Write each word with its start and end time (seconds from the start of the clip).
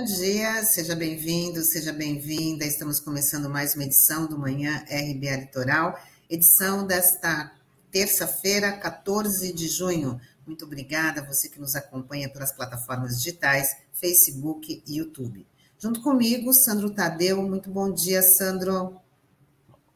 bom 0.00 0.04
dia, 0.04 0.64
seja 0.64 0.96
bem-vindo, 0.96 1.60
seja 1.60 1.92
bem-vinda. 1.92 2.64
Estamos 2.64 2.98
começando 2.98 3.50
mais 3.50 3.74
uma 3.74 3.84
edição 3.84 4.26
do 4.26 4.38
Manhã 4.38 4.82
RBA 4.88 5.36
Litoral, 5.36 5.94
edição 6.30 6.86
desta 6.86 7.52
terça-feira, 7.90 8.72
14 8.72 9.52
de 9.52 9.68
junho. 9.68 10.18
Muito 10.46 10.64
obrigada 10.64 11.20
a 11.20 11.24
você 11.26 11.50
que 11.50 11.60
nos 11.60 11.76
acompanha 11.76 12.30
pelas 12.30 12.50
plataformas 12.50 13.18
digitais, 13.18 13.76
Facebook 13.92 14.82
e 14.86 14.96
YouTube. 14.96 15.46
Junto 15.78 16.00
comigo, 16.00 16.54
Sandro 16.54 16.94
Tadeu. 16.94 17.42
Muito 17.42 17.68
bom 17.68 17.92
dia, 17.92 18.22
Sandro. 18.22 18.96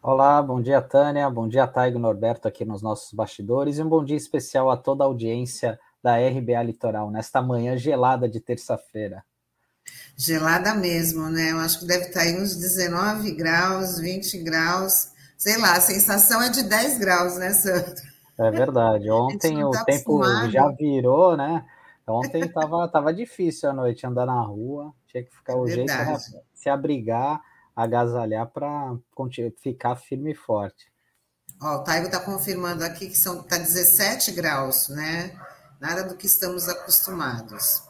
Olá, 0.02 0.42
bom 0.42 0.60
dia, 0.60 0.82
Tânia. 0.82 1.30
Bom 1.30 1.48
dia, 1.48 1.66
Taigo 1.66 1.98
Norberto, 1.98 2.46
aqui 2.46 2.66
nos 2.66 2.82
nossos 2.82 3.10
bastidores. 3.14 3.78
E 3.78 3.82
um 3.82 3.88
bom 3.88 4.04
dia 4.04 4.18
especial 4.18 4.70
a 4.70 4.76
toda 4.76 5.02
a 5.02 5.06
audiência 5.06 5.80
da 6.02 6.18
RBA 6.18 6.62
Litoral, 6.62 7.10
nesta 7.10 7.40
manhã 7.40 7.74
gelada 7.78 8.28
de 8.28 8.38
terça-feira. 8.38 9.24
Gelada 10.16 10.74
mesmo, 10.74 11.28
né? 11.28 11.52
Eu 11.52 11.58
acho 11.58 11.80
que 11.80 11.86
deve 11.86 12.06
estar 12.06 12.20
aí 12.20 12.40
uns 12.40 12.56
19 12.56 13.32
graus, 13.32 13.98
20 13.98 14.38
graus. 14.38 15.08
Sei 15.36 15.58
lá, 15.58 15.76
a 15.76 15.80
sensação 15.80 16.40
é 16.40 16.48
de 16.48 16.62
10 16.62 16.98
graus, 16.98 17.36
né, 17.36 17.52
Sandro? 17.52 17.94
É 18.38 18.50
verdade. 18.50 19.10
Ontem 19.12 19.64
o 19.64 19.70
tá 19.70 19.84
tempo 19.84 20.22
acostumado. 20.22 20.50
já 20.50 20.68
virou, 20.68 21.36
né? 21.36 21.64
Ontem 22.06 22.44
estava 22.44 22.86
tava 22.88 23.12
difícil 23.14 23.70
a 23.70 23.72
noite 23.72 24.06
andar 24.06 24.26
na 24.26 24.40
rua, 24.42 24.92
tinha 25.06 25.24
que 25.24 25.34
ficar 25.34 25.54
é 25.54 25.56
o 25.56 25.66
jeito 25.66 25.90
de 25.90 26.40
se 26.54 26.68
abrigar, 26.68 27.40
agasalhar 27.74 28.46
para 28.46 28.94
ficar 29.62 29.96
firme 29.96 30.32
e 30.32 30.34
forte. 30.34 30.92
Ó, 31.62 31.76
o 31.76 31.82
Taigo 31.82 32.06
está 32.06 32.20
confirmando 32.20 32.84
aqui 32.84 33.08
que 33.08 33.16
são 33.16 33.42
tá 33.42 33.56
17 33.56 34.32
graus, 34.32 34.88
né? 34.90 35.34
nada 35.84 36.02
do 36.04 36.16
que 36.16 36.26
estamos 36.26 36.66
acostumados. 36.66 37.82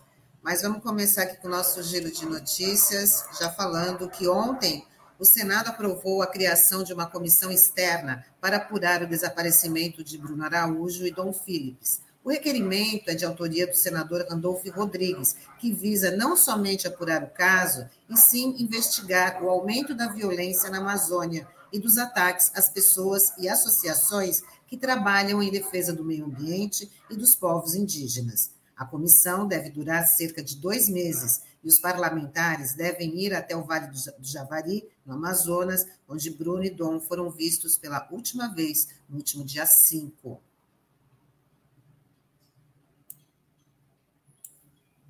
Mas 0.44 0.60
vamos 0.60 0.82
começar 0.82 1.22
aqui 1.22 1.38
com 1.38 1.48
o 1.48 1.50
nosso 1.50 1.82
giro 1.82 2.12
de 2.12 2.26
notícias, 2.26 3.24
já 3.40 3.50
falando 3.50 4.10
que 4.10 4.28
ontem 4.28 4.84
o 5.18 5.24
Senado 5.24 5.68
aprovou 5.68 6.20
a 6.20 6.26
criação 6.26 6.82
de 6.82 6.92
uma 6.92 7.06
comissão 7.06 7.50
externa 7.50 8.26
para 8.42 8.58
apurar 8.58 9.02
o 9.02 9.06
desaparecimento 9.06 10.04
de 10.04 10.18
Bruno 10.18 10.44
Araújo 10.44 11.06
e 11.06 11.10
Dom 11.10 11.32
Philips. 11.32 12.02
O 12.22 12.28
requerimento 12.28 13.08
é 13.08 13.14
de 13.14 13.24
autoria 13.24 13.66
do 13.66 13.74
senador 13.74 14.26
Randolfo 14.28 14.70
Rodrigues, 14.70 15.34
que 15.58 15.72
visa 15.72 16.14
não 16.14 16.36
somente 16.36 16.86
apurar 16.86 17.24
o 17.24 17.30
caso, 17.30 17.88
e 18.10 18.14
sim 18.14 18.54
investigar 18.58 19.42
o 19.42 19.48
aumento 19.48 19.94
da 19.94 20.08
violência 20.08 20.68
na 20.68 20.76
Amazônia 20.76 21.48
e 21.72 21.78
dos 21.80 21.96
ataques 21.96 22.52
às 22.54 22.68
pessoas 22.68 23.32
e 23.38 23.48
associações 23.48 24.42
que 24.66 24.76
trabalham 24.76 25.42
em 25.42 25.50
defesa 25.50 25.94
do 25.94 26.04
meio 26.04 26.26
ambiente 26.26 26.90
e 27.08 27.16
dos 27.16 27.34
povos 27.34 27.74
indígenas. 27.74 28.52
A 28.76 28.84
comissão 28.84 29.46
deve 29.46 29.70
durar 29.70 30.06
cerca 30.06 30.42
de 30.42 30.56
dois 30.56 30.88
meses 30.88 31.42
e 31.62 31.68
os 31.68 31.78
parlamentares 31.78 32.74
devem 32.74 33.18
ir 33.18 33.32
até 33.32 33.56
o 33.56 33.64
Vale 33.64 33.86
do 33.86 33.98
Javari, 34.20 34.86
no 35.06 35.14
Amazonas, 35.14 35.86
onde 36.08 36.30
Bruno 36.30 36.64
e 36.64 36.70
Dom 36.70 37.00
foram 37.00 37.30
vistos 37.30 37.78
pela 37.78 38.06
última 38.10 38.52
vez, 38.52 38.88
no 39.08 39.16
último 39.16 39.44
dia 39.44 39.64
5. 39.64 40.40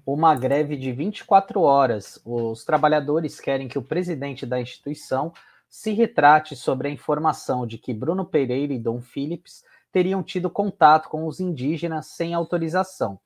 Uma 0.07 0.35
greve 0.35 0.77
de 0.77 0.93
24 0.93 1.61
horas. 1.63 2.21
Os 2.25 2.63
trabalhadores 2.63 3.41
querem 3.41 3.67
que 3.67 3.79
o 3.79 3.83
presidente 3.83 4.45
da 4.45 4.61
instituição 4.61 5.33
se 5.69 5.93
retrate 5.93 6.55
sobre 6.55 6.89
a 6.89 6.91
informação 6.91 7.67
de 7.67 7.79
que 7.79 7.95
Bruno 7.95 8.25
Pereira 8.25 8.73
e 8.73 8.79
Dom 8.79 9.01
Phillips 9.01 9.65
teriam 9.91 10.23
tido 10.23 10.51
contato 10.51 11.09
com 11.09 11.27
os 11.27 11.41
indígenas 11.41 12.07
sem 12.09 12.35
autorização. 12.35 13.19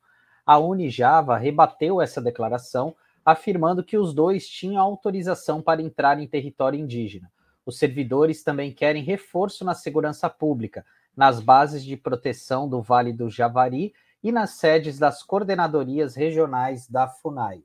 A 0.48 0.59
Unijava 0.59 1.36
rebateu 1.36 2.00
essa 2.00 2.22
declaração, 2.22 2.97
afirmando 3.22 3.84
que 3.84 3.98
os 3.98 4.14
dois 4.14 4.48
tinham 4.48 4.82
autorização 4.82 5.60
para 5.60 5.82
entrar 5.82 6.19
em 6.19 6.26
território 6.26 6.81
indígena. 6.81 7.31
Os 7.66 7.78
servidores 7.78 8.42
também 8.42 8.72
querem 8.72 9.04
reforço 9.04 9.62
na 9.62 9.75
segurança 9.75 10.31
pública, 10.31 10.86
nas 11.14 11.38
bases 11.38 11.84
de 11.84 11.98
proteção 11.98 12.66
do 12.66 12.81
Vale 12.81 13.12
do 13.12 13.28
Javari 13.28 13.92
e 14.22 14.32
nas 14.32 14.53
sedes 14.53 14.98
das 14.98 15.22
coordenadorias 15.22 16.14
regionais 16.16 16.88
da 16.88 17.06
FUNAI. 17.06 17.62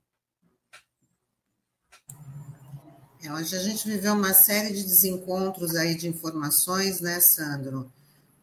É, 3.24 3.32
hoje 3.32 3.56
a 3.56 3.60
gente 3.60 3.88
viveu 3.88 4.12
uma 4.12 4.34
série 4.34 4.74
de 4.74 4.84
desencontros 4.84 5.74
aí 5.76 5.96
de 5.96 6.10
informações, 6.10 7.00
né, 7.00 7.18
Sandro? 7.22 7.90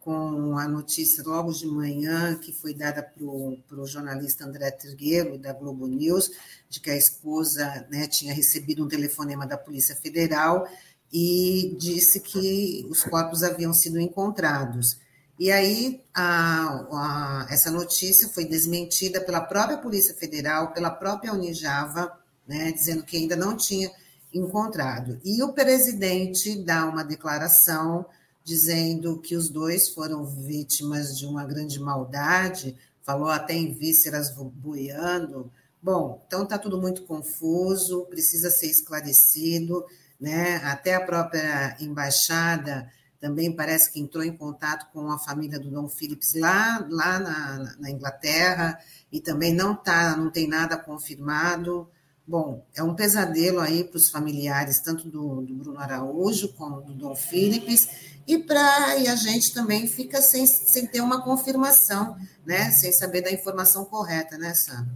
Com 0.01 0.57
a 0.57 0.67
notícia 0.67 1.23
logo 1.25 1.53
de 1.53 1.67
manhã 1.67 2.35
que 2.37 2.53
foi 2.53 2.73
dada 2.73 3.03
para 3.03 3.25
o 3.25 3.87
jornalista 3.87 4.45
André 4.45 4.71
Trigueiro, 4.71 5.39
da 5.39 5.53
Globo 5.53 5.87
News, 5.87 6.31
de 6.69 6.81
que 6.81 6.91
a 6.91 6.97
esposa 6.97 7.87
né, 7.91 8.07
tinha 8.07 8.33
recebido 8.33 8.85
um 8.85 8.89
telefonema 8.89 9.47
da 9.47 9.59
Polícia 9.59 9.95
Federal 9.95 10.67
e 11.13 11.77
disse 11.79 12.21
que 12.21 12.87
os 12.89 13.03
corpos 13.05 13.43
haviam 13.43 13.75
sido 13.75 14.01
encontrados. 14.01 14.99
E 15.39 15.51
aí, 15.51 16.03
a, 16.15 16.87
a, 16.93 17.47
essa 17.51 17.71
notícia 17.71 18.29
foi 18.29 18.45
desmentida 18.45 19.21
pela 19.21 19.41
própria 19.41 19.79
Polícia 19.79 20.15
Federal, 20.15 20.73
pela 20.73 20.91
própria 20.91 21.33
Unijava, 21.33 22.13
né, 22.47 22.73
dizendo 22.73 23.03
que 23.03 23.17
ainda 23.17 23.37
não 23.37 23.57
tinha 23.57 23.91
encontrado. 24.33 25.21
E 25.25 25.43
o 25.43 25.53
presidente 25.53 26.63
dá 26.63 26.87
uma 26.87 27.03
declaração 27.03 28.05
dizendo 28.45 29.21
que 29.21 29.37
os 29.37 29.49
dois 29.49 29.89
foram 29.91 30.25
vítimas 30.25 31.17
de 31.17 31.27
uma 31.27 31.45
grande 31.45 31.79
maldade, 31.79 32.77
falou 33.03 33.29
até 33.29 33.55
em 33.55 33.73
vísceras 33.73 34.35
boiando. 34.35 35.51
Bom, 35.83 36.23
então 36.27 36.43
está 36.43 36.59
tudo 36.59 36.81
muito 36.81 37.03
confuso, 37.05 38.07
precisa 38.07 38.51
ser 38.51 38.67
esclarecido, 38.67 39.85
né? 40.21 40.57
Até 40.57 40.95
a 40.95 41.05
própria 41.05 41.77
embaixada 41.81 42.91
também 43.21 43.55
parece 43.55 43.93
que 43.93 44.01
entrou 44.01 44.25
em 44.25 44.35
contato 44.35 44.91
com 44.93 45.11
a 45.11 45.19
família 45.19 45.61
do 45.61 45.71
Dom 45.71 45.89
Phillips 45.89 46.35
lá, 46.35 46.87
lá 46.89 47.19
na, 47.19 47.77
na 47.79 47.91
Inglaterra 47.91 48.79
e 49.13 49.21
também 49.21 49.55
não 49.55 49.75
tá, 49.75 50.17
não 50.17 50.31
tem 50.31 50.49
nada 50.49 50.77
confirmado. 50.79 51.87
Bom, 52.31 52.65
é 52.77 52.81
um 52.81 52.95
pesadelo 52.95 53.59
aí 53.59 53.83
para 53.83 53.97
os 53.97 54.09
familiares, 54.09 54.79
tanto 54.79 55.09
do, 55.09 55.43
do, 55.43 55.53
Bruno 55.53 55.81
Araújo 55.81 56.53
como 56.53 56.81
do 56.81 56.95
Dom 56.95 57.17
Philips, 57.17 58.23
e, 58.25 58.39
pra, 58.39 58.97
e 58.99 59.09
a 59.09 59.17
gente 59.17 59.53
também 59.53 59.89
fica 59.89 60.23
sem, 60.23 60.47
sem 60.47 60.87
ter 60.87 61.01
uma 61.01 61.25
confirmação, 61.25 62.17
né? 62.47 62.71
Sem 62.71 62.93
saber 62.93 63.23
da 63.23 63.33
informação 63.33 63.85
correta, 63.85 64.39
né, 64.39 64.55
Sam? 64.55 64.87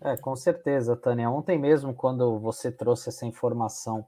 É, 0.00 0.16
com 0.18 0.36
certeza, 0.36 0.94
Tânia. 0.94 1.28
Ontem 1.28 1.58
mesmo, 1.58 1.92
quando 1.92 2.38
você 2.38 2.70
trouxe 2.70 3.08
essa 3.08 3.26
informação 3.26 4.06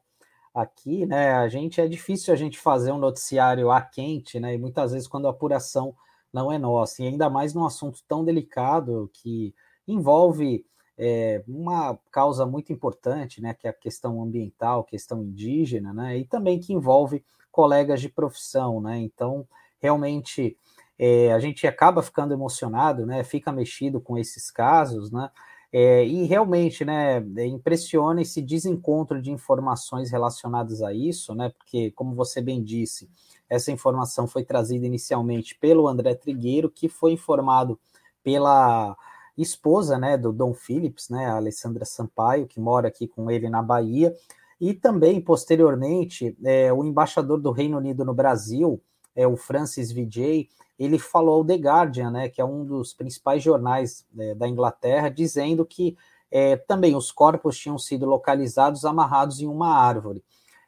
aqui, 0.54 1.04
né? 1.06 1.32
A 1.32 1.48
gente 1.48 1.80
é 1.80 1.88
difícil 1.88 2.32
a 2.32 2.36
gente 2.36 2.56
fazer 2.56 2.92
um 2.92 2.98
noticiário 2.98 3.68
a 3.72 3.80
quente, 3.80 4.38
né? 4.38 4.54
E 4.54 4.58
muitas 4.58 4.92
vezes 4.92 5.08
quando 5.08 5.26
a 5.26 5.30
apuração 5.30 5.92
não 6.32 6.52
é 6.52 6.56
nossa, 6.56 7.02
e 7.02 7.08
ainda 7.08 7.28
mais 7.28 7.52
num 7.52 7.66
assunto 7.66 7.98
tão 8.06 8.24
delicado 8.24 9.10
que 9.12 9.52
envolve 9.88 10.64
é, 11.02 11.42
uma 11.48 11.98
causa 12.10 12.44
muito 12.44 12.74
importante, 12.74 13.40
né, 13.40 13.54
que 13.54 13.66
é 13.66 13.70
a 13.70 13.72
questão 13.72 14.22
ambiental, 14.22 14.84
questão 14.84 15.22
indígena, 15.22 15.94
né, 15.94 16.18
e 16.18 16.26
também 16.26 16.60
que 16.60 16.74
envolve 16.74 17.24
colegas 17.50 18.02
de 18.02 18.10
profissão, 18.10 18.82
né, 18.82 18.98
então 18.98 19.48
realmente 19.80 20.58
é, 20.98 21.32
a 21.32 21.40
gente 21.40 21.66
acaba 21.66 22.02
ficando 22.02 22.34
emocionado, 22.34 23.06
né, 23.06 23.24
fica 23.24 23.50
mexido 23.50 23.98
com 23.98 24.18
esses 24.18 24.50
casos, 24.50 25.10
né, 25.10 25.30
é, 25.72 26.04
e 26.04 26.24
realmente, 26.26 26.84
né, 26.84 27.20
impressiona 27.46 28.20
esse 28.20 28.42
desencontro 28.42 29.22
de 29.22 29.30
informações 29.30 30.10
relacionadas 30.10 30.82
a 30.82 30.92
isso, 30.92 31.34
né, 31.34 31.50
porque, 31.56 31.92
como 31.92 32.14
você 32.14 32.42
bem 32.42 32.62
disse, 32.62 33.08
essa 33.48 33.72
informação 33.72 34.26
foi 34.26 34.44
trazida 34.44 34.84
inicialmente 34.84 35.56
pelo 35.58 35.88
André 35.88 36.14
Trigueiro, 36.14 36.68
que 36.68 36.90
foi 36.90 37.12
informado 37.12 37.80
pela 38.22 38.94
esposa, 39.42 39.98
né, 39.98 40.16
do 40.16 40.32
Dom 40.32 40.52
Phillips, 40.54 41.08
né, 41.08 41.26
a 41.26 41.36
Alessandra 41.36 41.84
Sampaio, 41.84 42.46
que 42.46 42.60
mora 42.60 42.88
aqui 42.88 43.06
com 43.06 43.30
ele 43.30 43.48
na 43.48 43.62
Bahia, 43.62 44.14
e 44.60 44.74
também, 44.74 45.20
posteriormente, 45.20 46.36
é, 46.44 46.72
o 46.72 46.84
embaixador 46.84 47.40
do 47.40 47.50
Reino 47.50 47.78
Unido 47.78 48.04
no 48.04 48.12
Brasil, 48.12 48.80
é, 49.16 49.26
o 49.26 49.36
Francis 49.36 49.90
Vijay, 49.90 50.48
ele 50.78 50.98
falou 50.98 51.36
ao 51.36 51.44
The 51.44 51.56
Guardian, 51.56 52.10
né, 52.10 52.28
que 52.28 52.40
é 52.40 52.44
um 52.44 52.64
dos 52.64 52.92
principais 52.92 53.42
jornais 53.42 54.06
é, 54.18 54.34
da 54.34 54.48
Inglaterra, 54.48 55.08
dizendo 55.08 55.64
que 55.64 55.96
é, 56.30 56.56
também 56.56 56.94
os 56.94 57.10
corpos 57.10 57.58
tinham 57.58 57.78
sido 57.78 58.06
localizados 58.06 58.84
amarrados 58.84 59.40
em 59.40 59.46
uma 59.46 59.74
árvore. 59.74 60.22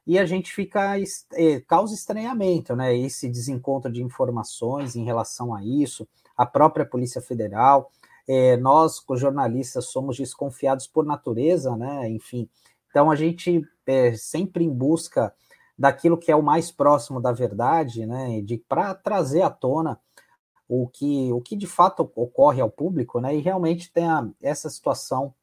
E 0.07 0.19
a 0.19 0.27
gente 0.27 0.53
fica, 0.53 0.97
é, 1.35 1.61
causa 1.61 1.95
estranhamento, 1.95 2.75
né, 2.75 2.97
esse 2.97 3.29
desencontro 3.29 3.91
de 3.91 4.03
informações 4.03 4.97
em 4.97 5.05
relação 5.05 5.55
a 5.55 5.65
isso, 5.65 6.09
a 6.37 6.45
própria 6.45 6.85
Polícia 6.85 7.21
Federal, 7.21 7.91
é, 8.29 8.57
nós, 8.57 9.03
jornalistas, 9.17 9.87
somos 9.87 10.17
desconfiados 10.17 10.87
por 10.87 11.05
natureza, 11.05 11.77
né? 11.77 12.09
Enfim, 12.09 12.49
então 12.91 13.11
a 13.11 13.17
gente 13.17 13.63
é 13.87 14.15
sempre 14.15 14.65
em 14.65 14.71
busca 14.71 15.35
daquilo 15.79 16.19
que 16.19 16.31
é 16.31 16.37
o 16.37 16.43
mais 16.43 16.71
próximo 16.71 17.21
da 17.21 17.33
verdade, 17.33 18.07
né? 18.07 18.41
De 18.43 18.59
para 18.59 18.95
trazer 18.95 19.43
à 19.43 19.51
tona 19.51 19.99
o 20.69 20.89
que, 20.89 21.33
o 21.33 21.41
que 21.41 21.57
de 21.57 21.67
fato 21.67 22.11
ocorre 22.15 22.61
ao 22.61 22.71
público, 22.71 23.21
né? 23.21 23.35
E 23.37 23.41
realmente 23.41 23.93
tem 23.93 24.07
a, 24.07 24.29
essa 24.41 24.71
situação 24.71 25.35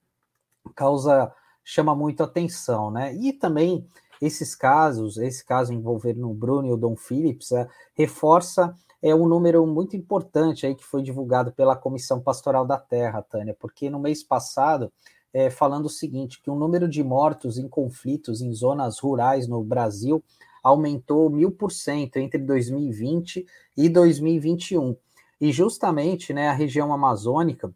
causa 0.76 1.34
chama 1.64 1.96
muito 1.96 2.24
atenção, 2.24 2.90
né? 2.90 3.14
E 3.14 3.34
também 3.34 3.86
esses 4.22 4.56
casos, 4.56 5.18
esse 5.18 5.46
caso 5.46 5.74
envolvendo 5.74 6.30
o 6.30 6.34
Bruno 6.34 6.68
e 6.68 6.72
o 6.72 6.78
Dom 6.78 6.96
Phillips, 6.96 7.52
é, 7.52 7.68
reforça 7.94 8.76
é 9.02 9.16
um 9.16 9.28
número 9.28 9.66
muito 9.66 9.96
importante 9.96 10.66
aí 10.66 10.76
que 10.76 10.84
foi 10.84 11.02
divulgado 11.02 11.52
pela 11.52 11.76
Comissão 11.76 12.20
Pastoral 12.20 12.66
da 12.66 12.78
Terra, 12.78 13.22
Tânia, 13.22 13.56
porque 13.58 13.90
no 13.90 14.00
mês 14.00 14.24
passado, 14.24 14.92
é, 15.34 15.50
falando 15.50 15.86
o 15.86 15.90
seguinte, 15.90 16.42
que 16.42 16.50
o 16.50 16.56
número 16.56 16.88
de 16.88 17.04
mortos 17.04 17.58
em 17.58 17.68
conflitos 17.68 18.42
em 18.42 18.54
zonas 18.54 19.00
rurais 19.00 19.48
no 19.48 19.64
Brasil 19.64 20.24
aumentou 20.64 21.30
mil 21.30 21.52
por 21.52 21.72
cento 21.72 22.18
entre 22.18 22.40
2020 22.40 23.46
e 23.78 23.90
2021. 23.90 24.96
E 25.40 25.52
justamente 25.52 26.34
né, 26.34 26.50
a 26.50 26.54
região 26.54 26.92
amazônica 26.94 27.74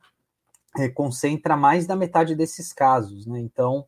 é, 0.77 0.89
concentra 0.89 1.55
mais 1.55 1.87
da 1.87 1.95
metade 1.95 2.35
desses 2.35 2.73
casos. 2.73 3.25
Né? 3.25 3.39
Então, 3.39 3.85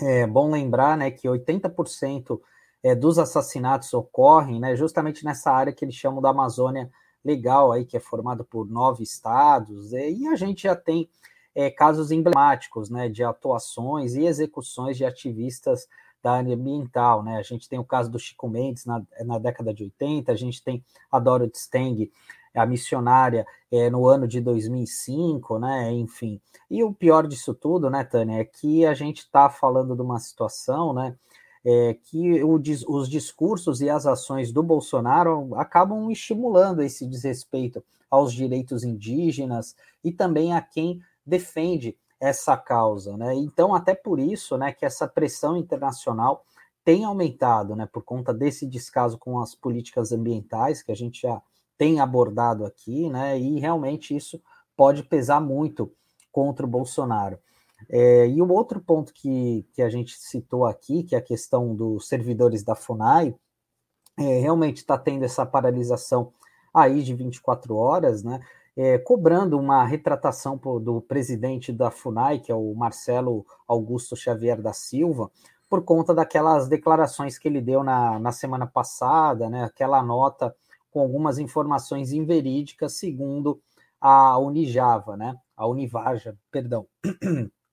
é 0.00 0.26
bom 0.26 0.50
lembrar 0.50 0.96
né, 0.96 1.10
que 1.10 1.28
80% 1.28 2.40
é, 2.84 2.94
dos 2.94 3.18
assassinatos 3.18 3.94
ocorrem 3.94 4.60
né, 4.60 4.76
justamente 4.76 5.24
nessa 5.24 5.50
área 5.50 5.72
que 5.72 5.82
eles 5.82 5.94
chamam 5.94 6.20
da 6.20 6.28
Amazônia 6.28 6.90
Legal, 7.24 7.72
aí, 7.72 7.86
que 7.86 7.96
é 7.96 8.00
formada 8.00 8.44
por 8.44 8.68
nove 8.68 9.02
estados, 9.02 9.94
é, 9.94 10.10
e 10.10 10.28
a 10.28 10.36
gente 10.36 10.64
já 10.64 10.76
tem 10.76 11.08
é, 11.54 11.70
casos 11.70 12.10
emblemáticos 12.10 12.90
né, 12.90 13.08
de 13.08 13.24
atuações 13.24 14.14
e 14.14 14.26
execuções 14.26 14.98
de 14.98 15.06
ativistas 15.06 15.88
da 16.22 16.32
área 16.32 16.54
ambiental. 16.54 17.22
Né? 17.22 17.38
A 17.38 17.42
gente 17.42 17.66
tem 17.66 17.78
o 17.78 17.84
caso 17.84 18.10
do 18.10 18.18
Chico 18.18 18.46
Mendes 18.46 18.84
na, 18.84 19.02
na 19.24 19.38
década 19.38 19.72
de 19.72 19.84
80, 19.84 20.30
a 20.30 20.36
gente 20.36 20.62
tem 20.62 20.84
a 21.10 21.18
Dorothy 21.18 21.58
Steng, 21.58 22.12
a 22.54 22.66
missionária, 22.66 23.46
é, 23.72 23.88
no 23.88 24.06
ano 24.06 24.28
de 24.28 24.42
2005, 24.42 25.58
né? 25.58 25.90
enfim. 25.92 26.38
E 26.70 26.84
o 26.84 26.92
pior 26.92 27.26
disso 27.26 27.54
tudo, 27.54 27.88
né, 27.88 28.04
Tânia, 28.04 28.38
é 28.38 28.44
que 28.44 28.84
a 28.84 28.92
gente 28.92 29.20
está 29.20 29.48
falando 29.48 29.96
de 29.96 30.02
uma 30.02 30.18
situação 30.18 30.92
né, 30.92 31.16
é, 31.64 31.94
que 31.94 32.42
o, 32.42 32.60
os 32.88 33.08
discursos 33.08 33.80
e 33.80 33.88
as 33.88 34.06
ações 34.06 34.52
do 34.52 34.62
Bolsonaro 34.62 35.54
acabam 35.54 36.10
estimulando 36.10 36.82
esse 36.82 37.06
desrespeito 37.06 37.82
aos 38.10 38.32
direitos 38.32 38.84
indígenas 38.84 39.74
e 40.02 40.12
também 40.12 40.52
a 40.52 40.60
quem 40.60 41.00
defende 41.24 41.96
essa 42.20 42.56
causa, 42.56 43.16
né? 43.16 43.34
Então, 43.34 43.74
até 43.74 43.94
por 43.94 44.18
isso, 44.18 44.56
né, 44.56 44.72
que 44.72 44.86
essa 44.86 45.06
pressão 45.06 45.56
internacional 45.56 46.44
tem 46.84 47.04
aumentado, 47.04 47.74
né, 47.74 47.88
por 47.90 48.02
conta 48.02 48.32
desse 48.32 48.66
descaso 48.66 49.18
com 49.18 49.38
as 49.40 49.54
políticas 49.54 50.12
ambientais 50.12 50.82
que 50.82 50.92
a 50.92 50.96
gente 50.96 51.22
já 51.22 51.40
tem 51.76 51.98
abordado 51.98 52.64
aqui, 52.64 53.08
né? 53.10 53.38
E 53.38 53.58
realmente 53.58 54.14
isso 54.14 54.40
pode 54.76 55.02
pesar 55.02 55.40
muito 55.40 55.90
contra 56.30 56.64
o 56.64 56.68
Bolsonaro. 56.68 57.38
É, 57.88 58.26
e 58.28 58.40
o 58.40 58.50
outro 58.50 58.80
ponto 58.80 59.12
que, 59.12 59.66
que 59.72 59.82
a 59.82 59.88
gente 59.88 60.16
citou 60.18 60.64
aqui, 60.64 61.02
que 61.02 61.14
é 61.14 61.18
a 61.18 61.22
questão 61.22 61.74
dos 61.74 62.08
servidores 62.08 62.62
da 62.62 62.74
FUNAI, 62.74 63.34
é, 64.18 64.38
realmente 64.40 64.78
está 64.78 64.96
tendo 64.96 65.24
essa 65.24 65.44
paralisação 65.44 66.32
aí 66.72 67.02
de 67.02 67.14
24 67.14 67.76
horas, 67.76 68.22
né? 68.22 68.40
É, 68.76 68.98
cobrando 68.98 69.56
uma 69.56 69.84
retratação 69.84 70.56
do 70.56 71.00
presidente 71.00 71.72
da 71.72 71.92
FUNAI, 71.92 72.40
que 72.40 72.50
é 72.50 72.54
o 72.54 72.74
Marcelo 72.74 73.46
Augusto 73.68 74.16
Xavier 74.16 74.60
da 74.60 74.72
Silva, 74.72 75.30
por 75.68 75.84
conta 75.84 76.12
daquelas 76.12 76.68
declarações 76.68 77.38
que 77.38 77.46
ele 77.46 77.60
deu 77.60 77.84
na, 77.84 78.18
na 78.18 78.32
semana 78.32 78.66
passada, 78.66 79.48
né? 79.48 79.64
Aquela 79.64 80.02
nota 80.02 80.54
com 80.90 81.00
algumas 81.00 81.38
informações 81.38 82.12
inverídicas, 82.12 82.94
segundo 82.94 83.60
a 84.00 84.38
Unijava, 84.38 85.16
né? 85.16 85.36
A 85.56 85.66
Univaja, 85.66 86.36
perdão. 86.50 86.86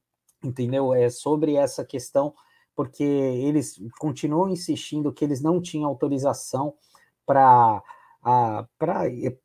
entendeu? 0.44 0.94
É 0.94 1.10
sobre 1.10 1.56
essa 1.56 1.84
questão, 1.86 2.34
porque 2.76 3.04
eles 3.04 3.82
continuam 4.00 4.50
insistindo 4.50 5.12
que 5.12 5.24
eles 5.24 5.42
não 5.42 5.62
tinham 5.62 5.90
autorização 5.90 6.74
para 7.26 7.82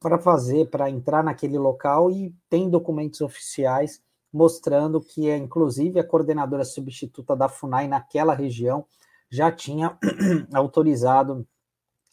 para 0.02 0.18
fazer, 0.18 0.68
para 0.68 0.90
entrar 0.90 1.24
naquele 1.24 1.58
local 1.58 2.10
e 2.10 2.34
tem 2.50 2.68
documentos 2.68 3.22
oficiais 3.22 4.02
mostrando 4.30 5.00
que, 5.00 5.30
é, 5.30 5.36
inclusive, 5.38 5.98
a 5.98 6.06
coordenadora 6.06 6.62
substituta 6.62 7.34
da 7.34 7.48
FUNAI 7.48 7.88
naquela 7.88 8.34
região 8.34 8.84
já 9.30 9.50
tinha 9.50 9.98
autorizado 10.52 11.46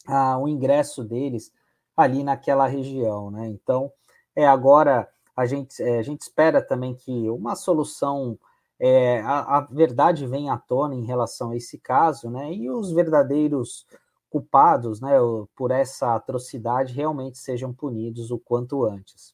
ah, 0.06 0.38
o 0.38 0.48
ingresso 0.48 1.04
deles 1.04 1.52
ali 1.94 2.24
naquela 2.24 2.66
região, 2.66 3.30
né? 3.30 3.46
Então, 3.48 3.92
é 4.34 4.46
agora 4.46 5.08
a 5.36 5.46
gente, 5.46 5.82
é, 5.82 5.98
a 5.98 6.02
gente 6.02 6.22
espera 6.22 6.62
também 6.62 6.94
que 6.94 7.28
uma 7.28 7.54
solução 7.54 8.38
é, 8.78 9.20
a, 9.20 9.58
a, 9.58 9.60
verdade 9.60 10.26
vem 10.26 10.50
à 10.50 10.56
tona 10.56 10.94
em 10.94 11.04
relação 11.04 11.50
a 11.50 11.56
esse 11.56 11.78
caso, 11.78 12.30
né? 12.30 12.52
E 12.52 12.68
os 12.70 12.92
verdadeiros 12.92 13.86
culpados, 14.34 15.00
né, 15.00 15.12
por 15.54 15.70
essa 15.70 16.16
atrocidade 16.16 16.92
realmente 16.92 17.38
sejam 17.38 17.72
punidos 17.72 18.32
o 18.32 18.38
quanto 18.38 18.84
antes. 18.84 19.32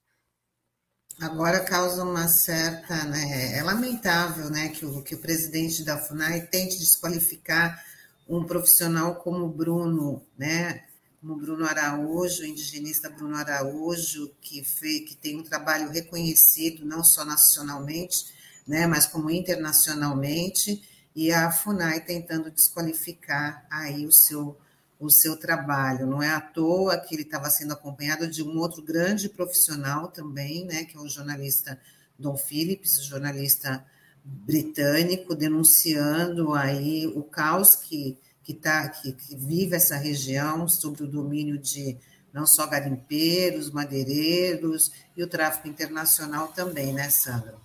Agora 1.19 1.61
causa 1.61 2.05
uma 2.05 2.29
certa, 2.29 3.05
né, 3.05 3.57
é 3.57 3.63
lamentável, 3.63 4.51
né, 4.51 4.69
que 4.69 4.85
o, 4.85 5.03
que 5.03 5.15
o 5.15 5.21
presidente 5.21 5.83
da 5.85 5.97
FUNAI 5.97 6.43
tente 6.49 6.79
desqualificar 6.79 7.83
um 8.29 8.45
profissional 8.45 9.15
como 9.17 9.47
o 9.47 9.49
Bruno, 9.49 10.23
né, 10.37 10.85
como 11.19 11.37
Bruno 11.37 11.65
Araújo, 11.67 12.43
o 12.43 12.47
indigenista 12.47 13.09
Bruno 13.09 13.37
Araújo, 13.37 14.31
que, 14.41 14.63
fez, 14.65 15.09
que 15.09 15.17
tem 15.17 15.39
um 15.39 15.43
trabalho 15.43 15.91
reconhecido 15.91 16.85
não 16.85 17.03
só 17.03 17.25
nacionalmente, 17.25 18.39
né, 18.71 18.87
mas 18.87 19.05
como 19.05 19.29
internacionalmente, 19.33 20.81
e 21.13 21.33
a 21.33 21.51
FUNAI 21.51 22.03
tentando 22.03 22.53
desqualificar 22.53 23.67
aí 23.69 24.07
o 24.07 24.13
seu, 24.13 24.57
o 24.97 25.11
seu 25.11 25.37
trabalho. 25.37 26.07
Não 26.07 26.23
é 26.23 26.31
à 26.31 26.41
toa 26.41 26.97
que 26.97 27.13
ele 27.13 27.25
estava 27.25 27.51
sendo 27.51 27.73
acompanhado 27.73 28.31
de 28.31 28.45
um 28.45 28.57
outro 28.59 28.81
grande 28.81 29.29
profissional 29.29 30.07
também, 30.07 30.65
né, 30.67 30.85
que 30.85 30.97
é 30.97 31.01
o 31.01 31.09
jornalista 31.09 31.81
Don 32.17 32.37
Phillips, 32.37 33.05
jornalista 33.05 33.85
britânico, 34.25 35.35
denunciando 35.35 36.55
aí 36.55 37.09
o 37.09 37.25
caos 37.25 37.75
que, 37.75 38.17
que, 38.45 38.55
tá, 38.55 38.89
que, 38.89 39.13
que 39.15 39.35
vive 39.35 39.75
essa 39.75 39.97
região 39.97 40.69
sobre 40.69 41.03
o 41.03 41.11
domínio 41.11 41.59
de 41.59 41.99
não 42.33 42.47
só 42.47 42.69
garimpeiros, 42.69 43.73
madeireiros 43.73 44.93
e 45.17 45.25
o 45.25 45.29
tráfico 45.29 45.67
internacional 45.67 46.49
também, 46.53 46.93
né, 46.93 47.11
Sandra? 47.11 47.60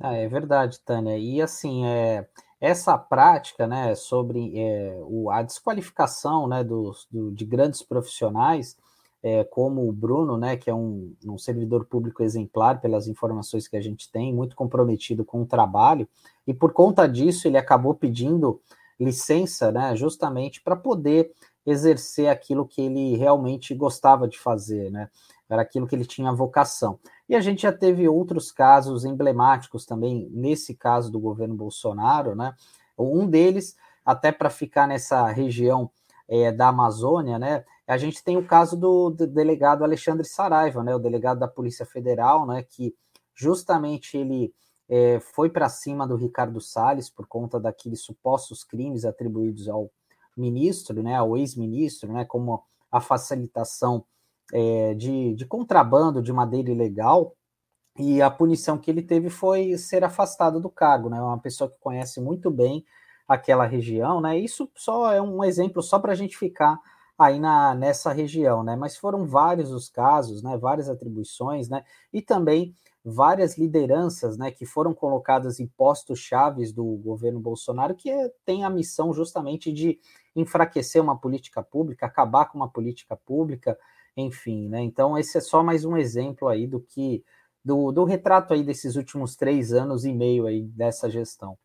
Ah, 0.00 0.14
é 0.14 0.28
verdade, 0.28 0.80
Tânia. 0.80 1.18
E 1.18 1.42
assim, 1.42 1.84
é, 1.84 2.28
essa 2.60 2.96
prática 2.96 3.66
né, 3.66 3.94
sobre 3.96 4.56
é, 4.56 4.96
o, 5.02 5.30
a 5.30 5.42
desqualificação 5.42 6.46
né, 6.46 6.62
dos, 6.62 7.06
do, 7.10 7.32
de 7.32 7.44
grandes 7.44 7.82
profissionais, 7.82 8.76
é, 9.22 9.42
como 9.42 9.88
o 9.88 9.92
Bruno, 9.92 10.36
né, 10.36 10.56
que 10.56 10.70
é 10.70 10.74
um, 10.74 11.12
um 11.26 11.36
servidor 11.36 11.84
público 11.86 12.22
exemplar 12.22 12.80
pelas 12.80 13.08
informações 13.08 13.66
que 13.66 13.76
a 13.76 13.80
gente 13.80 14.10
tem, 14.10 14.32
muito 14.32 14.54
comprometido 14.54 15.24
com 15.24 15.42
o 15.42 15.46
trabalho, 15.46 16.08
e 16.46 16.54
por 16.54 16.72
conta 16.72 17.08
disso 17.08 17.48
ele 17.48 17.58
acabou 17.58 17.92
pedindo 17.92 18.60
licença 19.00 19.72
né, 19.72 19.96
justamente 19.96 20.60
para 20.62 20.76
poder 20.76 21.32
exercer 21.66 22.28
aquilo 22.28 22.66
que 22.66 22.80
ele 22.80 23.16
realmente 23.16 23.74
gostava 23.74 24.26
de 24.28 24.38
fazer, 24.38 24.90
né? 24.90 25.10
Era 25.48 25.62
aquilo 25.62 25.86
que 25.86 25.94
ele 25.94 26.04
tinha 26.04 26.32
vocação. 26.32 26.98
E 27.28 27.36
a 27.36 27.40
gente 27.40 27.62
já 27.62 27.72
teve 27.72 28.08
outros 28.08 28.50
casos 28.50 29.04
emblemáticos 29.04 29.84
também, 29.84 30.28
nesse 30.32 30.74
caso 30.74 31.12
do 31.12 31.20
governo 31.20 31.54
Bolsonaro, 31.54 32.34
né? 32.34 32.54
Um 32.96 33.28
deles, 33.28 33.76
até 34.04 34.32
para 34.32 34.48
ficar 34.48 34.88
nessa 34.88 35.26
região 35.26 35.90
é, 36.26 36.50
da 36.50 36.68
Amazônia, 36.68 37.38
né? 37.38 37.64
A 37.86 37.96
gente 37.98 38.22
tem 38.24 38.36
o 38.36 38.46
caso 38.46 38.76
do, 38.76 39.10
do, 39.10 39.26
delegado 39.26 39.84
Alexandre 39.84 40.26
Saraiva, 40.26 40.82
né? 40.82 40.94
O 40.94 40.98
delegado 40.98 41.38
da 41.38 41.48
Polícia 41.48 41.84
Federal, 41.84 42.46
né? 42.46 42.62
Que 42.62 42.94
justamente 43.34 44.16
ele 44.16 44.52
é, 44.88 45.20
foi 45.20 45.50
para 45.50 45.68
cima 45.68 46.06
do 46.06 46.16
Ricardo 46.16 46.60
Salles 46.60 47.10
por 47.10 47.26
conta 47.26 47.60
daqueles 47.60 48.02
supostos 48.02 48.64
crimes 48.64 49.04
atribuídos 49.04 49.68
ao 49.68 49.90
ministro, 50.36 51.02
né? 51.02 51.16
Ao 51.16 51.36
ex-ministro, 51.36 52.12
né? 52.12 52.24
Como 52.24 52.62
a 52.90 53.00
facilitação 53.00 54.04
é, 54.52 54.94
de, 54.94 55.34
de 55.34 55.46
contrabando 55.46 56.22
de 56.22 56.32
madeira 56.32 56.70
ilegal, 56.70 57.34
e 57.98 58.22
a 58.22 58.30
punição 58.30 58.78
que 58.78 58.90
ele 58.90 59.02
teve 59.02 59.28
foi 59.28 59.76
ser 59.76 60.04
afastado 60.04 60.60
do 60.60 60.70
cargo, 60.70 61.10
né? 61.10 61.20
Uma 61.20 61.38
pessoa 61.38 61.68
que 61.68 61.78
conhece 61.80 62.20
muito 62.20 62.48
bem 62.48 62.84
aquela 63.26 63.66
região, 63.66 64.20
né? 64.20 64.38
Isso 64.38 64.70
só 64.76 65.12
é 65.12 65.20
um 65.20 65.42
exemplo 65.42 65.82
só 65.82 65.98
para 65.98 66.12
a 66.12 66.14
gente 66.14 66.36
ficar 66.36 66.78
aí 67.18 67.40
na, 67.40 67.74
nessa 67.74 68.12
região, 68.12 68.62
né? 68.62 68.76
Mas 68.76 68.96
foram 68.96 69.26
vários 69.26 69.72
os 69.72 69.90
casos, 69.90 70.42
né? 70.44 70.56
Várias 70.56 70.88
atribuições, 70.88 71.68
né? 71.68 71.82
E 72.12 72.22
também 72.22 72.72
várias 73.04 73.58
lideranças, 73.58 74.38
né? 74.38 74.52
Que 74.52 74.64
foram 74.64 74.94
colocadas 74.94 75.58
em 75.58 75.66
postos 75.66 76.20
chaves 76.20 76.72
do 76.72 76.84
governo 76.84 77.40
Bolsonaro, 77.40 77.96
que 77.96 78.08
é, 78.08 78.30
tem 78.44 78.64
a 78.64 78.70
missão 78.70 79.12
justamente 79.12 79.72
de 79.72 79.98
enfraquecer 80.36 81.02
uma 81.02 81.18
política 81.18 81.64
pública, 81.64 82.06
acabar 82.06 82.44
com 82.44 82.58
uma 82.58 82.70
política 82.70 83.16
pública, 83.16 83.76
enfim, 84.20 84.68
né? 84.68 84.82
Então, 84.82 85.16
esse 85.16 85.38
é 85.38 85.40
só 85.40 85.62
mais 85.62 85.84
um 85.84 85.96
exemplo 85.96 86.48
aí 86.48 86.66
do 86.66 86.80
que 86.80 87.22
do, 87.64 87.92
do 87.92 88.04
retrato 88.04 88.52
aí 88.52 88.64
desses 88.64 88.96
últimos 88.96 89.36
três 89.36 89.72
anos 89.72 90.04
e 90.04 90.12
meio 90.12 90.46
aí 90.46 90.62
dessa 90.62 91.08
gestão. 91.08 91.56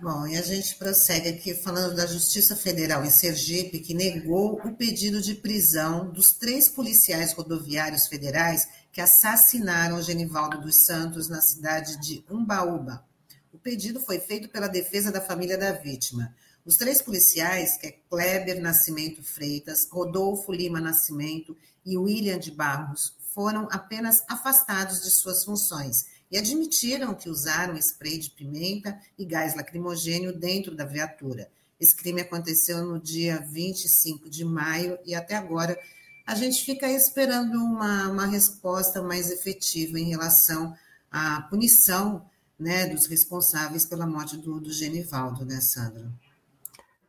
Bom, 0.00 0.26
e 0.26 0.36
a 0.36 0.42
gente 0.42 0.74
prossegue 0.76 1.28
aqui 1.28 1.54
falando 1.54 1.94
da 1.94 2.06
Justiça 2.06 2.56
Federal 2.56 3.04
em 3.04 3.10
Sergipe, 3.10 3.78
que 3.78 3.94
negou 3.94 4.54
o 4.64 4.74
pedido 4.74 5.20
de 5.20 5.34
prisão 5.34 6.10
dos 6.10 6.32
três 6.32 6.68
policiais 6.68 7.32
rodoviários 7.32 8.08
federais 8.08 8.66
que 8.90 9.00
assassinaram 9.00 10.02
Genivaldo 10.02 10.60
dos 10.60 10.84
Santos 10.86 11.28
na 11.28 11.40
cidade 11.40 12.00
de 12.00 12.24
Umbaúba. 12.28 13.04
O 13.52 13.58
pedido 13.58 14.00
foi 14.00 14.18
feito 14.18 14.48
pela 14.48 14.66
defesa 14.66 15.12
da 15.12 15.20
família 15.20 15.56
da 15.56 15.72
vítima. 15.72 16.34
Os 16.64 16.76
três 16.76 17.02
policiais, 17.02 17.76
que 17.76 17.88
é 17.88 17.98
Kleber 18.08 18.60
Nascimento 18.60 19.22
Freitas, 19.22 19.88
Rodolfo 19.90 20.52
Lima 20.52 20.80
Nascimento 20.80 21.56
e 21.84 21.98
William 21.98 22.38
de 22.38 22.52
Barros, 22.52 23.16
foram 23.34 23.66
apenas 23.70 24.22
afastados 24.28 25.02
de 25.02 25.10
suas 25.10 25.44
funções 25.44 26.06
e 26.30 26.38
admitiram 26.38 27.14
que 27.14 27.28
usaram 27.28 27.76
spray 27.76 28.18
de 28.18 28.30
pimenta 28.30 28.96
e 29.18 29.24
gás 29.24 29.56
lacrimogênio 29.56 30.32
dentro 30.32 30.74
da 30.74 30.84
viatura. 30.84 31.50
Esse 31.80 31.96
crime 31.96 32.20
aconteceu 32.20 32.86
no 32.86 33.00
dia 33.00 33.40
25 33.40 34.30
de 34.30 34.44
maio 34.44 34.96
e 35.04 35.16
até 35.16 35.34
agora 35.34 35.76
a 36.24 36.36
gente 36.36 36.64
fica 36.64 36.88
esperando 36.88 37.58
uma, 37.58 38.08
uma 38.08 38.26
resposta 38.26 39.02
mais 39.02 39.32
efetiva 39.32 39.98
em 39.98 40.08
relação 40.08 40.76
à 41.10 41.42
punição 41.42 42.24
né, 42.56 42.86
dos 42.86 43.06
responsáveis 43.06 43.84
pela 43.84 44.06
morte 44.06 44.36
do, 44.36 44.60
do 44.60 44.72
Genivaldo, 44.72 45.44
né, 45.44 45.60
Sandra? 45.60 46.08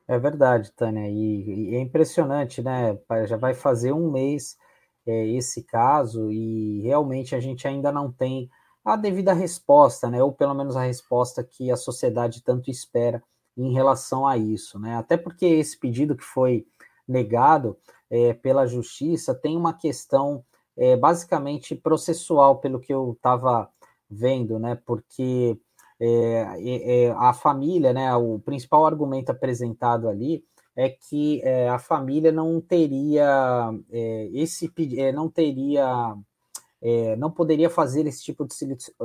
É 0.07 0.19
verdade, 0.19 0.72
Tânia, 0.74 1.10
e, 1.10 1.72
e, 1.72 1.75
é 1.75 1.79
impressionante, 1.79 2.62
né? 2.62 2.98
Já 3.25 3.38
vai 3.38 3.53
fazer 3.53 3.93
um 3.93 4.12
mês 4.12 4.57
é, 5.05 5.27
esse 5.27 5.63
caso 5.63 6.31
e 6.31 6.81
realmente 6.81 7.36
a 7.36 7.39
gente 7.39 7.67
ainda 7.67 7.91
não 7.91 8.12
tem 8.12 8.50
a 8.83 8.95
devida 8.98 9.33
resposta, 9.33 10.10
né? 10.10 10.22
Ou 10.22 10.33
pelo 10.33 10.53
menos 10.53 10.75
a 10.75 10.83
resposta 10.83 11.43
que 11.43 11.72
a 11.72 11.77
sociedade 11.77 12.43
tanto 12.43 12.69
espera 12.69 13.24
em 13.57 13.74
relação 13.74 14.27
a 14.27 14.38
isso, 14.38 14.77
né? 14.79 14.95
Até 14.98 15.15
porque 15.15 15.45
esse 15.45 15.79
pedido 15.79 16.17
que 16.17 16.24
foi 16.24 16.65
negado 17.07 17.77
é, 18.10 18.33
pela 18.33 18.67
justiça 18.67 19.33
tem 19.33 19.55
uma 19.55 19.74
questão 19.74 20.43
é, 20.77 20.98
basicamente 20.98 21.75
processual, 21.75 22.60
pelo 22.60 22.79
que 22.79 22.93
eu 22.93 23.13
estava 23.13 23.69
vendo, 24.10 24.60
né? 24.60 24.75
Porque 24.86 25.57
é, 26.00 27.05
é, 27.05 27.12
a 27.12 27.33
família, 27.33 27.93
né? 27.93 28.13
O 28.15 28.39
principal 28.39 28.85
argumento 28.85 29.31
apresentado 29.31 30.07
ali 30.07 30.43
é 30.75 30.89
que 30.89 31.41
é, 31.43 31.69
a 31.69 31.79
família 31.79 32.31
não 32.31 32.59
teria 32.59 33.71
é, 33.91 34.29
esse 34.33 34.71
não 35.13 35.29
teria 35.29 36.15
é, 36.81 37.15
não 37.15 37.31
poderia 37.31 37.69
fazer 37.69 38.05
esse 38.07 38.23
tipo 38.23 38.45
de 38.45 38.53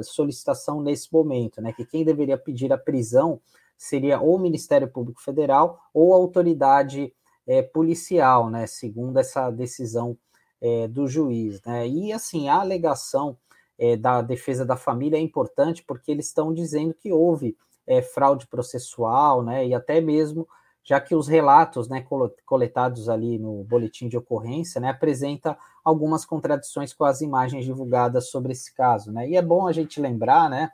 solicitação 0.03 0.81
nesse 0.81 1.13
momento, 1.13 1.61
né? 1.61 1.73
Que 1.73 1.85
quem 1.85 2.05
deveria 2.05 2.37
pedir 2.37 2.73
a 2.73 2.79
prisão 2.79 3.41
seria 3.77 4.21
ou 4.21 4.35
o 4.35 4.41
Ministério 4.41 4.89
Público 4.89 5.23
Federal 5.23 5.79
ou 5.95 6.13
a 6.13 6.17
autoridade 6.17 7.13
é, 7.47 7.63
policial, 7.63 8.51
né? 8.51 8.67
Segundo 8.67 9.19
essa 9.19 9.51
decisão 9.51 10.19
é, 10.61 10.89
do 10.89 11.07
juiz, 11.07 11.63
né? 11.63 11.87
E 11.87 12.13
assim, 12.13 12.49
a 12.49 12.61
alegação 12.61 13.37
é, 13.79 13.97
da 13.97 14.21
defesa 14.21 14.65
da 14.65 14.77
família 14.77 15.17
é 15.17 15.21
importante 15.21 15.85
porque 15.87 16.11
eles 16.11 16.27
estão 16.27 16.53
dizendo 16.53 16.95
que 16.95 17.13
houve 17.13 17.57
é, 17.87 18.03
fraude 18.03 18.47
processual, 18.47 19.43
né? 19.43 19.67
E 19.67 19.75
até 19.75 20.01
mesmo 20.01 20.47
já 20.89 20.99
que 20.99 21.15
os 21.15 21.29
relatos 21.29 21.87
né, 21.87 22.03
coletados 22.47 23.11
ali 23.11 23.39
no 23.39 23.63
boletim 23.65 24.09
de 24.09 24.17
ocorrência 24.17 24.81
né, 24.81 24.89
apresenta 24.89 25.55
algumas 25.85 26.25
contradições 26.25 26.95
com 26.95 27.05
as 27.05 27.21
imagens 27.21 27.67
divulgadas 27.67 28.31
sobre 28.31 28.53
esse 28.53 28.75
caso. 28.75 29.13
Né? 29.13 29.29
E 29.29 29.37
é 29.37 29.43
bom 29.43 29.67
a 29.67 29.73
gente 29.73 30.01
lembrar 30.01 30.49
né, 30.49 30.71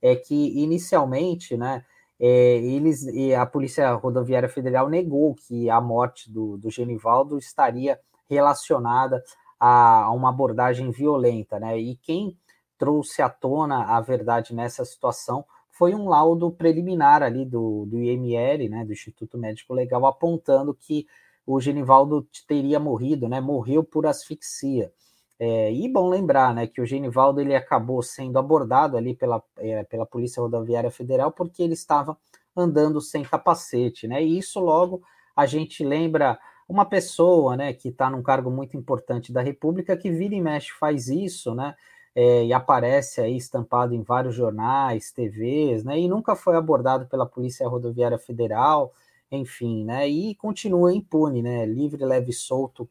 é 0.00 0.16
que, 0.16 0.58
inicialmente, 0.58 1.54
né, 1.54 1.84
é, 2.18 2.56
eles, 2.56 3.06
a 3.34 3.44
Polícia 3.44 3.92
Rodoviária 3.92 4.48
Federal 4.48 4.88
negou 4.88 5.34
que 5.34 5.68
a 5.68 5.82
morte 5.82 6.32
do, 6.32 6.56
do 6.56 6.70
Genivaldo 6.70 7.36
estaria 7.36 8.00
relacionada 8.26 9.22
a, 9.60 10.04
a 10.04 10.12
uma 10.12 10.30
abordagem 10.30 10.90
violenta. 10.90 11.60
Né? 11.60 11.78
E 11.78 11.96
quem 11.96 12.38
trouxe 12.78 13.20
à 13.20 13.28
tona 13.28 13.96
a 13.96 14.00
verdade 14.00 14.54
nessa 14.54 14.84
situação 14.84 15.44
foi 15.78 15.94
um 15.94 16.08
laudo 16.08 16.50
preliminar 16.50 17.22
ali 17.22 17.44
do, 17.44 17.86
do 17.86 17.98
IML, 17.98 18.68
né, 18.68 18.84
do 18.84 18.92
Instituto 18.92 19.38
Médico 19.38 19.72
Legal, 19.72 20.04
apontando 20.06 20.74
que 20.74 21.06
o 21.46 21.60
Genivaldo 21.60 22.26
teria 22.48 22.80
morrido, 22.80 23.28
né, 23.28 23.40
morreu 23.40 23.84
por 23.84 24.04
asfixia. 24.04 24.92
É, 25.38 25.72
e 25.72 25.88
bom 25.88 26.08
lembrar, 26.08 26.52
né, 26.52 26.66
que 26.66 26.80
o 26.80 26.84
Genivaldo 26.84 27.40
ele 27.40 27.54
acabou 27.54 28.02
sendo 28.02 28.40
abordado 28.40 28.96
ali 28.96 29.14
pela, 29.14 29.40
é, 29.56 29.84
pela 29.84 30.04
Polícia 30.04 30.42
Rodoviária 30.42 30.90
Federal 30.90 31.30
porque 31.30 31.62
ele 31.62 31.74
estava 31.74 32.18
andando 32.56 33.00
sem 33.00 33.22
capacete, 33.22 34.08
né, 34.08 34.20
e 34.20 34.36
isso 34.36 34.58
logo 34.58 35.00
a 35.36 35.46
gente 35.46 35.84
lembra 35.84 36.36
uma 36.68 36.84
pessoa, 36.84 37.56
né, 37.56 37.72
que 37.72 37.90
está 37.90 38.10
num 38.10 38.22
cargo 38.22 38.50
muito 38.50 38.76
importante 38.76 39.32
da 39.32 39.40
República 39.40 39.96
que 39.96 40.10
vira 40.10 40.34
e 40.34 40.40
mexe 40.40 40.72
faz 40.72 41.06
isso, 41.06 41.54
né, 41.54 41.76
é, 42.14 42.44
e 42.46 42.52
aparece 42.52 43.20
aí 43.20 43.36
estampado 43.36 43.94
em 43.94 44.02
vários 44.02 44.34
jornais, 44.34 45.12
TVs, 45.12 45.84
né? 45.84 45.98
E 45.98 46.08
nunca 46.08 46.34
foi 46.34 46.56
abordado 46.56 47.06
pela 47.06 47.26
Polícia 47.26 47.68
Rodoviária 47.68 48.18
Federal, 48.18 48.92
enfim, 49.30 49.84
né? 49.84 50.08
E 50.08 50.34
continua 50.34 50.92
impune, 50.92 51.42
né? 51.42 51.66
Livre, 51.66 52.04
leve 52.04 52.30
e 52.30 52.34
solto 52.34 52.88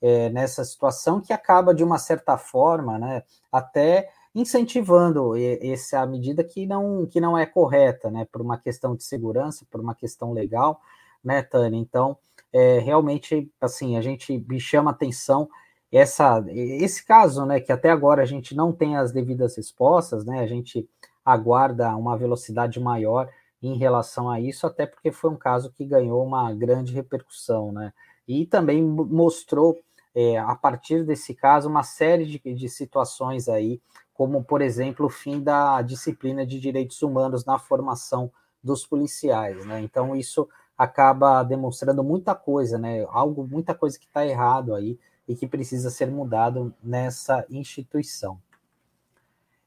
é, 0.00 0.30
nessa 0.30 0.64
situação 0.64 1.20
que 1.20 1.32
acaba 1.32 1.74
de 1.74 1.84
uma 1.84 1.98
certa 1.98 2.38
forma, 2.38 2.98
né? 2.98 3.22
Até 3.52 4.08
incentivando 4.34 5.32
essa 5.60 6.06
medida 6.06 6.44
que 6.44 6.64
não 6.66 7.04
que 7.06 7.20
não 7.20 7.36
é 7.36 7.44
correta, 7.46 8.10
né? 8.10 8.26
Por 8.30 8.40
uma 8.40 8.58
questão 8.58 8.94
de 8.96 9.04
segurança, 9.04 9.66
por 9.70 9.80
uma 9.80 9.94
questão 9.94 10.32
legal, 10.32 10.80
né, 11.22 11.42
Tânia? 11.42 11.78
Então, 11.78 12.16
é, 12.52 12.78
realmente, 12.78 13.50
assim, 13.60 13.96
a 13.96 14.00
gente 14.00 14.44
chama 14.58 14.90
atenção 14.90 15.48
essa, 15.92 16.44
esse 16.48 17.04
caso, 17.04 17.44
né, 17.44 17.60
que 17.60 17.72
até 17.72 17.90
agora 17.90 18.22
a 18.22 18.26
gente 18.26 18.54
não 18.54 18.72
tem 18.72 18.96
as 18.96 19.10
devidas 19.10 19.56
respostas, 19.56 20.24
né, 20.24 20.40
a 20.40 20.46
gente 20.46 20.88
aguarda 21.24 21.94
uma 21.96 22.16
velocidade 22.16 22.78
maior 22.78 23.28
em 23.62 23.76
relação 23.76 24.30
a 24.30 24.40
isso, 24.40 24.66
até 24.66 24.86
porque 24.86 25.10
foi 25.10 25.30
um 25.30 25.36
caso 25.36 25.70
que 25.72 25.84
ganhou 25.84 26.24
uma 26.24 26.52
grande 26.54 26.94
repercussão, 26.94 27.72
né, 27.72 27.92
e 28.26 28.46
também 28.46 28.82
mostrou, 28.82 29.78
é, 30.14 30.38
a 30.38 30.54
partir 30.54 31.04
desse 31.04 31.34
caso, 31.34 31.68
uma 31.68 31.82
série 31.82 32.24
de, 32.24 32.38
de 32.54 32.68
situações 32.68 33.48
aí, 33.48 33.80
como, 34.14 34.44
por 34.44 34.62
exemplo, 34.62 35.06
o 35.06 35.10
fim 35.10 35.40
da 35.40 35.82
disciplina 35.82 36.46
de 36.46 36.60
direitos 36.60 37.02
humanos 37.02 37.44
na 37.44 37.58
formação 37.58 38.30
dos 38.62 38.86
policiais, 38.86 39.66
né, 39.66 39.80
então 39.80 40.14
isso 40.14 40.48
acaba 40.78 41.42
demonstrando 41.42 42.04
muita 42.04 42.34
coisa, 42.34 42.78
né, 42.78 43.04
algo, 43.10 43.44
muita 43.46 43.74
coisa 43.74 43.98
que 43.98 44.06
está 44.06 44.24
errado 44.24 44.72
aí, 44.72 44.96
e 45.30 45.36
que 45.36 45.46
precisa 45.46 45.90
ser 45.90 46.10
mudado 46.10 46.74
nessa 46.82 47.46
instituição. 47.48 48.40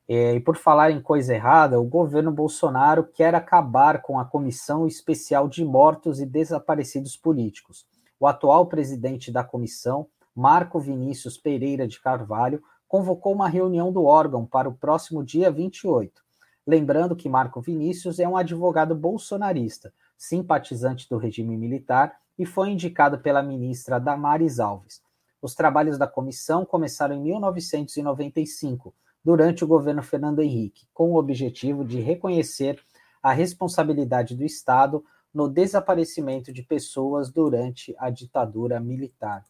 É, 0.05 0.36
e 0.36 0.39
por 0.41 0.58
falar 0.58 0.91
em 0.91 1.01
coisa 1.01 1.34
errada, 1.34 1.79
o 1.79 1.86
governo 1.86 2.34
Bolsonaro 2.34 3.05
quer 3.05 3.34
acabar 3.34 4.01
com 4.01 4.20
a 4.20 4.25
Comissão 4.25 4.86
Especial 4.86 5.48
de 5.48 5.63
Mortos 5.63 6.20
e 6.20 6.25
Desaparecidos 6.25 7.15
Políticos. 7.15 7.88
O 8.20 8.27
atual 8.27 8.65
presidente 8.65 9.32
da 9.32 9.41
comissão, 9.41 10.05
Marco 10.36 10.82
Vinícius 10.82 11.38
Pereira 11.38 11.88
de 11.88 12.01
Carvalho, 12.01 12.62
convocou 12.86 13.34
uma 13.34 13.48
reunião 13.48 13.89
do 13.89 14.03
órgão 14.03 14.46
para 14.46 14.67
o 14.67 14.74
próximo 14.74 15.24
dia 15.24 15.50
28. 15.50 16.22
Lembrando 16.67 17.15
que 17.15 17.29
Marco 17.29 17.62
Vinícius 17.62 18.20
é 18.20 18.27
um 18.27 18.36
advogado 18.36 18.93
bolsonarista, 18.93 19.93
simpatizante 20.17 21.08
do 21.10 21.17
regime 21.17 21.55
militar 21.55 22.17
e 22.38 22.46
foi 22.46 22.70
indicado 22.70 23.20
pela 23.20 23.41
ministra 23.41 23.98
Damares 23.98 24.60
Alves. 24.60 25.01
Os 25.44 25.54
trabalhos 25.54 25.98
da 25.98 26.08
comissão 26.08 26.64
começaram 26.66 27.16
em 27.16 27.22
1995, 27.22 28.96
durante 29.22 29.62
o 29.62 29.68
governo 29.68 30.02
Fernando 30.02 30.42
Henrique, 30.42 30.88
com 30.94 31.12
o 31.12 31.18
objetivo 31.18 31.84
de 31.84 32.00
reconhecer 32.00 32.80
a 33.22 33.34
responsabilidade 33.34 34.38
do 34.38 34.46
Estado 34.46 35.04
no 35.34 35.50
desaparecimento 35.50 36.54
de 36.54 36.64
pessoas 36.64 37.30
durante 37.30 37.94
a 38.00 38.10
ditadura 38.10 38.80
militar. 38.80 39.44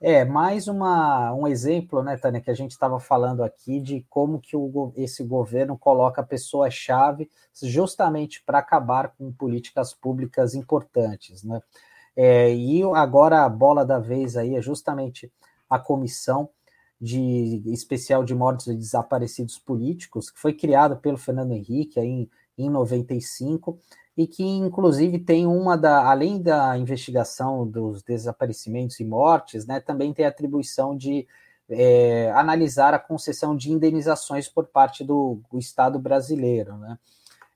É, 0.00 0.24
mais 0.24 0.68
uma, 0.68 1.34
um 1.34 1.48
exemplo, 1.48 2.00
né, 2.04 2.16
Tânia, 2.16 2.40
que 2.40 2.50
a 2.50 2.54
gente 2.54 2.70
estava 2.70 3.00
falando 3.00 3.42
aqui 3.42 3.80
de 3.80 4.06
como 4.08 4.40
que 4.40 4.56
o, 4.56 4.92
esse 4.94 5.24
governo 5.24 5.76
coloca 5.76 6.22
pessoas-chave 6.22 7.28
justamente 7.60 8.40
para 8.44 8.60
acabar 8.60 9.08
com 9.18 9.32
políticas 9.32 9.92
públicas 9.92 10.54
importantes, 10.54 11.42
né? 11.42 11.60
É, 12.16 12.54
e 12.54 12.82
agora 12.94 13.44
a 13.44 13.48
bola 13.48 13.84
da 13.84 13.98
vez 13.98 14.36
aí 14.36 14.54
é 14.54 14.62
justamente 14.62 15.32
a 15.68 15.78
comissão 15.78 16.48
de 17.00 17.62
especial 17.66 18.22
de 18.22 18.34
mortos 18.34 18.68
e 18.68 18.76
desaparecidos 18.76 19.58
políticos, 19.58 20.30
que 20.30 20.38
foi 20.38 20.52
criada 20.52 20.94
pelo 20.94 21.18
Fernando 21.18 21.52
Henrique 21.52 21.98
aí 21.98 22.06
em, 22.06 22.30
em 22.56 22.70
95 22.70 23.78
e 24.16 24.26
que 24.26 24.44
inclusive 24.44 25.18
tem 25.18 25.46
uma 25.46 25.76
da 25.76 26.08
além 26.08 26.40
da 26.40 26.76
investigação 26.76 27.66
dos 27.66 28.02
desaparecimentos 28.02 29.00
e 29.00 29.04
mortes, 29.04 29.66
né, 29.66 29.80
também 29.80 30.12
tem 30.12 30.26
a 30.26 30.28
atribuição 30.28 30.96
de 30.96 31.26
é, 31.68 32.30
analisar 32.32 32.92
a 32.94 32.98
concessão 32.98 33.56
de 33.56 33.72
indenizações 33.72 34.48
por 34.48 34.66
parte 34.66 35.02
do, 35.02 35.40
do 35.50 35.58
Estado 35.58 35.98
brasileiro, 35.98 36.76
né? 36.76 36.98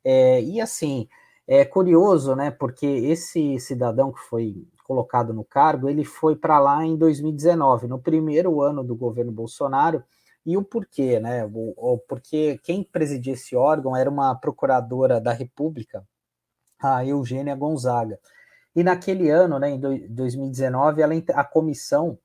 É, 0.03 0.41
e 0.41 0.61
assim, 0.61 1.09
É 1.49 1.65
curioso, 1.65 2.35
né? 2.35 2.51
Porque 2.51 2.87
esse 2.87 3.59
cidadão 3.61 4.13
que 4.13 4.21
foi 4.21 4.67
colocado 4.85 5.33
no 5.33 5.45
cargo, 5.45 5.89
ele 5.89 6.05
foi 6.05 6.37
para 6.37 6.59
lá 6.59 6.85
em 6.85 6.97
2019, 6.97 7.87
no 7.87 7.99
primeiro 7.99 8.61
ano 8.61 8.83
do 8.83 8.97
governo 8.97 9.33
Bolsonaro. 9.33 10.03
E 10.45 10.57
o 10.57 10.63
porquê, 10.63 11.19
né? 11.21 11.45
O, 11.45 11.75
o, 11.77 11.99
porque 11.99 12.59
quem 12.63 12.83
presidia 12.83 13.35
esse 13.35 13.57
órgão 13.57 13.97
era 13.97 14.09
uma 14.09 14.35
procuradora 14.35 15.21
da 15.21 15.33
República, 15.33 16.05
a 16.81 17.05
Eugênia 17.05 17.55
Gonzaga. 17.55 18.19
E 18.75 18.85
naquele 18.85 19.31
ano, 19.31 19.59
né, 19.59 19.71
em 19.71 19.81
2019, 19.81 21.03
ela, 21.03 21.15
a 21.35 21.45
comissão 21.45 22.19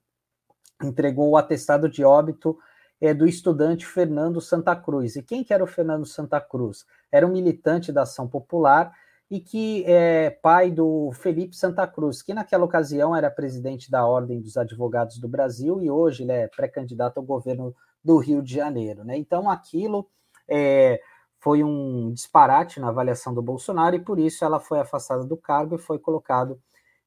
entregou 0.83 1.29
o 1.29 1.37
atestado 1.37 1.87
de 1.89 2.03
óbito 2.03 2.57
é, 2.99 3.13
do 3.13 3.25
estudante 3.25 3.85
Fernando 3.85 4.41
Santa 4.41 4.75
Cruz. 4.75 5.15
E 5.15 5.23
quem 5.23 5.43
que 5.43 5.53
era 5.53 5.63
o 5.63 5.67
Fernando 5.67 6.05
Santa 6.05 6.39
Cruz? 6.41 6.85
Era 7.11 7.25
um 7.25 7.31
militante 7.31 7.91
da 7.91 8.03
Ação 8.03 8.27
Popular 8.27 8.93
e 9.31 9.39
que 9.39 9.85
é 9.87 10.29
pai 10.29 10.69
do 10.69 11.09
Felipe 11.13 11.55
Santa 11.55 11.87
Cruz, 11.87 12.21
que 12.21 12.33
naquela 12.33 12.65
ocasião 12.65 13.15
era 13.15 13.31
presidente 13.31 13.89
da 13.89 14.05
Ordem 14.05 14.41
dos 14.41 14.57
Advogados 14.57 15.17
do 15.19 15.27
Brasil 15.29 15.81
e 15.81 15.89
hoje 15.89 16.23
ele 16.23 16.33
é 16.33 16.49
pré-candidato 16.49 17.17
ao 17.17 17.23
governo 17.23 17.73
do 18.03 18.17
Rio 18.17 18.41
de 18.43 18.53
Janeiro. 18.53 19.05
Né? 19.05 19.17
Então 19.17 19.49
aquilo 19.49 20.05
é, 20.49 20.99
foi 21.39 21.63
um 21.63 22.11
disparate 22.11 22.81
na 22.81 22.89
avaliação 22.89 23.33
do 23.33 23.41
Bolsonaro 23.41 23.95
e 23.95 24.03
por 24.03 24.19
isso 24.19 24.43
ela 24.43 24.59
foi 24.59 24.81
afastada 24.81 25.23
do 25.23 25.37
cargo 25.37 25.75
e 25.75 25.79
foi 25.79 25.97
colocado 25.97 26.59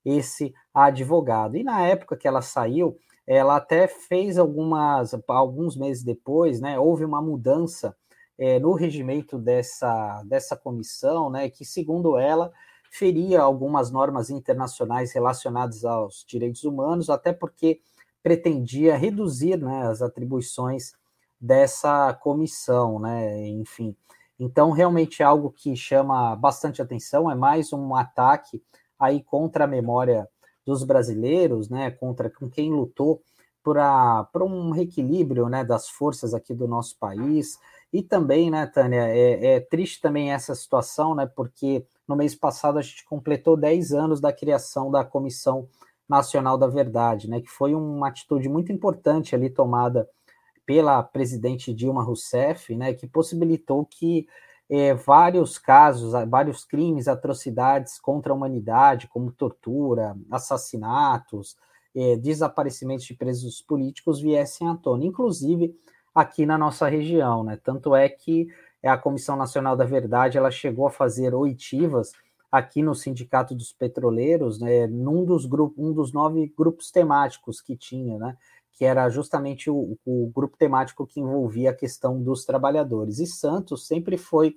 esse 0.03 0.55
advogado. 0.73 1.59
E 1.59 1.63
na 1.63 1.83
época 1.83 2.17
que 2.17 2.27
ela 2.27 2.41
saiu, 2.41 2.97
ela 3.27 3.57
até 3.57 3.87
fez 3.87 4.39
algumas, 4.39 5.15
alguns 5.29 5.77
meses 5.77 6.03
depois, 6.03 6.59
né, 6.59 6.79
houve 6.79 7.05
uma 7.05 7.21
mudança 7.21 7.95
é, 8.39 8.59
no 8.59 8.73
regimento 8.73 9.39
dessa, 9.39 10.23
dessa 10.25 10.57
comissão, 10.57 11.31
né, 11.31 11.49
que, 11.49 11.65
segundo 11.65 12.19
ela, 12.19 12.53
feria 12.91 13.41
algumas 13.41 13.91
normas 13.91 14.31
internacionais 14.31 15.13
relacionadas 15.13 15.85
aos 15.85 16.25
direitos 16.27 16.65
humanos, 16.65 17.11
até 17.11 17.33
porque 17.33 17.81
pretendia 18.23 18.97
reduzir 18.97 19.57
né, 19.59 19.87
as 19.87 20.01
atribuições 20.01 20.93
dessa 21.41 22.15
comissão, 22.15 22.99
né, 22.99 23.49
enfim. 23.49 23.97
Então, 24.39 24.71
realmente 24.71 25.23
é 25.23 25.25
algo 25.25 25.51
que 25.51 25.77
chama 25.77 26.35
bastante 26.35 26.81
atenção, 26.81 27.31
é 27.31 27.35
mais 27.35 27.73
um 27.73 27.95
ataque 27.95 28.63
aí 28.99 29.23
contra 29.23 29.65
a 29.65 29.69
memória 29.69 30.29
dos 30.65 30.83
brasileiros, 30.83 31.69
né, 31.69 31.91
contra 31.91 32.31
com 32.31 32.49
quem 32.49 32.73
lutou 32.73 33.23
para 33.63 34.45
um 34.45 34.71
reequilíbrio 34.71 35.49
né, 35.49 35.65
das 35.65 35.89
forças 35.89 36.35
aqui 36.35 36.55
do 36.55 36.69
nosso 36.69 36.99
país, 36.99 37.59
e 37.95 38.03
também, 38.03 38.51
né, 38.51 38.67
Tânia, 38.67 39.07
é, 39.07 39.55
é, 39.55 39.61
triste 39.61 40.01
também 40.01 40.33
essa 40.33 40.53
situação, 40.53 41.15
né, 41.15 41.27
porque 41.27 41.87
no 42.09 42.17
mês 42.17 42.35
passado 42.35 42.77
a 42.77 42.83
gente 42.83 43.05
completou 43.05 43.57
10 43.57 43.93
anos 43.93 44.21
da 44.21 44.33
criação 44.33 44.91
da 44.91 45.05
Comissão 45.05 45.69
Nacional 46.09 46.59
da 46.59 46.67
Verdade, 46.67 47.31
né, 47.31 47.41
que 47.41 47.49
foi 47.49 47.73
uma 47.73 48.09
atitude 48.09 48.49
muito 48.49 48.73
importante 48.73 49.37
ali 49.37 49.49
tomada 49.49 50.09
pela 50.67 51.05
presidente 51.05 51.73
Dilma 51.73 52.03
Rousseff, 52.03 52.75
né, 52.75 52.93
que 52.95 53.07
possibilitou 53.07 53.87
que 53.87 54.27
é, 54.69 54.93
vários 54.93 55.57
casos, 55.57 56.15
vários 56.29 56.65
crimes, 56.65 57.07
atrocidades 57.07 58.01
contra 58.01 58.33
a 58.33 58.35
humanidade, 58.35 59.07
como 59.07 59.31
tortura, 59.31 60.17
assassinatos, 60.33 61.57
é, 61.95 62.17
desaparecimentos 62.17 63.05
de 63.05 63.15
presos 63.15 63.63
políticos 63.63 64.21
viessem 64.21 64.69
à 64.69 64.75
tona, 64.75 65.05
inclusive 65.05 65.73
aqui 66.15 66.47
na 66.47 66.57
nossa 66.57 66.89
região, 66.89 67.43
né? 67.43 67.59
Tanto 67.63 67.95
é 67.95 68.09
que 68.09 68.47
a 68.83 68.97
Comissão 68.97 69.37
Nacional 69.37 69.77
da 69.77 69.85
Verdade 69.85 70.39
ela 70.39 70.51
chegou 70.51 70.87
a 70.87 70.91
fazer 70.91 71.35
oitivas 71.35 72.13
aqui 72.53 72.83
no 72.83 72.95
Sindicato 72.95 73.55
dos 73.55 73.73
Petroleiros, 73.73 74.61
né, 74.61 74.87
num 74.87 75.25
dos 75.25 75.45
grupos, 75.45 75.77
um 75.77 75.93
dos 75.93 76.13
nove 76.13 76.53
grupos 76.57 76.91
temáticos 76.91 77.61
que 77.61 77.77
tinha, 77.77 78.17
né, 78.17 78.37
que 78.73 78.85
era 78.85 79.09
justamente 79.09 79.69
o, 79.69 79.99
o 80.05 80.31
grupo 80.33 80.57
temático 80.57 81.05
que 81.05 81.19
envolvia 81.19 81.71
a 81.71 81.75
questão 81.75 82.23
dos 82.23 82.45
trabalhadores. 82.45 83.19
E 83.19 83.27
Santos 83.27 83.89
sempre 83.89 84.17
foi 84.17 84.57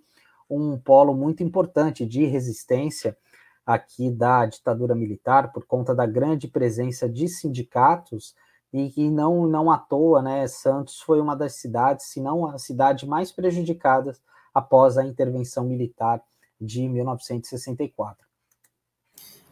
um 0.50 0.78
polo 0.78 1.16
muito 1.16 1.42
importante 1.42 2.06
de 2.06 2.26
resistência 2.26 3.18
aqui 3.66 4.12
da 4.12 4.46
ditadura 4.46 4.94
militar 4.94 5.52
por 5.52 5.66
conta 5.66 5.96
da 5.96 6.06
grande 6.06 6.48
presença 6.48 7.10
de 7.10 7.28
sindicatos 7.28 8.36
e 8.74 8.90
que 8.90 9.10
não, 9.10 9.48
não 9.48 9.72
à 9.72 9.78
toa, 9.78 10.22
né, 10.22 10.48
Santos 10.48 11.00
foi 11.00 11.22
uma 11.22 11.36
das 11.36 11.56
cidades, 11.56 12.08
se 12.08 12.20
não 12.20 12.46
a 12.46 12.58
cidade 12.58 13.06
mais 13.06 13.32
prejudicada 13.32 14.16
após 14.54 14.98
a 14.98 15.06
intervenção 15.06 15.64
militar 15.64 16.22
de 16.60 16.88
1964. 16.88 18.28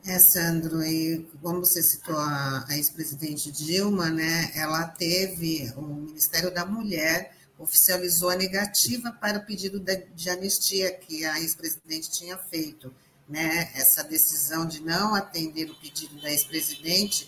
É, 0.07 0.19
Sandro, 0.19 0.83
e 0.83 1.27
como 1.41 1.61
você 1.61 1.81
citou 1.81 2.15
a, 2.15 2.65
a 2.67 2.77
ex-presidente 2.77 3.51
Dilma, 3.51 4.11
né, 4.11 4.51
ela 4.53 4.85
teve, 4.85 5.71
o 5.75 5.81
Ministério 5.81 6.53
da 6.53 6.63
Mulher 6.63 7.35
oficializou 7.57 8.29
a 8.29 8.35
negativa 8.35 9.11
para 9.13 9.39
o 9.39 9.45
pedido 9.45 9.79
de, 9.79 9.95
de 10.13 10.29
anistia 10.29 10.91
que 10.93 11.25
a 11.25 11.39
ex-presidente 11.39 12.11
tinha 12.11 12.37
feito. 12.37 12.93
Né, 13.27 13.71
essa 13.73 14.03
decisão 14.03 14.67
de 14.67 14.83
não 14.83 15.15
atender 15.15 15.71
o 15.71 15.75
pedido 15.75 16.21
da 16.21 16.29
ex-presidente 16.29 17.27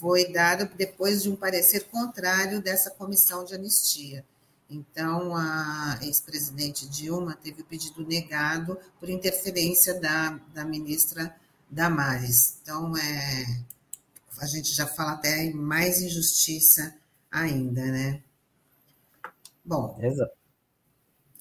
foi 0.00 0.32
dada 0.32 0.64
depois 0.76 1.22
de 1.22 1.30
um 1.30 1.36
parecer 1.36 1.84
contrário 1.88 2.62
dessa 2.62 2.90
comissão 2.90 3.44
de 3.44 3.54
anistia. 3.54 4.24
Então, 4.68 5.34
a 5.36 5.98
ex-presidente 6.02 6.88
Dilma 6.88 7.36
teve 7.42 7.62
o 7.62 7.64
pedido 7.64 8.06
negado 8.06 8.78
por 8.98 9.10
interferência 9.10 9.98
da, 10.00 10.38
da 10.54 10.64
ministra 10.64 11.34
Damares. 11.68 12.58
Então, 12.62 12.96
é, 12.96 13.62
a 14.38 14.46
gente 14.46 14.72
já 14.72 14.86
fala 14.86 15.12
até 15.12 15.44
em 15.44 15.54
mais 15.54 16.00
injustiça 16.00 16.94
ainda, 17.30 17.84
né? 17.84 18.22
Bom. 19.64 19.98
Exato. 20.00 20.32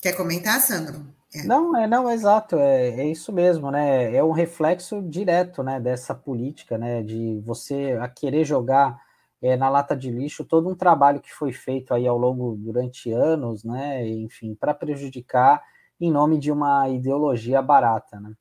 Quer 0.02 0.14
comentar, 0.14 0.60
Sandro? 0.62 1.19
É. 1.34 1.44
Não, 1.44 1.76
é 1.78 1.86
não, 1.86 2.10
exato, 2.10 2.56
é, 2.58 2.90
é 3.02 3.08
isso 3.08 3.32
mesmo, 3.32 3.70
né? 3.70 4.16
É 4.16 4.24
um 4.24 4.32
reflexo 4.32 5.00
direto, 5.04 5.62
né, 5.62 5.80
dessa 5.80 6.16
política, 6.16 6.76
né, 6.78 7.04
de 7.04 7.40
você 7.42 7.98
a 8.02 8.08
querer 8.10 8.44
jogar 8.44 9.00
é, 9.42 9.56
na 9.56 9.70
lata 9.70 9.96
de 9.96 10.10
lixo 10.12 10.44
todo 10.44 10.68
um 10.68 10.76
trabalho 10.76 11.22
que 11.22 11.32
foi 11.32 11.52
feito 11.54 11.94
aí 11.94 12.08
ao 12.08 12.18
longo 12.18 12.56
durante 12.58 13.12
anos, 13.12 13.64
né, 13.64 14.08
enfim, 14.08 14.56
para 14.56 14.74
prejudicar 14.74 15.62
em 16.02 16.12
nome 16.12 16.40
de 16.40 16.52
uma 16.52 16.90
ideologia 16.90 17.62
barata, 17.62 18.20
né? 18.20 18.34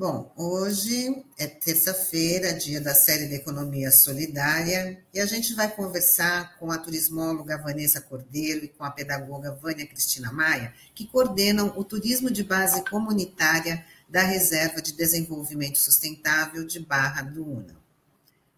Bom, 0.00 0.32
hoje 0.34 1.26
é 1.36 1.46
terça-feira, 1.46 2.54
dia 2.54 2.80
da 2.80 2.94
série 2.94 3.28
de 3.28 3.34
Economia 3.34 3.90
Solidária, 3.90 4.98
e 5.12 5.20
a 5.20 5.26
gente 5.26 5.52
vai 5.52 5.70
conversar 5.70 6.56
com 6.58 6.72
a 6.72 6.78
turismóloga 6.78 7.58
Vanessa 7.58 8.00
Cordeiro 8.00 8.64
e 8.64 8.68
com 8.68 8.82
a 8.82 8.90
pedagoga 8.90 9.52
Vânia 9.52 9.86
Cristina 9.86 10.32
Maia, 10.32 10.72
que 10.94 11.06
coordenam 11.06 11.74
o 11.76 11.84
turismo 11.84 12.30
de 12.30 12.42
base 12.42 12.82
comunitária 12.88 13.84
da 14.08 14.22
Reserva 14.22 14.80
de 14.80 14.94
Desenvolvimento 14.94 15.76
Sustentável 15.76 16.64
de 16.64 16.80
Barra 16.80 17.20
do 17.20 17.46
Una. 17.46 17.76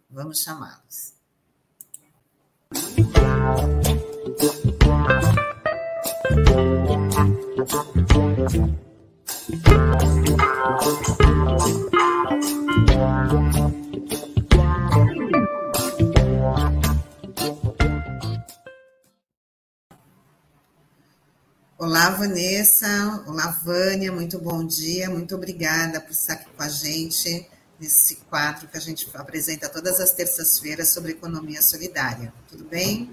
Vamos 0.09 0.43
chamá-los. 0.43 1.13
Olá, 10.63 10.79
Vanessa. 22.11 23.25
Olá, 23.27 23.51
Vânia. 23.65 24.13
Muito 24.13 24.39
bom 24.39 24.65
dia. 24.65 25.11
Muito 25.11 25.35
obrigada 25.35 26.01
por 26.01 26.13
estar 26.13 26.35
aqui 26.35 26.49
com 26.57 26.63
a 26.63 26.69
gente 26.69 27.45
nesse 27.81 28.19
quadro 28.31 28.69
que 28.69 28.77
a 28.77 28.81
gente 28.81 29.11
apresenta 29.15 29.69
todas 29.69 29.99
as 29.99 30.13
terças-feiras 30.13 30.91
sobre 30.91 31.11
economia 31.11 31.61
solidária. 31.61 32.33
Tudo 32.49 32.65
bem? 32.65 33.13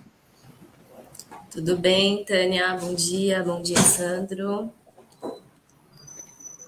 Tudo 1.50 1.76
bem, 1.76 2.24
Tânia. 2.26 2.76
Bom 2.76 2.94
dia. 2.94 3.44
Bom 3.44 3.60
dia, 3.60 3.82
Sandro. 3.82 4.72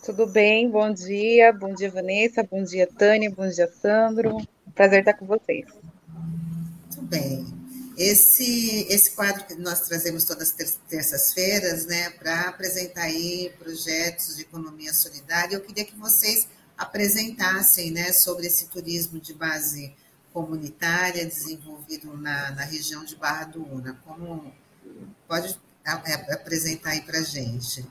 Tudo 0.04 0.26
bem? 0.26 0.68
Bom 0.68 0.92
dia. 0.92 1.54
Bom 1.54 1.76
dia, 1.76 1.92
Vanessa. 1.92 2.42
Bom 2.42 2.64
dia, 2.64 2.88
Tânia. 2.88 3.30
Bom 3.30 3.48
dia, 3.48 3.72
Sandro. 3.72 4.36
Prazer 4.74 5.00
estar 5.00 5.14
com 5.14 5.28
vocês. 5.28 5.68
Tudo 6.90 7.06
bem. 7.06 7.46
Esse, 7.96 8.88
esse 8.90 9.12
quadro 9.12 9.46
que 9.46 9.54
nós 9.54 9.82
trazemos 9.82 10.24
todas 10.24 10.56
as 10.60 10.80
terças-feiras, 10.90 11.86
né, 11.86 12.10
para 12.12 12.50
apresentar 12.50 13.04
aí 13.04 13.54
projetos 13.60 14.38
de 14.38 14.42
economia 14.42 14.92
solidária, 14.92 15.56
eu 15.56 15.62
queria 15.62 15.86
que 15.86 15.96
vocês 15.96 16.48
apresentassem, 16.76 17.92
né, 17.92 18.12
sobre 18.12 18.48
esse 18.48 18.70
turismo 18.70 19.20
de 19.20 19.36
base 19.36 19.94
comunitária 20.34 21.28
desenvolvido 21.28 22.18
na, 22.18 22.50
na 22.52 22.64
região 22.64 23.06
de 23.06 23.16
Barra 23.16 23.46
do 23.46 23.64
Una. 23.72 23.94
Como 24.04 24.52
pode 25.28 25.60
apresentar 25.86 26.92
aí 26.92 27.02
para 27.02 27.20
a 27.20 27.24
gente? 27.24 27.86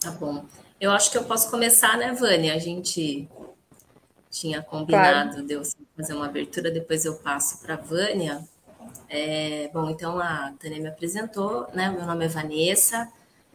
Tá 0.00 0.12
bom. 0.12 0.46
Eu 0.82 0.90
acho 0.90 1.12
que 1.12 1.16
eu 1.16 1.22
posso 1.22 1.48
começar, 1.48 1.96
né, 1.96 2.12
Vânia? 2.12 2.56
A 2.56 2.58
gente 2.58 3.28
tinha 4.28 4.60
combinado 4.60 5.30
claro. 5.30 5.46
de 5.46 5.54
eu 5.54 5.62
fazer 5.96 6.12
uma 6.12 6.26
abertura, 6.26 6.72
depois 6.72 7.04
eu 7.04 7.14
passo 7.14 7.62
para 7.62 7.74
a 7.74 7.76
Vânia. 7.76 8.42
É, 9.08 9.70
bom, 9.72 9.88
então 9.88 10.18
a 10.18 10.52
Tânia 10.58 10.80
me 10.80 10.88
apresentou, 10.88 11.68
né? 11.72 11.88
Meu 11.88 12.04
nome 12.04 12.24
é 12.24 12.28
Vanessa, 12.28 13.08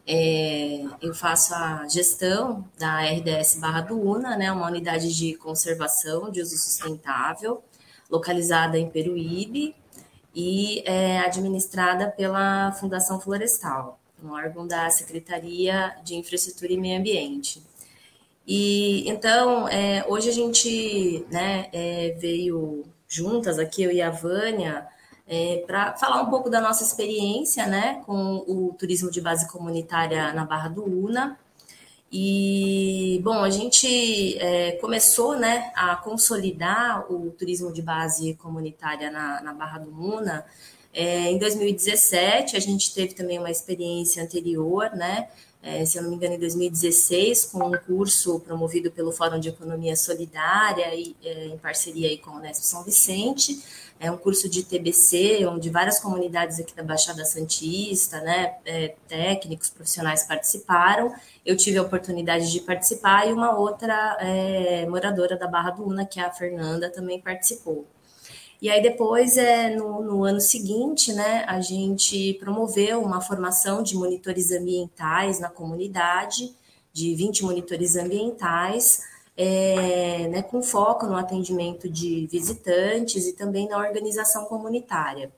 é, 0.08 0.86
eu 1.02 1.14
faço 1.14 1.54
a 1.54 1.86
gestão 1.90 2.66
da 2.80 3.02
RDS 3.02 3.60
Barra 3.60 3.82
do 3.82 4.00
Una, 4.00 4.38
né? 4.38 4.50
Uma 4.50 4.68
unidade 4.68 5.14
de 5.14 5.36
conservação 5.36 6.32
de 6.32 6.42
uso 6.42 6.58
sustentável, 6.58 7.62
localizada 8.10 8.80
em 8.80 8.90
Peruíbe 8.90 9.76
e 10.34 10.82
é 10.86 11.20
administrada 11.20 12.10
pela 12.10 12.72
Fundação 12.72 13.20
Florestal, 13.20 13.97
um 14.24 14.32
órgão 14.32 14.68
da 14.68 14.90
Secretaria 14.90 15.96
de 16.04 16.16
Infraestrutura 16.16 16.74
e 16.74 16.78
Meio 16.78 17.00
Ambiente. 17.00 17.62
E 18.46 19.08
então, 19.10 19.68
é, 19.68 20.06
hoje 20.08 20.30
a 20.30 20.34
gente 20.34 21.26
né, 21.30 21.70
é, 21.74 22.16
veio 22.20 22.86
juntas 23.08 23.60
aqui, 23.60 23.84
eu 23.84 23.92
e 23.92 24.02
a 24.02 24.10
Vânia, 24.10 24.88
é, 25.28 25.64
para 25.68 25.98
falar 25.98 26.22
um 26.22 26.30
pouco 26.30 26.50
da 26.50 26.62
nossa 26.62 26.84
experiência 26.84 27.68
né, 27.68 28.02
com 28.06 28.44
o 28.48 28.74
turismo 28.80 29.12
de 29.12 29.20
base 29.20 29.48
comunitária 29.50 30.32
na 30.34 30.46
Barra 30.46 30.70
do 30.70 30.86
Una. 30.86 31.38
E, 32.10 33.20
bom, 33.22 33.44
a 33.44 33.50
gente 33.50 34.38
é, 34.38 34.74
começou 34.74 35.38
né, 35.38 35.74
a 35.76 35.98
consolidar 35.98 37.12
o 37.12 37.32
turismo 37.32 37.74
de 37.74 37.82
base 37.82 38.34
comunitária 38.36 39.12
na, 39.12 39.42
na 39.42 39.54
Barra 39.54 39.80
do 39.80 39.92
Una 39.92 40.46
é, 40.98 41.30
em 41.32 41.38
2017. 41.38 42.58
A 42.58 42.60
gente 42.60 42.94
teve 42.94 43.14
também 43.14 43.38
uma 43.38 43.52
experiência 43.52 44.24
anterior, 44.24 44.90
né, 44.96 45.28
é, 45.62 45.86
se 45.86 45.98
eu 45.98 46.04
não 46.04 46.10
me 46.10 46.16
engano, 46.16 46.36
em 46.36 46.40
2016, 46.40 47.46
com 47.46 47.68
um 47.68 47.78
curso 47.78 48.40
promovido 48.40 48.90
pelo 48.90 49.12
Fórum 49.12 49.40
de 49.40 49.50
Economia 49.50 49.96
Solidária, 49.96 50.96
e, 50.96 51.16
é, 51.24 51.48
em 51.48 51.58
parceria 51.58 52.08
aí 52.08 52.18
com 52.18 52.32
o 52.32 52.36
Unesp 52.38 52.64
São 52.64 52.84
Vicente. 52.84 53.62
É 54.00 54.10
um 54.12 54.18
curso 54.18 54.48
de 54.48 54.64
TBC, 54.64 55.46
onde 55.48 55.70
várias 55.70 56.00
comunidades 56.00 56.60
aqui 56.60 56.76
da 56.76 56.84
Baixada 56.84 57.26
Santista, 57.26 58.22
né, 58.22 58.56
é, 58.66 58.96
técnicos, 59.08 59.70
profissionais 59.70 60.24
participaram. 60.24 61.14
Eu 61.46 61.56
tive 61.58 61.78
a 61.78 61.82
oportunidade 61.84 62.52
de 62.52 62.60
participar 62.62 63.28
e 63.28 63.34
uma 63.34 63.58
outra 63.58 64.18
é, 64.20 64.86
moradora 64.88 65.36
da 65.36 65.48
Barra 65.48 65.72
do 65.72 65.84
Una, 65.88 66.06
que 66.06 66.20
é 66.20 66.24
a 66.24 66.32
Fernanda, 66.32 66.90
também 66.90 67.20
participou. 67.20 67.86
E 68.62 68.70
aí 68.70 68.82
depois, 68.82 69.38
é, 69.38 69.76
no, 69.76 70.02
no, 70.02 70.24
ano 70.24 70.42
seguinte, 70.42 71.14
né, 71.14 71.44
a 71.48 71.62
gente 71.62 72.34
promoveu 72.36 73.02
uma 73.02 73.22
formação 73.22 73.84
de 73.84 73.96
monitores 73.96 74.52
ambientais 74.52 75.40
na 75.40 75.50
comunidade, 75.50 76.56
de 76.92 77.14
20 77.14 77.44
monitores 77.44 77.96
ambientais, 77.96 79.04
é, 79.38 80.28
né, 80.30 80.42
com 80.42 80.64
foco 80.64 81.06
no 81.06 81.16
atendimento 81.16 81.88
de 81.88 82.28
visitantes 82.32 83.28
e 83.28 83.34
também 83.34 83.68
na 83.70 83.78
organização 83.78 84.46
comunitária. 84.46 85.32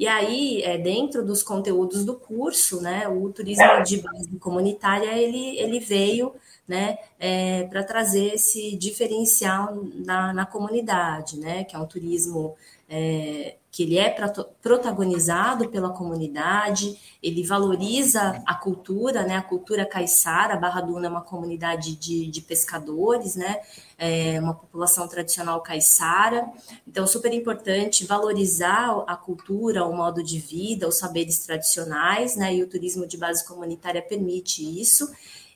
E 0.00 0.08
aí, 0.08 0.62
é, 0.62 0.78
dentro 0.78 1.22
dos 1.22 1.42
conteúdos 1.42 2.06
do 2.06 2.14
curso, 2.14 2.80
né, 2.80 3.06
o 3.06 3.28
turismo 3.28 3.82
de 3.84 3.98
base 3.98 4.30
comunitária, 4.38 5.12
ele, 5.12 5.58
ele 5.58 5.78
veio 5.78 6.32
né, 6.66 6.96
é, 7.18 7.64
para 7.64 7.84
trazer 7.84 8.32
esse 8.32 8.74
diferencial 8.76 9.84
na, 9.96 10.32
na 10.32 10.46
comunidade, 10.46 11.38
né, 11.38 11.64
que 11.64 11.76
é 11.76 11.78
um 11.78 11.84
turismo 11.84 12.56
é, 12.92 13.54
que 13.70 13.84
ele 13.84 13.98
é 13.98 14.12
protagonizado 14.60 15.68
pela 15.68 15.90
comunidade, 15.90 16.98
ele 17.22 17.46
valoriza 17.46 18.42
a 18.44 18.52
cultura, 18.52 19.22
né, 19.22 19.36
a 19.36 19.42
cultura 19.42 19.86
caiçara, 19.86 20.56
Barra 20.56 20.80
Duna 20.80 21.06
é 21.06 21.08
uma 21.10 21.20
comunidade 21.20 21.94
de, 21.94 22.26
de 22.26 22.40
pescadores, 22.40 23.36
né, 23.36 23.60
é 23.96 24.40
uma 24.40 24.54
população 24.54 25.06
tradicional 25.06 25.60
caiçara, 25.60 26.50
então 26.86 27.06
super 27.06 27.32
importante 27.32 28.04
valorizar 28.04 29.04
a 29.06 29.14
cultura, 29.14 29.86
o 29.86 29.96
modo 29.96 30.20
de 30.20 30.40
vida, 30.40 30.88
os 30.88 30.98
saberes 30.98 31.38
tradicionais, 31.38 32.34
né, 32.34 32.52
e 32.52 32.64
o 32.64 32.68
turismo 32.68 33.06
de 33.06 33.16
base 33.16 33.46
comunitária 33.46 34.02
permite 34.02 34.64
isso, 34.80 35.08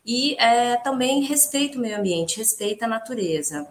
e 0.07 0.37
é, 0.39 0.77
também 0.77 1.23
respeita 1.25 1.79
o 1.79 1.81
meio 1.81 1.99
ambiente, 1.99 2.39
respeita 2.39 2.85
a 2.85 2.89
natureza. 2.89 3.67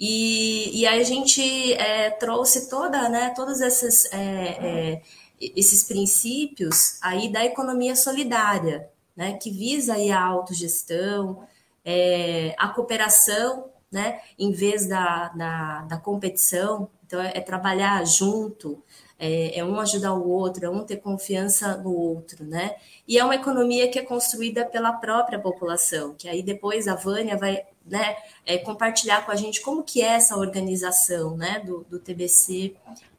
E, 0.00 0.80
e 0.80 0.86
aí 0.86 0.98
a 0.98 1.04
gente 1.04 1.74
é, 1.74 2.08
trouxe 2.10 2.70
toda, 2.70 3.06
né, 3.10 3.34
todos 3.36 3.60
esses, 3.60 4.06
é, 4.06 4.16
é, 4.18 5.02
esses 5.38 5.84
princípios 5.84 6.98
aí 7.02 7.30
da 7.30 7.44
economia 7.44 7.94
solidária, 7.94 8.88
né, 9.14 9.34
que 9.34 9.50
visa 9.50 9.94
aí 9.94 10.10
a 10.10 10.24
autogestão, 10.24 11.46
é, 11.84 12.54
a 12.58 12.68
cooperação, 12.68 13.66
né, 13.92 14.22
em 14.38 14.52
vez 14.52 14.86
da, 14.86 15.28
da, 15.28 15.82
da 15.82 15.96
competição. 15.98 16.88
Então, 17.06 17.20
é, 17.20 17.32
é 17.34 17.40
trabalhar 17.40 18.02
junto, 18.06 18.82
é, 19.18 19.58
é, 19.58 19.64
um 19.64 19.78
ajudar 19.80 20.14
o 20.14 20.30
outro, 20.30 20.64
é 20.64 20.70
um 20.70 20.82
ter 20.82 20.96
confiança 20.96 21.76
no 21.76 21.92
outro, 21.92 22.42
né? 22.44 22.76
E 23.06 23.18
é 23.18 23.24
uma 23.24 23.34
economia 23.34 23.90
que 23.90 23.98
é 23.98 24.02
construída 24.02 24.64
pela 24.64 24.92
própria 24.94 25.38
população, 25.38 26.14
que 26.14 26.28
aí 26.28 26.42
depois 26.42 26.88
a 26.88 26.94
Vânia 26.94 27.36
vai 27.36 27.66
né, 27.90 28.16
é, 28.46 28.56
compartilhar 28.56 29.26
com 29.26 29.32
a 29.32 29.36
gente 29.36 29.60
como 29.60 29.82
que 29.82 30.00
é 30.00 30.14
essa 30.14 30.36
organização 30.36 31.36
né, 31.36 31.60
do, 31.60 31.84
do 31.90 31.98
TBC 31.98 32.76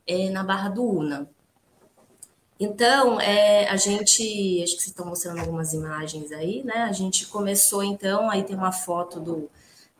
é, 0.07 0.29
na 0.29 0.43
Barra 0.43 0.69
do 0.69 0.83
Una. 0.83 1.29
Então, 2.57 3.19
é, 3.19 3.67
a 3.69 3.75
gente, 3.75 4.61
acho 4.63 4.75
que 4.75 4.81
vocês 4.81 4.87
estão 4.87 5.05
mostrando 5.05 5.39
algumas 5.39 5.73
imagens 5.73 6.31
aí, 6.31 6.63
né? 6.63 6.83
A 6.83 6.91
gente 6.91 7.25
começou, 7.25 7.83
então, 7.83 8.29
aí 8.29 8.43
tem 8.43 8.55
uma 8.55 8.71
foto 8.71 9.19
do, 9.19 9.49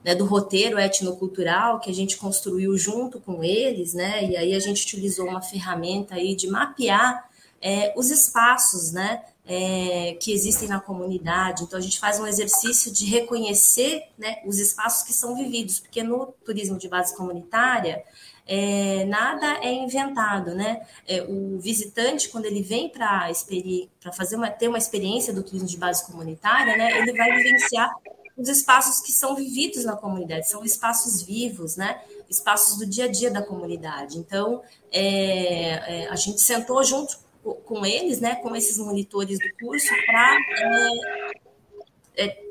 né, 0.04 0.14
do 0.14 0.26
roteiro 0.26 0.80
etnocultural 0.80 1.80
que 1.80 1.90
a 1.90 1.94
gente 1.94 2.18
construiu 2.18 2.78
junto 2.78 3.20
com 3.20 3.44
eles, 3.44 3.96
né? 3.96 4.24
E 4.30 4.38
aí 4.38 4.54
a 4.54 4.60
gente 4.60 4.84
utilizou 4.84 5.28
uma 5.28 5.42
ferramenta 5.42 6.14
aí 6.14 6.36
de 6.36 6.48
mapear 6.48 7.28
é, 7.60 7.94
os 7.98 8.12
espaços, 8.12 8.92
né? 8.92 9.24
É, 9.46 10.18
que 10.20 10.32
existem 10.32 10.68
na 10.68 10.80
comunidade. 10.80 11.64
Então, 11.64 11.78
a 11.78 11.82
gente 11.82 12.00
faz 12.00 12.20
um 12.20 12.28
exercício 12.28 12.92
de 12.92 13.06
reconhecer 13.06 14.04
né, 14.18 14.38
os 14.46 14.60
espaços 14.60 15.04
que 15.04 15.14
são 15.14 15.36
vividos, 15.36 15.80
porque 15.80 16.04
no 16.04 16.34
turismo 16.46 16.78
de 16.78 16.88
base 16.88 17.16
comunitária, 17.16 18.04
é, 18.48 19.06
nada 19.06 19.60
é 19.64 19.72
inventado, 19.72 20.54
né? 20.54 20.82
É, 21.08 21.22
o 21.22 21.60
visitante, 21.60 22.30
quando 22.30 22.46
ele 22.46 22.62
vem 22.62 22.90
para 22.90 23.32
fazer 24.14 24.36
uma, 24.36 24.50
ter 24.50 24.68
uma 24.68 24.78
experiência 24.78 25.34
do 25.34 25.44
turismo 25.44 25.68
de 25.68 25.78
base 25.78 26.06
comunitária, 26.06 26.76
né, 26.76 26.98
ele 26.98 27.14
vai 27.14 27.32
vivenciar 27.32 27.90
os 28.36 28.50
espaços 28.50 29.00
que 29.02 29.12
são 29.12 29.36
vividos 29.36 29.86
na 29.86 29.96
comunidade, 29.96 30.50
são 30.50 30.66
espaços 30.66 31.22
vivos, 31.22 31.76
né? 31.76 32.02
Espaços 32.30 32.78
do 32.78 32.86
dia 32.86 33.06
a 33.06 33.08
dia 33.08 33.30
da 33.30 33.42
comunidade. 33.42 34.18
Então, 34.18 34.62
é, 34.92 36.04
é 36.04 36.10
a 36.10 36.16
gente 36.16 36.42
sentou 36.42 36.84
junto 36.84 37.20
com 37.42 37.86
eles, 37.86 38.20
né, 38.20 38.36
com 38.36 38.56
esses 38.56 38.78
monitores 38.78 39.40
do 39.40 39.66
curso, 39.66 39.88
para 40.06 40.38
é, 42.16 42.26
é, 42.26 42.44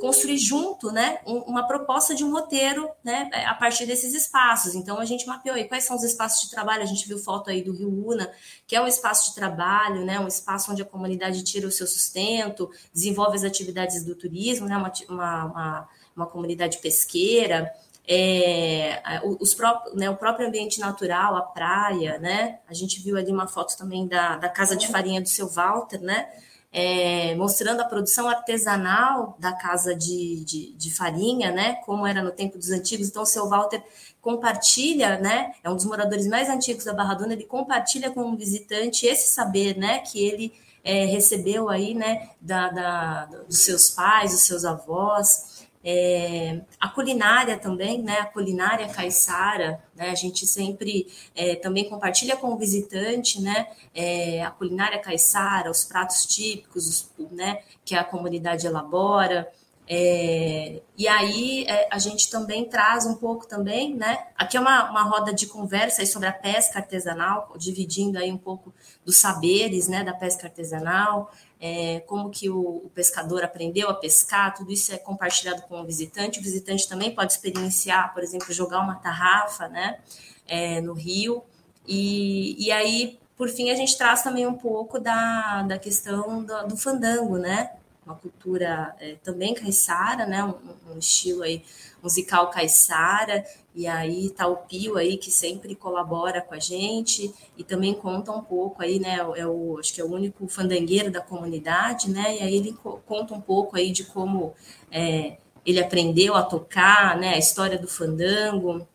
construir 0.00 0.38
junto, 0.38 0.92
né, 0.92 1.18
uma 1.24 1.66
proposta 1.66 2.14
de 2.14 2.22
um 2.22 2.30
roteiro, 2.30 2.88
né, 3.02 3.30
a 3.46 3.54
partir 3.54 3.86
desses 3.86 4.14
espaços. 4.14 4.74
Então 4.74 4.98
a 4.98 5.04
gente 5.04 5.26
mapeou 5.26 5.56
aí 5.56 5.64
quais 5.64 5.84
são 5.84 5.96
os 5.96 6.04
espaços 6.04 6.42
de 6.42 6.50
trabalho. 6.50 6.82
A 6.82 6.86
gente 6.86 7.08
viu 7.08 7.18
foto 7.18 7.50
aí 7.50 7.62
do 7.62 7.72
Rio 7.72 7.88
Una, 8.06 8.30
que 8.66 8.76
é 8.76 8.80
um 8.80 8.86
espaço 8.86 9.30
de 9.30 9.34
trabalho, 9.34 10.04
né, 10.04 10.20
um 10.20 10.28
espaço 10.28 10.70
onde 10.70 10.82
a 10.82 10.86
comunidade 10.86 11.42
tira 11.42 11.66
o 11.66 11.72
seu 11.72 11.86
sustento, 11.86 12.70
desenvolve 12.92 13.36
as 13.36 13.44
atividades 13.44 14.04
do 14.04 14.14
turismo, 14.14 14.68
né, 14.68 14.76
uma, 14.76 14.92
uma, 15.08 15.88
uma 16.14 16.26
comunidade 16.26 16.78
pesqueira 16.78 17.72
é, 18.08 19.20
os 19.40 19.52
próprios, 19.52 19.96
né, 19.96 20.08
o 20.08 20.16
próprio 20.16 20.46
ambiente 20.46 20.78
natural, 20.78 21.36
a 21.36 21.42
praia, 21.42 22.18
né? 22.18 22.60
A 22.68 22.72
gente 22.72 23.02
viu 23.02 23.16
ali 23.16 23.32
uma 23.32 23.48
foto 23.48 23.76
também 23.76 24.06
da, 24.06 24.36
da 24.36 24.48
casa 24.48 24.76
de 24.76 24.86
farinha 24.86 25.20
do 25.20 25.28
seu 25.28 25.48
Walter, 25.48 26.00
né? 26.00 26.28
É, 26.72 27.34
mostrando 27.34 27.80
a 27.80 27.84
produção 27.84 28.28
artesanal 28.28 29.36
da 29.40 29.52
casa 29.52 29.94
de, 29.94 30.44
de, 30.44 30.72
de, 30.74 30.94
farinha, 30.94 31.50
né? 31.50 31.74
Como 31.86 32.06
era 32.06 32.22
no 32.22 32.30
tempo 32.30 32.58
dos 32.58 32.70
antigos. 32.70 33.08
Então, 33.08 33.22
o 33.22 33.26
seu 33.26 33.48
Walter 33.48 33.82
compartilha, 34.20 35.18
né? 35.18 35.54
É 35.64 35.70
um 35.70 35.74
dos 35.74 35.84
moradores 35.84 36.28
mais 36.28 36.48
antigos 36.48 36.84
da 36.84 36.92
Barra 36.92 37.14
Duna, 37.14 37.32
ele 37.32 37.44
compartilha 37.44 38.10
com 38.10 38.20
o 38.20 38.36
visitante 38.36 39.06
esse 39.06 39.32
saber, 39.32 39.76
né? 39.76 40.00
Que 40.00 40.24
ele 40.24 40.52
é, 40.84 41.06
recebeu 41.06 41.68
aí, 41.68 41.94
né? 41.94 42.28
Da, 42.40 42.68
da, 42.68 43.24
dos 43.24 43.58
seus 43.58 43.90
pais, 43.90 44.30
dos 44.30 44.42
seus 44.42 44.64
avós. 44.64 45.55
É, 45.88 46.62
a 46.80 46.88
culinária 46.88 47.56
também, 47.56 48.02
né? 48.02 48.18
A 48.18 48.26
culinária 48.26 48.88
caiçara, 48.88 49.80
né? 49.94 50.10
A 50.10 50.16
gente 50.16 50.44
sempre 50.44 51.06
é, 51.32 51.54
também 51.54 51.88
compartilha 51.88 52.36
com 52.36 52.48
o 52.48 52.56
visitante, 52.58 53.40
né? 53.40 53.68
É, 53.94 54.42
a 54.42 54.50
culinária 54.50 54.98
caiçara, 54.98 55.70
os 55.70 55.84
pratos 55.84 56.26
típicos, 56.26 57.08
né? 57.30 57.60
Que 57.84 57.94
a 57.94 58.02
comunidade 58.02 58.66
elabora. 58.66 59.48
É, 59.88 60.82
e 60.98 61.06
aí 61.06 61.64
é, 61.68 61.86
a 61.88 61.98
gente 62.00 62.28
também 62.28 62.68
traz 62.68 63.06
um 63.06 63.14
pouco 63.14 63.46
também, 63.46 63.94
né? 63.94 64.26
Aqui 64.36 64.56
é 64.56 64.60
uma, 64.60 64.90
uma 64.90 65.04
roda 65.04 65.32
de 65.32 65.46
conversa 65.46 66.04
sobre 66.04 66.26
a 66.26 66.32
pesca 66.32 66.80
artesanal, 66.80 67.54
dividindo 67.56 68.18
aí 68.18 68.32
um 68.32 68.36
pouco 68.36 68.74
dos 69.04 69.18
saberes, 69.18 69.86
né, 69.86 70.02
da 70.02 70.12
pesca 70.12 70.48
artesanal, 70.48 71.30
é, 71.60 72.00
como 72.00 72.30
que 72.30 72.50
o, 72.50 72.58
o, 72.58 72.90
pescador 72.94 73.42
aprendeu 73.42 73.88
a 73.88 73.94
pescar, 73.94 74.54
tudo 74.54 74.70
isso 74.72 74.92
é 74.92 74.98
compartilhado 74.98 75.62
com 75.62 75.80
o 75.80 75.84
visitante. 75.84 76.38
O 76.38 76.42
visitante 76.42 76.88
também 76.88 77.14
pode 77.14 77.32
experienciar, 77.32 78.12
por 78.12 78.22
exemplo, 78.22 78.52
jogar 78.52 78.80
uma 78.80 78.96
tarrafa, 78.96 79.68
né, 79.68 79.98
é, 80.46 80.80
no 80.80 80.92
rio. 80.92 81.42
E, 81.86 82.56
e 82.62 82.70
aí, 82.70 83.18
por 83.36 83.48
fim, 83.48 83.70
a 83.70 83.74
gente 83.74 83.96
traz 83.96 84.22
também 84.22 84.46
um 84.46 84.54
pouco 84.54 84.98
da, 84.98 85.62
da 85.62 85.78
questão 85.78 86.44
do, 86.44 86.68
do 86.68 86.76
fandango, 86.76 87.38
né, 87.38 87.70
uma 88.06 88.14
cultura 88.14 88.94
é, 89.00 89.16
também 89.16 89.52
caiçara, 89.52 90.24
né? 90.26 90.44
Um, 90.44 90.92
um, 90.92 90.98
estilo 90.98 91.42
aí 91.42 91.64
musical 92.00 92.48
caiçara, 92.50 93.44
e 93.74 93.88
aí 93.88 94.30
tá 94.30 94.46
o 94.46 94.58
Pio 94.58 94.96
aí 94.96 95.16
que 95.16 95.30
sempre 95.30 95.74
colabora 95.74 96.40
com 96.40 96.54
a 96.54 96.60
gente 96.60 97.34
e 97.58 97.64
também 97.64 97.92
conta 97.92 98.30
um 98.30 98.40
pouco 98.40 98.80
aí, 98.80 99.00
né? 99.00 99.16
É 99.36 99.46
o, 99.46 99.78
acho 99.80 99.92
que 99.92 100.00
é 100.00 100.04
o 100.04 100.12
único 100.12 100.46
fandangueiro 100.46 101.10
da 101.10 101.20
comunidade, 101.20 102.08
né? 102.08 102.36
E 102.36 102.42
aí 102.42 102.54
ele 102.54 102.78
conta 103.04 103.34
um 103.34 103.40
pouco 103.40 103.76
aí 103.76 103.90
de 103.90 104.04
como 104.04 104.54
é, 104.90 105.38
ele 105.64 105.80
aprendeu 105.80 106.36
a 106.36 106.44
tocar, 106.44 107.18
né? 107.18 107.34
A 107.34 107.38
história 107.38 107.76
do 107.76 107.88
fandango. 107.88 108.86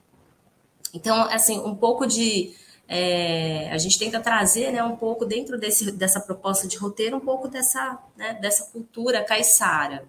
Então, 0.93 1.21
assim, 1.23 1.59
um 1.59 1.75
pouco 1.75 2.05
de 2.05 2.55
é, 2.93 3.69
a 3.71 3.77
gente 3.77 3.97
tenta 3.97 4.19
trazer 4.19 4.69
né, 4.69 4.83
um 4.83 4.97
pouco 4.97 5.25
dentro 5.25 5.57
desse, 5.57 5.93
dessa 5.93 6.19
proposta 6.19 6.67
de 6.67 6.75
roteiro, 6.75 7.15
um 7.15 7.21
pouco 7.21 7.47
dessa, 7.47 7.97
né, 8.17 8.33
dessa 8.33 8.65
cultura 8.65 9.23
caiçara. 9.23 10.03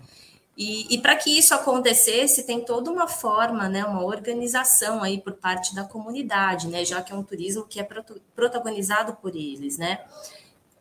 E, 0.59 0.93
e 0.93 0.99
para 0.99 1.15
que 1.15 1.31
isso 1.31 1.55
acontecesse, 1.55 2.43
tem 2.43 2.65
toda 2.65 2.91
uma 2.91 3.07
forma, 3.07 3.69
né, 3.69 3.85
uma 3.85 4.03
organização 4.03 5.01
aí 5.01 5.21
por 5.21 5.35
parte 5.35 5.73
da 5.77 5.85
comunidade, 5.85 6.67
né, 6.67 6.85
já 6.85 7.01
que 7.01 7.13
é 7.13 7.15
um 7.15 7.23
turismo 7.23 7.65
que 7.69 7.79
é 7.79 7.89
protagonizado 8.35 9.15
por 9.15 9.37
eles, 9.37 9.79
né. 9.79 10.01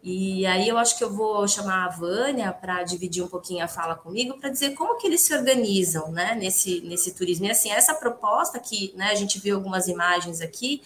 E 0.01 0.43
aí 0.47 0.67
eu 0.67 0.79
acho 0.79 0.97
que 0.97 1.03
eu 1.03 1.13
vou 1.13 1.47
chamar 1.47 1.85
a 1.85 1.89
Vânia 1.89 2.51
para 2.51 2.81
dividir 2.81 3.23
um 3.23 3.27
pouquinho 3.27 3.63
a 3.63 3.67
fala 3.67 3.93
comigo, 3.93 4.39
para 4.39 4.49
dizer 4.49 4.71
como 4.71 4.97
que 4.97 5.05
eles 5.05 5.21
se 5.21 5.35
organizam, 5.35 6.11
né, 6.11 6.33
nesse, 6.33 6.81
nesse 6.81 7.13
turismo. 7.13 7.45
E 7.45 7.51
assim, 7.51 7.69
essa 7.69 7.93
proposta 7.93 8.59
que, 8.59 8.91
né, 8.95 9.11
a 9.11 9.15
gente 9.15 9.39
viu 9.39 9.55
algumas 9.55 9.87
imagens 9.87 10.41
aqui, 10.41 10.81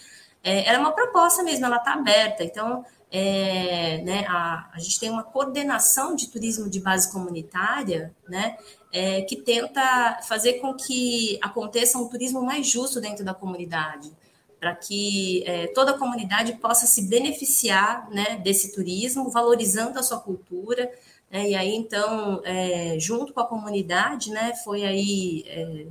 é, 0.46 0.68
era 0.68 0.78
uma 0.78 0.92
proposta 0.92 1.42
mesmo, 1.42 1.66
ela 1.66 1.78
está 1.78 1.94
aberta. 1.94 2.44
Então, 2.44 2.84
é, 3.10 4.00
né, 4.02 4.24
a, 4.28 4.70
a 4.72 4.78
gente 4.78 5.00
tem 5.00 5.10
uma 5.10 5.24
coordenação 5.24 6.14
de 6.14 6.28
turismo 6.28 6.70
de 6.70 6.78
base 6.78 7.10
comunitária, 7.10 8.14
né, 8.28 8.56
é, 8.92 9.22
que 9.22 9.34
tenta 9.34 10.20
fazer 10.22 10.54
com 10.54 10.72
que 10.74 11.36
aconteça 11.42 11.98
um 11.98 12.08
turismo 12.08 12.42
mais 12.42 12.64
justo 12.64 13.00
dentro 13.00 13.24
da 13.24 13.34
comunidade, 13.34 14.12
para 14.60 14.72
que 14.72 15.42
é, 15.46 15.66
toda 15.66 15.90
a 15.90 15.98
comunidade 15.98 16.52
possa 16.54 16.86
se 16.86 17.08
beneficiar 17.08 18.08
né, 18.10 18.36
desse 18.36 18.72
turismo, 18.72 19.28
valorizando 19.28 19.98
a 19.98 20.02
sua 20.02 20.20
cultura. 20.20 20.88
Né, 21.28 21.50
e 21.50 21.54
aí, 21.56 21.74
então, 21.74 22.40
é, 22.44 22.96
junto 23.00 23.34
com 23.34 23.40
a 23.40 23.46
comunidade, 23.48 24.30
né, 24.30 24.54
foi 24.62 24.84
aí 24.84 25.44
é, 25.48 25.86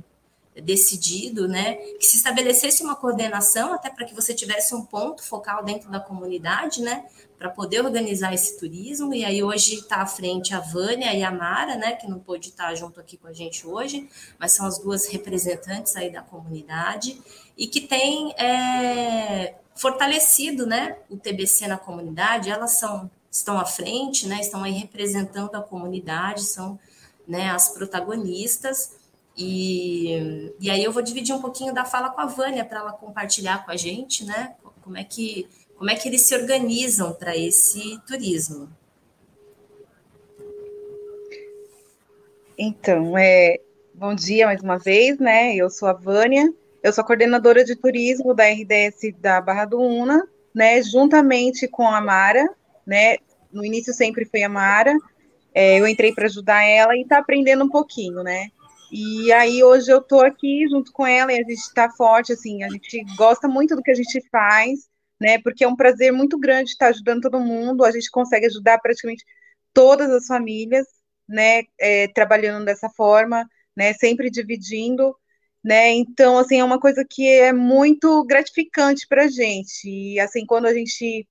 decidido, 0.62 1.46
né, 1.46 1.74
que 1.74 2.04
se 2.04 2.16
estabelecesse 2.16 2.82
uma 2.82 2.96
coordenação 2.96 3.74
até 3.74 3.90
para 3.90 4.06
que 4.06 4.14
você 4.14 4.34
tivesse 4.34 4.74
um 4.74 4.82
ponto 4.84 5.22
focal 5.22 5.64
dentro 5.64 5.90
da 5.90 6.00
comunidade, 6.00 6.80
né, 6.80 7.04
para 7.38 7.50
poder 7.50 7.84
organizar 7.84 8.32
esse 8.32 8.58
turismo. 8.58 9.12
E 9.12 9.24
aí 9.24 9.42
hoje 9.42 9.74
está 9.74 9.96
à 9.96 10.06
frente 10.06 10.54
a 10.54 10.60
Vânia 10.60 11.14
e 11.14 11.22
a 11.22 11.30
Mara, 11.30 11.76
né, 11.76 11.92
que 11.92 12.08
não 12.08 12.18
pôde 12.18 12.48
estar 12.48 12.74
junto 12.74 12.98
aqui 12.98 13.16
com 13.16 13.28
a 13.28 13.32
gente 13.32 13.66
hoje, 13.66 14.08
mas 14.38 14.52
são 14.52 14.66
as 14.66 14.78
duas 14.78 15.06
representantes 15.06 15.94
aí 15.96 16.10
da 16.10 16.22
comunidade 16.22 17.20
e 17.56 17.66
que 17.66 17.82
tem 17.82 18.32
é, 18.38 19.54
fortalecido, 19.74 20.66
né, 20.66 20.96
o 21.10 21.16
TBC 21.16 21.66
na 21.68 21.76
comunidade. 21.76 22.50
Elas 22.50 22.78
são 22.78 23.10
estão 23.30 23.58
à 23.58 23.66
frente, 23.66 24.26
né, 24.26 24.40
estão 24.40 24.64
aí 24.64 24.72
representando 24.72 25.54
a 25.56 25.62
comunidade, 25.62 26.42
são 26.42 26.78
né, 27.28 27.50
as 27.50 27.68
protagonistas. 27.68 28.95
E, 29.36 30.52
e 30.58 30.70
aí 30.70 30.82
eu 30.82 30.92
vou 30.92 31.02
dividir 31.02 31.34
um 31.34 31.40
pouquinho 31.40 31.74
da 31.74 31.84
fala 31.84 32.08
com 32.08 32.20
a 32.20 32.26
Vânia 32.26 32.64
para 32.64 32.80
ela 32.80 32.92
compartilhar 32.92 33.64
com 33.64 33.70
a 33.70 33.76
gente, 33.76 34.24
né? 34.24 34.54
Como 34.82 34.96
é 34.96 35.04
que, 35.04 35.46
como 35.76 35.90
é 35.90 35.94
que 35.94 36.08
eles 36.08 36.22
se 36.22 36.34
organizam 36.34 37.12
para 37.12 37.36
esse 37.36 38.00
turismo. 38.06 38.68
Então, 42.58 43.18
é, 43.18 43.60
bom 43.92 44.14
dia 44.14 44.46
mais 44.46 44.62
uma 44.62 44.78
vez, 44.78 45.18
né? 45.18 45.54
Eu 45.54 45.68
sou 45.68 45.88
a 45.88 45.92
Vânia, 45.92 46.50
eu 46.82 46.92
sou 46.92 47.04
coordenadora 47.04 47.62
de 47.62 47.76
turismo 47.76 48.32
da 48.32 48.44
RDS 48.44 49.12
da 49.18 49.40
Barra 49.42 49.66
do 49.66 49.78
Una, 49.78 50.26
né? 50.54 50.82
Juntamente 50.82 51.68
com 51.68 51.86
a 51.86 52.00
Mara, 52.00 52.48
né? 52.86 53.18
No 53.52 53.62
início 53.62 53.92
sempre 53.92 54.24
foi 54.24 54.42
a 54.42 54.48
Mara, 54.48 54.96
é, 55.54 55.80
eu 55.80 55.86
entrei 55.86 56.14
para 56.14 56.26
ajudar 56.26 56.62
ela 56.64 56.96
e 56.96 57.02
está 57.02 57.18
aprendendo 57.18 57.64
um 57.64 57.68
pouquinho, 57.68 58.22
né? 58.22 58.50
E 58.90 59.32
aí 59.32 59.62
hoje 59.64 59.90
eu 59.90 60.00
tô 60.00 60.20
aqui 60.20 60.66
junto 60.68 60.92
com 60.92 61.06
ela 61.06 61.32
e 61.32 61.36
a 61.36 61.38
gente 61.38 61.54
está 61.54 61.90
forte, 61.90 62.32
assim, 62.32 62.62
a 62.62 62.68
gente 62.68 63.04
gosta 63.16 63.48
muito 63.48 63.74
do 63.74 63.82
que 63.82 63.90
a 63.90 63.94
gente 63.94 64.20
faz, 64.30 64.88
né? 65.20 65.38
Porque 65.38 65.64
é 65.64 65.68
um 65.68 65.76
prazer 65.76 66.12
muito 66.12 66.38
grande 66.38 66.70
estar 66.70 66.88
ajudando 66.88 67.22
todo 67.22 67.40
mundo, 67.40 67.84
a 67.84 67.90
gente 67.90 68.10
consegue 68.10 68.46
ajudar 68.46 68.78
praticamente 68.78 69.24
todas 69.72 70.10
as 70.10 70.26
famílias, 70.26 70.86
né? 71.28 71.62
É, 71.78 72.08
trabalhando 72.08 72.64
dessa 72.64 72.88
forma, 72.90 73.48
né? 73.76 73.92
Sempre 73.94 74.30
dividindo, 74.30 75.16
né? 75.64 75.90
Então, 75.92 76.38
assim, 76.38 76.60
é 76.60 76.64
uma 76.64 76.80
coisa 76.80 77.04
que 77.08 77.28
é 77.28 77.52
muito 77.52 78.24
gratificante 78.24 79.06
para 79.08 79.24
a 79.24 79.28
gente. 79.28 79.88
E 79.88 80.20
assim, 80.20 80.46
quando 80.46 80.66
a 80.66 80.74
gente 80.74 81.26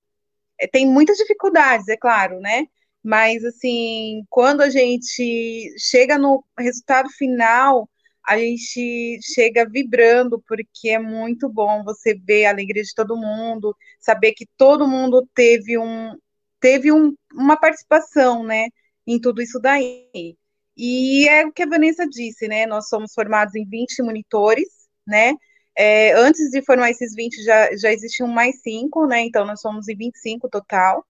é, 0.60 0.66
tem 0.66 0.86
muitas 0.86 1.18
dificuldades, 1.18 1.88
é 1.88 1.96
claro, 1.96 2.40
né? 2.40 2.66
Mas 3.06 3.44
assim, 3.44 4.24
quando 4.28 4.62
a 4.62 4.68
gente 4.68 5.72
chega 5.78 6.18
no 6.18 6.44
resultado 6.58 7.08
final, 7.10 7.88
a 8.26 8.36
gente 8.36 9.20
chega 9.22 9.64
vibrando, 9.64 10.42
porque 10.48 10.88
é 10.88 10.98
muito 10.98 11.48
bom 11.48 11.84
você 11.84 12.14
ver 12.14 12.46
a 12.46 12.50
alegria 12.50 12.82
de 12.82 12.92
todo 12.96 13.16
mundo, 13.16 13.76
saber 14.00 14.32
que 14.32 14.44
todo 14.56 14.88
mundo 14.88 15.24
teve, 15.32 15.78
um, 15.78 16.16
teve 16.58 16.90
um, 16.90 17.14
uma 17.32 17.56
participação, 17.56 18.42
né, 18.42 18.66
em 19.06 19.20
tudo 19.20 19.40
isso 19.40 19.60
daí. 19.60 20.36
E 20.76 21.28
é 21.28 21.46
o 21.46 21.52
que 21.52 21.62
a 21.62 21.68
Vanessa 21.68 22.08
disse, 22.08 22.48
né, 22.48 22.66
nós 22.66 22.88
somos 22.88 23.14
formados 23.14 23.54
em 23.54 23.64
20 23.64 24.02
monitores, 24.02 24.66
né, 25.06 25.32
é, 25.78 26.12
antes 26.14 26.50
de 26.50 26.60
formar 26.64 26.90
esses 26.90 27.14
20 27.14 27.40
já, 27.44 27.76
já 27.76 27.92
existiam 27.92 28.26
mais 28.26 28.60
5, 28.62 29.06
né, 29.06 29.20
então 29.20 29.46
nós 29.46 29.60
somos 29.60 29.86
em 29.86 29.96
25 29.96 30.48
total, 30.48 31.06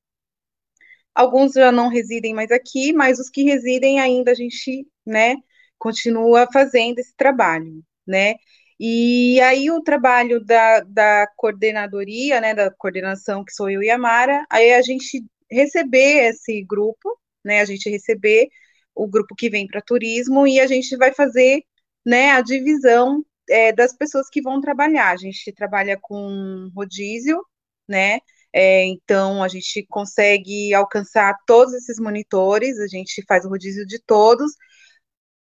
Alguns 1.17 1.53
já 1.55 1.73
não 1.73 1.89
residem 1.89 2.35
mais 2.35 2.51
aqui, 2.51 2.93
mas 2.93 3.19
os 3.19 3.31
que 3.31 3.43
residem 3.43 4.01
ainda 4.01 4.33
a 4.33 4.35
gente, 4.35 4.87
né, 5.07 5.37
continua 5.79 6.47
fazendo 6.53 6.99
esse 6.99 7.15
trabalho, 7.17 7.83
né? 8.07 8.35
E 8.79 9.41
aí 9.41 9.71
o 9.71 9.83
trabalho 9.83 10.45
da, 10.45 10.81
da 10.81 11.27
coordenadoria, 11.37 12.41
né, 12.41 12.55
da 12.55 12.71
coordenação 12.71 13.45
que 13.45 13.53
sou 13.55 13.71
eu 13.71 13.83
e 13.83 13.89
a 13.91 13.97
Mara, 13.99 14.45
aí 14.51 14.75
a 14.75 14.83
gente 14.83 15.25
receber 15.51 16.29
esse 16.29 16.63
grupo, 16.65 17.19
né, 17.45 17.61
a 17.61 17.65
gente 17.65 17.89
receber 17.89 18.49
o 18.95 19.09
grupo 19.09 19.35
que 19.35 19.49
vem 19.49 19.67
para 19.67 19.81
turismo 19.81 20.47
e 20.47 20.61
a 20.61 20.67
gente 20.67 20.97
vai 20.97 21.13
fazer, 21.15 21.63
né, 22.05 22.33
a 22.33 22.43
divisão 22.43 23.25
é, 23.49 23.73
das 23.73 23.95
pessoas 23.97 24.29
que 24.29 24.43
vão 24.43 24.61
trabalhar. 24.61 25.13
A 25.13 25.17
gente 25.17 25.53
trabalha 25.53 25.99
com 26.01 26.71
rodízio, 26.75 27.43
né, 27.89 28.19
é, 28.59 28.87
então, 28.87 29.43
a 29.43 29.49
gente 29.49 29.85
consegue 29.87 30.73
alcançar 30.73 31.37
todos 31.47 31.75
esses 31.75 31.99
monitores, 32.01 32.79
a 32.81 32.87
gente 32.87 33.23
faz 33.29 33.45
o 33.45 33.51
rodízio 33.51 33.87
de 33.87 33.99
todos, 33.99 34.51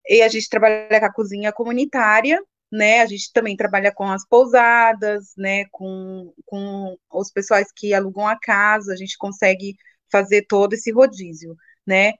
e 0.07 0.23
a 0.23 0.27
gente 0.27 0.49
trabalha 0.49 0.99
com 0.99 1.05
a 1.05 1.13
cozinha 1.13 1.53
comunitária, 1.53 2.41
né? 2.71 3.01
A 3.01 3.05
gente 3.05 3.31
também 3.31 3.55
trabalha 3.55 3.91
com 3.93 4.05
as 4.05 4.27
pousadas, 4.27 5.33
né? 5.37 5.65
Com, 5.71 6.33
com 6.45 6.97
os 7.13 7.31
pessoais 7.31 7.71
que 7.75 7.93
alugam 7.93 8.27
a 8.27 8.39
casa, 8.39 8.93
a 8.93 8.95
gente 8.95 9.17
consegue 9.19 9.75
fazer 10.11 10.45
todo 10.47 10.73
esse 10.73 10.91
rodízio, 10.91 11.55
né? 11.85 12.13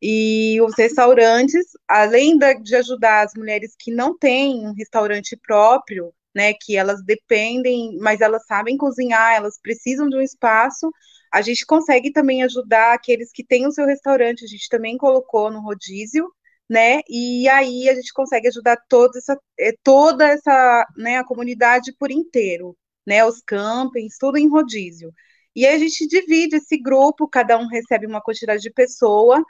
E 0.00 0.60
os 0.62 0.74
restaurantes, 0.78 1.66
além 1.88 2.38
de 2.62 2.76
ajudar 2.76 3.26
as 3.26 3.34
mulheres 3.34 3.74
que 3.78 3.92
não 3.92 4.16
têm 4.16 4.66
um 4.66 4.72
restaurante 4.74 5.36
próprio, 5.36 6.14
né, 6.34 6.52
que 6.54 6.76
elas 6.76 7.02
dependem, 7.04 7.96
mas 8.00 8.20
elas 8.20 8.44
sabem 8.46 8.76
cozinhar, 8.76 9.34
elas 9.34 9.58
precisam 9.60 10.08
de 10.08 10.16
um 10.16 10.20
espaço. 10.20 10.90
A 11.32 11.42
gente 11.42 11.66
consegue 11.66 12.12
também 12.12 12.42
ajudar 12.42 12.94
aqueles 12.94 13.30
que 13.32 13.44
têm 13.44 13.66
o 13.66 13.72
seu 13.72 13.86
restaurante, 13.86 14.44
a 14.44 14.48
gente 14.48 14.68
também 14.68 14.96
colocou 14.96 15.50
no 15.50 15.60
rodízio, 15.60 16.30
né? 16.68 17.00
E 17.08 17.48
aí 17.48 17.88
a 17.88 17.94
gente 17.94 18.12
consegue 18.12 18.48
ajudar 18.48 18.76
toda 18.88 19.18
essa, 19.18 19.38
é, 19.58 19.72
toda 19.82 20.26
essa, 20.28 20.86
né, 20.96 21.18
a 21.18 21.24
comunidade 21.24 21.92
por 21.98 22.10
inteiro, 22.10 22.76
né? 23.06 23.24
Os 23.24 23.40
campings, 23.42 24.16
tudo 24.18 24.38
em 24.38 24.48
rodízio. 24.48 25.12
E 25.56 25.66
aí 25.66 25.74
a 25.74 25.78
gente 25.78 26.06
divide 26.06 26.56
esse 26.56 26.78
grupo, 26.78 27.28
cada 27.28 27.58
um 27.58 27.66
recebe 27.66 28.06
uma 28.06 28.22
quantidade 28.22 28.62
de 28.62 28.70
pessoa, 28.70 29.42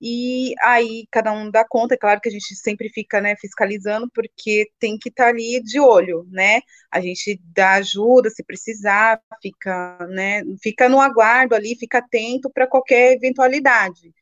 e 0.00 0.54
aí 0.62 1.06
cada 1.10 1.32
um 1.32 1.50
dá 1.50 1.64
conta, 1.66 1.94
é 1.94 1.98
claro 1.98 2.20
que 2.20 2.28
a 2.28 2.32
gente 2.32 2.54
sempre 2.54 2.88
fica, 2.90 3.20
né, 3.20 3.34
fiscalizando, 3.36 4.10
porque 4.14 4.70
tem 4.78 4.98
que 4.98 5.08
estar 5.08 5.24
tá 5.24 5.30
ali 5.30 5.62
de 5.62 5.80
olho, 5.80 6.26
né? 6.30 6.60
A 6.90 7.00
gente 7.00 7.40
dá 7.54 7.74
ajuda 7.74 8.30
se 8.30 8.44
precisar, 8.44 9.20
fica, 9.42 9.98
né, 10.10 10.42
fica 10.62 10.88
no 10.88 11.00
aguardo 11.00 11.54
ali, 11.54 11.76
fica 11.78 11.98
atento 11.98 12.50
para 12.50 12.66
qualquer 12.66 13.14
eventualidade, 13.14 14.12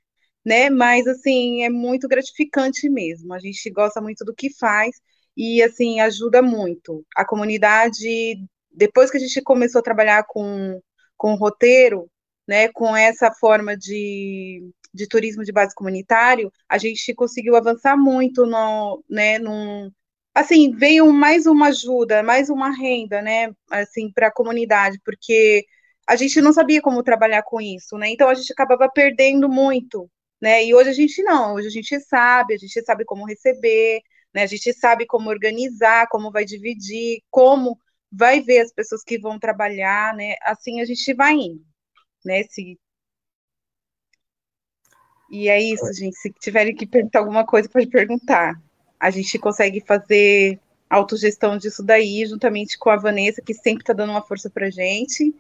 né? 0.44 0.70
Mas 0.70 1.06
assim, 1.06 1.64
é 1.64 1.70
muito 1.70 2.08
gratificante 2.08 2.88
mesmo. 2.88 3.32
A 3.34 3.38
gente 3.38 3.70
gosta 3.70 4.00
muito 4.00 4.24
do 4.24 4.34
que 4.34 4.50
faz 4.54 4.96
e 5.36 5.62
assim 5.62 6.00
ajuda 6.00 6.42
muito. 6.42 7.04
A 7.16 7.24
comunidade, 7.26 8.36
depois 8.70 9.10
que 9.10 9.16
a 9.16 9.20
gente 9.20 9.42
começou 9.42 9.80
a 9.80 9.82
trabalhar 9.82 10.24
com 10.28 10.80
com 11.16 11.34
roteiro, 11.36 12.10
né, 12.46 12.68
com 12.68 12.96
essa 12.96 13.32
forma 13.32 13.76
de 13.76 14.62
de 14.94 15.08
turismo 15.08 15.42
de 15.44 15.50
base 15.52 15.74
comunitário, 15.74 16.52
a 16.68 16.78
gente 16.78 17.12
conseguiu 17.14 17.56
avançar 17.56 17.96
muito 17.96 18.46
no, 18.46 19.02
né, 19.10 19.38
num, 19.40 19.90
assim, 20.34 20.70
veio 20.72 21.12
mais 21.12 21.46
uma 21.46 21.68
ajuda, 21.68 22.22
mais 22.22 22.48
uma 22.48 22.70
renda, 22.70 23.20
né, 23.20 23.52
assim, 23.70 24.10
para 24.12 24.28
a 24.28 24.32
comunidade, 24.32 25.00
porque 25.04 25.64
a 26.08 26.16
gente 26.16 26.40
não 26.40 26.52
sabia 26.52 26.80
como 26.80 27.02
trabalhar 27.02 27.42
com 27.42 27.60
isso, 27.60 27.96
né, 27.98 28.08
então 28.10 28.28
a 28.28 28.34
gente 28.34 28.52
acabava 28.52 28.88
perdendo 28.88 29.48
muito, 29.48 30.08
né, 30.40 30.64
e 30.64 30.74
hoje 30.74 30.90
a 30.90 30.92
gente 30.92 31.22
não, 31.24 31.54
hoje 31.54 31.68
a 31.68 31.70
gente 31.70 31.98
sabe, 32.00 32.54
a 32.54 32.58
gente 32.58 32.80
sabe 32.84 33.04
como 33.04 33.26
receber, 33.26 34.00
né, 34.32 34.42
a 34.42 34.46
gente 34.46 34.72
sabe 34.74 35.06
como 35.06 35.28
organizar, 35.30 36.06
como 36.08 36.30
vai 36.30 36.44
dividir, 36.44 37.20
como 37.30 37.76
vai 38.12 38.40
ver 38.40 38.60
as 38.60 38.72
pessoas 38.72 39.02
que 39.02 39.18
vão 39.18 39.38
trabalhar, 39.40 40.14
né, 40.14 40.34
assim 40.42 40.80
a 40.80 40.84
gente 40.84 41.12
vai 41.14 41.34
indo, 41.34 41.64
né, 42.24 42.42
se 42.44 42.78
e 45.30 45.48
é 45.48 45.60
isso, 45.60 45.92
gente. 45.92 46.16
Se 46.16 46.32
tiverem 46.40 46.74
que 46.74 46.86
perguntar 46.86 47.18
alguma 47.18 47.44
coisa, 47.44 47.68
pode 47.68 47.88
perguntar. 47.88 48.54
A 49.00 49.10
gente 49.10 49.36
consegue 49.38 49.80
fazer 49.80 50.60
autogestão 50.88 51.58
disso 51.58 51.82
daí, 51.82 52.24
juntamente 52.24 52.78
com 52.78 52.90
a 52.90 52.96
Vanessa, 52.96 53.42
que 53.42 53.52
sempre 53.52 53.82
está 53.82 53.92
dando 53.92 54.10
uma 54.10 54.22
força 54.22 54.48
para 54.48 54.70
gente, 54.70 55.34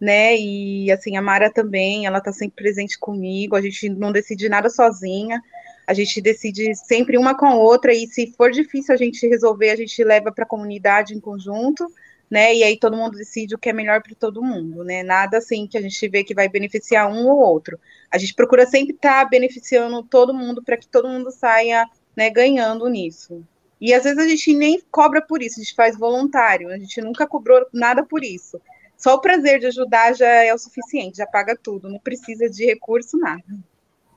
né? 0.00 0.36
E 0.36 0.92
assim, 0.92 1.16
a 1.16 1.22
Mara 1.22 1.50
também, 1.50 2.06
ela 2.06 2.18
está 2.18 2.32
sempre 2.32 2.62
presente 2.62 2.98
comigo. 2.98 3.56
A 3.56 3.60
gente 3.60 3.88
não 3.88 4.12
decide 4.12 4.48
nada 4.48 4.70
sozinha. 4.70 5.42
A 5.88 5.94
gente 5.94 6.20
decide 6.20 6.76
sempre 6.76 7.18
uma 7.18 7.36
com 7.36 7.46
a 7.46 7.56
outra, 7.56 7.92
e 7.92 8.06
se 8.06 8.32
for 8.36 8.52
difícil 8.52 8.94
a 8.94 8.96
gente 8.96 9.26
resolver, 9.26 9.70
a 9.70 9.76
gente 9.76 10.04
leva 10.04 10.30
para 10.30 10.44
a 10.44 10.48
comunidade 10.48 11.14
em 11.14 11.20
conjunto 11.20 11.92
né? 12.32 12.54
E 12.54 12.64
aí 12.64 12.78
todo 12.78 12.96
mundo 12.96 13.18
decide 13.18 13.54
o 13.54 13.58
que 13.58 13.68
é 13.68 13.74
melhor 13.74 14.02
para 14.02 14.14
todo 14.14 14.42
mundo, 14.42 14.82
né? 14.82 15.02
Nada 15.02 15.36
assim 15.36 15.66
que 15.66 15.76
a 15.76 15.82
gente 15.82 16.08
vê 16.08 16.24
que 16.24 16.34
vai 16.34 16.48
beneficiar 16.48 17.06
um 17.06 17.28
ou 17.28 17.38
outro. 17.38 17.78
A 18.10 18.16
gente 18.16 18.32
procura 18.32 18.64
sempre 18.64 18.94
estar 18.94 19.24
tá 19.24 19.28
beneficiando 19.28 20.02
todo 20.02 20.32
mundo 20.32 20.62
para 20.62 20.78
que 20.78 20.88
todo 20.88 21.10
mundo 21.10 21.30
saia, 21.30 21.86
né, 22.16 22.30
ganhando 22.30 22.88
nisso. 22.88 23.44
E 23.78 23.92
às 23.92 24.04
vezes 24.04 24.18
a 24.18 24.26
gente 24.26 24.54
nem 24.54 24.80
cobra 24.90 25.20
por 25.20 25.42
isso, 25.42 25.60
a 25.60 25.62
gente 25.62 25.74
faz 25.74 25.94
voluntário, 25.94 26.70
a 26.70 26.78
gente 26.78 27.02
nunca 27.02 27.26
cobrou 27.26 27.66
nada 27.70 28.02
por 28.02 28.24
isso. 28.24 28.58
Só 28.96 29.14
o 29.16 29.20
prazer 29.20 29.60
de 29.60 29.66
ajudar 29.66 30.14
já 30.14 30.26
é 30.26 30.54
o 30.54 30.58
suficiente, 30.58 31.18
já 31.18 31.26
paga 31.26 31.54
tudo, 31.54 31.90
não 31.90 31.98
precisa 31.98 32.48
de 32.48 32.64
recurso, 32.64 33.18
nada. 33.18 33.44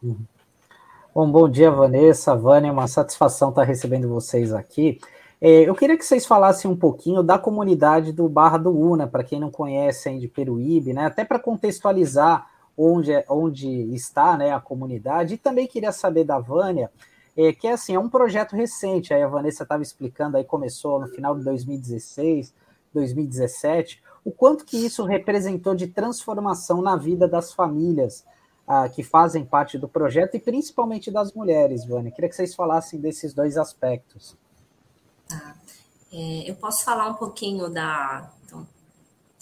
Uhum. 0.02 0.24
Bom, 1.14 1.30
bom 1.30 1.50
dia, 1.50 1.70
Vanessa, 1.70 2.34
Vânia, 2.34 2.72
uma 2.72 2.88
satisfação 2.88 3.50
estar 3.50 3.64
recebendo 3.64 4.08
vocês 4.08 4.54
aqui. 4.54 5.00
É, 5.48 5.70
eu 5.70 5.76
queria 5.76 5.96
que 5.96 6.04
vocês 6.04 6.26
falassem 6.26 6.72
um 6.72 6.76
pouquinho 6.76 7.22
da 7.22 7.38
comunidade 7.38 8.12
do 8.12 8.28
Barra 8.28 8.58
do 8.58 8.76
Una, 8.76 9.06
para 9.06 9.24
quem 9.24 9.40
não 9.40 9.52
conhece 9.52 10.10
ainda 10.10 10.22
de 10.22 10.28
Peruíbe, 10.28 10.92
né? 10.92 11.06
Até 11.06 11.24
para 11.24 11.38
contextualizar 11.38 12.50
onde, 12.76 13.12
é, 13.12 13.24
onde 13.30 13.70
está 13.94 14.36
né, 14.36 14.52
a 14.52 14.60
comunidade. 14.60 15.36
E 15.36 15.38
também 15.38 15.68
queria 15.68 15.92
saber 15.92 16.24
da 16.24 16.40
Vânia, 16.40 16.90
é, 17.38 17.54
que 17.54 17.68
é 17.68 17.74
assim, 17.74 17.94
é 17.94 18.00
um 18.00 18.10
projeto 18.10 18.56
recente, 18.56 19.14
aí 19.14 19.22
a 19.22 19.28
Vanessa 19.28 19.62
estava 19.62 19.84
explicando, 19.84 20.36
aí 20.36 20.44
começou 20.44 21.00
no 21.00 21.08
final 21.10 21.38
de 21.38 21.44
2016, 21.44 22.52
2017, 22.92 24.02
o 24.24 24.32
quanto 24.32 24.66
que 24.66 24.84
isso 24.84 25.06
representou 25.06 25.76
de 25.76 25.86
transformação 25.86 26.82
na 26.82 26.96
vida 26.96 27.28
das 27.28 27.54
famílias 27.54 28.26
ah, 28.68 28.90
que 28.90 29.04
fazem 29.04 29.46
parte 29.46 29.78
do 29.78 29.88
projeto 29.88 30.38
e 30.38 30.40
principalmente 30.40 31.12
das 31.12 31.34
mulheres, 31.34 31.86
Vânia. 31.86 32.12
Queria 32.12 32.32
que 32.32 32.36
vocês 32.36 32.56
falassem 32.56 33.00
desses 33.00 33.32
dois 33.32 33.58
aspectos. 33.58 34.36
Tá. 35.28 35.56
É, 36.12 36.50
eu 36.50 36.56
posso 36.56 36.84
falar 36.84 37.08
um 37.08 37.16
pouquinho 37.16 37.70
da, 37.70 38.30
então, 38.46 38.68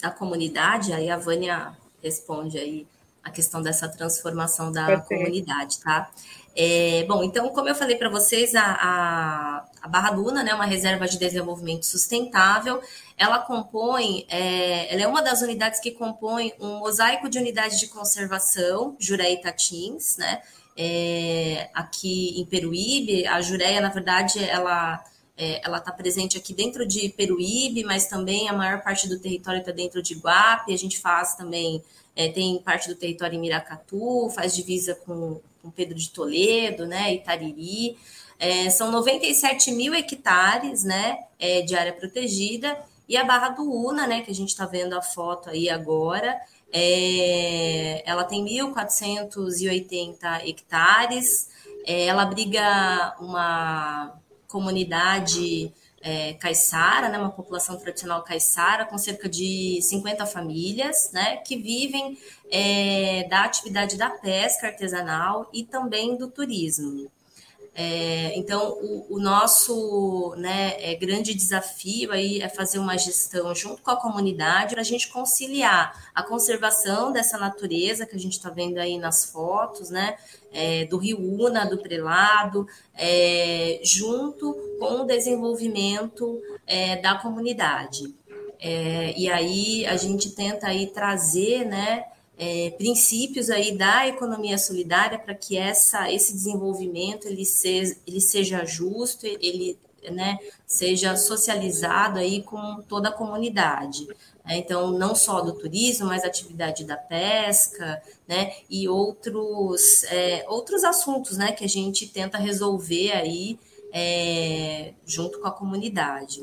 da 0.00 0.10
comunidade, 0.10 0.92
aí 0.92 1.10
a 1.10 1.16
Vânia 1.16 1.76
responde 2.02 2.58
aí 2.58 2.86
a 3.22 3.30
questão 3.30 3.62
dessa 3.62 3.88
transformação 3.88 4.70
da 4.70 4.86
Perfeito. 4.86 5.08
comunidade, 5.08 5.78
tá? 5.80 6.10
É, 6.56 7.04
bom, 7.08 7.24
então, 7.24 7.48
como 7.48 7.68
eu 7.68 7.74
falei 7.74 7.96
para 7.96 8.08
vocês, 8.08 8.54
a, 8.54 8.62
a, 8.62 9.64
a, 9.82 9.88
Barra 9.88 10.10
Duna 10.10 10.42
é 10.42 10.44
né, 10.44 10.54
uma 10.54 10.66
reserva 10.66 11.08
de 11.08 11.18
desenvolvimento 11.18 11.84
sustentável. 11.84 12.80
Ela 13.16 13.40
compõe, 13.40 14.24
é, 14.28 14.92
ela 14.92 15.02
é 15.02 15.06
uma 15.06 15.22
das 15.22 15.42
unidades 15.42 15.80
que 15.80 15.90
compõe 15.90 16.52
um 16.60 16.78
mosaico 16.78 17.28
de 17.28 17.38
unidades 17.38 17.80
de 17.80 17.88
conservação, 17.88 18.96
Jureia 19.00 19.32
e 19.32 19.40
Tatins, 19.40 20.16
né? 20.16 20.42
É, 20.76 21.70
aqui 21.72 22.40
em 22.40 22.44
Peruíbe, 22.44 23.26
a 23.26 23.40
Jureia, 23.40 23.80
na 23.80 23.88
verdade, 23.88 24.42
ela 24.44 25.02
é, 25.36 25.60
ela 25.64 25.78
está 25.78 25.90
presente 25.90 26.38
aqui 26.38 26.54
dentro 26.54 26.86
de 26.86 27.08
Peruíbe, 27.08 27.82
mas 27.84 28.06
também 28.06 28.48
a 28.48 28.52
maior 28.52 28.80
parte 28.82 29.08
do 29.08 29.18
território 29.18 29.58
está 29.60 29.72
dentro 29.72 30.00
de 30.00 30.14
Guape. 30.14 30.72
A 30.72 30.78
gente 30.78 31.00
faz 31.00 31.34
também, 31.34 31.82
é, 32.14 32.28
tem 32.28 32.56
parte 32.58 32.88
do 32.88 32.94
território 32.94 33.36
em 33.36 33.40
Miracatu, 33.40 34.30
faz 34.30 34.54
divisa 34.54 34.94
com, 34.94 35.40
com 35.60 35.70
Pedro 35.70 35.98
de 35.98 36.10
Toledo, 36.10 36.86
né, 36.86 37.12
Itariri. 37.14 37.98
É, 38.38 38.70
são 38.70 38.92
97 38.92 39.72
mil 39.72 39.92
hectares 39.94 40.84
né, 40.84 41.18
é, 41.38 41.62
de 41.62 41.74
área 41.74 41.92
protegida. 41.92 42.78
E 43.08 43.16
a 43.16 43.24
Barra 43.24 43.48
do 43.50 43.68
Una, 43.70 44.06
né, 44.06 44.22
que 44.22 44.30
a 44.30 44.34
gente 44.34 44.50
está 44.50 44.66
vendo 44.66 44.94
a 44.94 45.02
foto 45.02 45.50
aí 45.50 45.68
agora, 45.68 46.40
é, 46.72 48.02
ela 48.08 48.22
tem 48.24 48.44
1.480 48.44 50.48
hectares. 50.48 51.48
É, 51.86 52.06
ela 52.06 52.22
abriga 52.22 53.14
uma 53.20 54.18
comunidade 54.54 55.72
é, 56.00 56.34
caiçara, 56.34 57.08
né, 57.08 57.18
uma 57.18 57.32
população 57.32 57.76
tradicional 57.76 58.22
caiçara, 58.22 58.84
com 58.84 58.96
cerca 58.96 59.28
de 59.28 59.80
50 59.82 60.24
famílias, 60.26 61.10
né, 61.12 61.38
que 61.38 61.56
vivem 61.56 62.16
é, 62.52 63.26
da 63.28 63.42
atividade 63.42 63.96
da 63.96 64.10
pesca 64.10 64.68
artesanal 64.68 65.50
e 65.52 65.64
também 65.64 66.16
do 66.16 66.30
turismo. 66.30 67.10
É, 67.76 68.38
então, 68.38 68.78
o, 68.80 69.16
o, 69.16 69.18
nosso 69.18 70.32
né, 70.36 70.76
é, 70.78 70.94
grande 70.94 71.34
desafio 71.34 72.12
aí 72.12 72.40
é 72.40 72.48
fazer 72.48 72.78
uma 72.78 72.96
gestão 72.96 73.52
junto 73.52 73.82
com 73.82 73.90
a 73.90 73.96
comunidade 73.96 74.74
para 74.74 74.80
a 74.80 74.84
gente 74.84 75.08
conciliar 75.08 75.92
a 76.14 76.22
conservação 76.22 77.10
dessa 77.10 77.36
natureza 77.36 78.06
que 78.06 78.14
a 78.14 78.18
gente 78.18 78.34
está 78.34 78.48
vendo 78.48 78.78
aí 78.78 78.96
nas 78.96 79.24
fotos, 79.24 79.90
né, 79.90 80.16
é, 80.52 80.84
do 80.84 80.98
Rio 80.98 81.18
Una, 81.18 81.64
do 81.64 81.78
Prelado, 81.78 82.64
é, 82.96 83.80
junto 83.82 84.54
com 84.78 85.02
o 85.02 85.04
desenvolvimento 85.04 86.40
é, 86.64 86.96
da 86.96 87.16
comunidade. 87.16 88.14
É, 88.60 89.12
e 89.18 89.28
aí 89.28 89.84
a 89.86 89.96
gente 89.96 90.30
tenta 90.30 90.68
aí 90.68 90.86
trazer, 90.86 91.64
né, 91.64 92.04
é, 92.38 92.70
princípios 92.70 93.48
aí 93.50 93.76
da 93.76 94.06
economia 94.08 94.58
solidária 94.58 95.18
para 95.18 95.34
que 95.34 95.56
essa, 95.56 96.12
esse 96.12 96.32
desenvolvimento 96.32 97.26
ele 97.26 97.44
seja, 97.44 97.96
ele 98.06 98.20
seja 98.20 98.64
justo, 98.64 99.26
ele 99.26 99.78
né, 100.10 100.38
seja 100.66 101.16
socializado 101.16 102.18
aí 102.18 102.42
com 102.42 102.82
toda 102.88 103.08
a 103.08 103.12
comunidade. 103.12 104.06
Né? 104.44 104.58
Então, 104.58 104.90
não 104.92 105.14
só 105.14 105.40
do 105.40 105.52
turismo, 105.52 106.06
mas 106.06 106.24
atividade 106.24 106.84
da 106.84 106.96
pesca, 106.96 108.02
né, 108.26 108.54
e 108.68 108.88
outros, 108.88 110.04
é, 110.04 110.44
outros 110.48 110.84
assuntos, 110.84 111.38
né, 111.38 111.52
que 111.52 111.64
a 111.64 111.68
gente 111.68 112.08
tenta 112.08 112.36
resolver 112.36 113.12
aí 113.12 113.58
é, 113.92 114.92
junto 115.06 115.40
com 115.40 115.46
a 115.46 115.52
comunidade. 115.52 116.42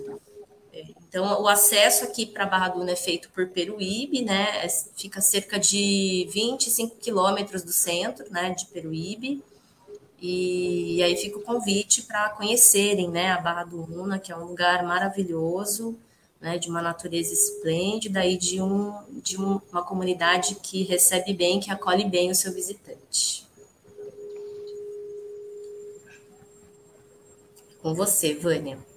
Então, 1.08 1.42
o 1.42 1.48
acesso 1.48 2.06
aqui 2.06 2.26
para 2.26 2.46
Barra 2.46 2.70
Duna 2.70 2.92
é 2.92 2.96
feito 2.96 3.30
por 3.32 3.48
Peruíbe, 3.50 4.22
né? 4.22 4.66
É, 4.66 4.70
fica 4.96 5.20
cerca 5.20 5.60
de 5.60 6.28
25 6.32 6.96
quilômetros 6.98 7.64
do 7.64 7.72
centro, 7.74 8.26
né, 8.32 8.52
de 8.52 8.66
Peruíbe. 8.68 9.44
E, 10.22 10.98
e 10.98 11.04
aí 11.04 11.18
fica 11.18 11.38
o 11.38 11.42
convite 11.42 12.04
para 12.04 12.30
conhecerem, 12.30 13.10
né, 13.10 13.32
a 13.32 13.42
Barra 13.42 13.64
do 13.64 13.82
Una, 14.00 14.20
que 14.20 14.32
é 14.32 14.38
um 14.38 14.46
lugar 14.46 14.84
maravilhoso, 14.84 15.98
né, 16.40 16.58
de 16.58 16.70
uma 16.70 16.82
natureza 16.82 17.34
esplêndida 17.34 18.26
e 18.26 18.38
de, 18.38 18.62
um, 18.62 18.94
de 19.22 19.40
um, 19.42 19.60
uma 19.72 19.84
comunidade 19.84 20.56
que 20.56 20.84
recebe 20.84 21.34
bem, 21.34 21.60
que 21.60 21.72
acolhe 21.72 22.06
bem 22.06 22.32
o 22.32 22.36
seu 22.36 22.54
visitante. 22.54 23.46
Com 27.82 27.96
você, 27.96 28.36
Vânia. 28.36 28.91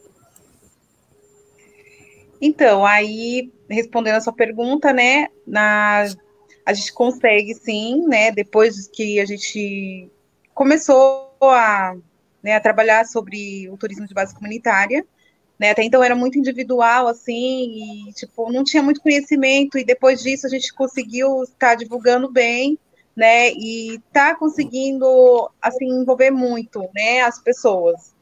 Então, 2.47 2.85
aí, 2.85 3.51
respondendo 3.71 4.17
a 4.17 4.21
sua 4.21 4.35
pergunta, 4.35 4.93
né, 4.93 5.29
na, 5.47 6.05
a 6.67 6.75
gente 6.75 6.93
consegue 6.93 7.55
sim, 7.55 8.07
né, 8.07 8.31
depois 8.31 8.87
que 8.87 9.19
a 9.19 9.25
gente 9.25 10.11
começou 10.53 11.35
a, 11.41 11.97
né, 12.43 12.55
a 12.55 12.61
trabalhar 12.61 13.07
sobre 13.07 13.67
o 13.71 13.79
turismo 13.79 14.07
de 14.07 14.13
base 14.13 14.35
comunitária, 14.35 15.07
né? 15.59 15.71
Até 15.71 15.85
então 15.85 16.05
era 16.05 16.15
muito 16.15 16.39
individual, 16.39 17.07
assim, 17.07 18.09
e 18.09 18.13
tipo, 18.13 18.53
não 18.53 18.63
tinha 18.63 18.83
muito 18.83 19.01
conhecimento, 19.01 19.79
e 19.79 19.85
depois 19.85 20.23
disso 20.23 20.47
a 20.47 20.51
gente 20.51 20.71
conseguiu 20.75 21.45
estar 21.45 21.77
divulgando 21.77 22.31
bem, 22.31 22.79
né? 23.17 23.53
E 23.53 23.99
tá 24.13 24.35
conseguindo 24.35 25.51
assim 25.63 25.87
envolver 25.87 26.31
muito, 26.31 26.87
né, 26.95 27.23
as 27.23 27.43
pessoas. 27.43 28.15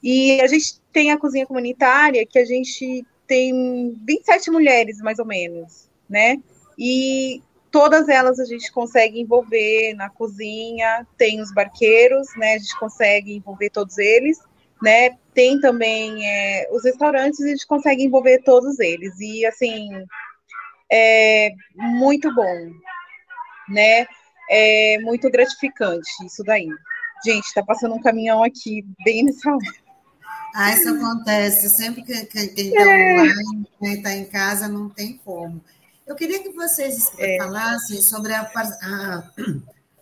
E 0.00 0.40
a 0.40 0.46
gente 0.46 0.80
tem 0.92 1.10
a 1.10 1.18
cozinha 1.18 1.46
comunitária, 1.46 2.24
que 2.24 2.38
a 2.38 2.44
gente 2.44 3.04
tem 3.26 3.94
27 4.06 4.50
mulheres, 4.50 4.98
mais 4.98 5.18
ou 5.18 5.26
menos, 5.26 5.88
né? 6.08 6.38
E 6.78 7.42
todas 7.70 8.08
elas 8.08 8.38
a 8.40 8.44
gente 8.44 8.70
consegue 8.72 9.20
envolver 9.20 9.94
na 9.94 10.08
cozinha, 10.08 11.06
tem 11.16 11.40
os 11.40 11.52
barqueiros, 11.52 12.28
né? 12.36 12.54
A 12.54 12.58
gente 12.58 12.78
consegue 12.78 13.34
envolver 13.34 13.70
todos 13.70 13.98
eles, 13.98 14.38
né? 14.82 15.16
Tem 15.34 15.60
também 15.60 16.26
é, 16.26 16.68
os 16.72 16.84
restaurantes, 16.84 17.40
a 17.40 17.48
gente 17.48 17.66
consegue 17.66 18.02
envolver 18.02 18.42
todos 18.44 18.78
eles. 18.78 19.18
E 19.20 19.44
assim, 19.44 19.90
é 20.90 21.50
muito 21.76 22.34
bom, 22.34 22.70
né? 23.68 24.06
É 24.48 24.98
muito 25.00 25.30
gratificante 25.30 26.08
isso 26.24 26.42
daí. 26.44 26.68
Gente, 27.24 27.52
tá 27.54 27.62
passando 27.62 27.94
um 27.94 28.00
caminhão 28.00 28.42
aqui, 28.42 28.84
bem 29.04 29.24
nessa 29.24 29.50
hora. 29.50 29.85
Ah, 30.58 30.72
isso 30.72 30.88
acontece. 30.88 31.68
Sempre 31.68 32.02
que 32.02 32.24
quem 32.24 32.68
está 32.68 32.80
é. 32.80 33.12
online, 33.12 33.68
quem 33.78 33.92
está 33.92 34.16
em 34.16 34.24
casa, 34.24 34.66
não 34.66 34.88
tem 34.88 35.18
como. 35.22 35.62
Eu 36.06 36.14
queria 36.14 36.42
que 36.42 36.48
vocês 36.48 37.12
é. 37.18 37.36
falassem 37.36 38.00
sobre 38.00 38.32
a, 38.32 38.40
a, 38.40 39.30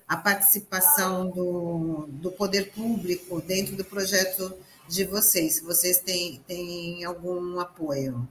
a 0.07 0.17
participação 0.17 1.29
do, 1.29 2.07
do 2.09 2.31
poder 2.31 2.71
público 2.71 3.41
dentro 3.41 3.75
do 3.75 3.85
projeto 3.85 4.57
de 4.89 5.05
vocês, 5.05 5.57
se 5.57 5.65
vocês 5.65 5.99
têm, 5.99 6.41
têm 6.47 7.03
algum 7.05 7.59
apoio. 7.59 8.29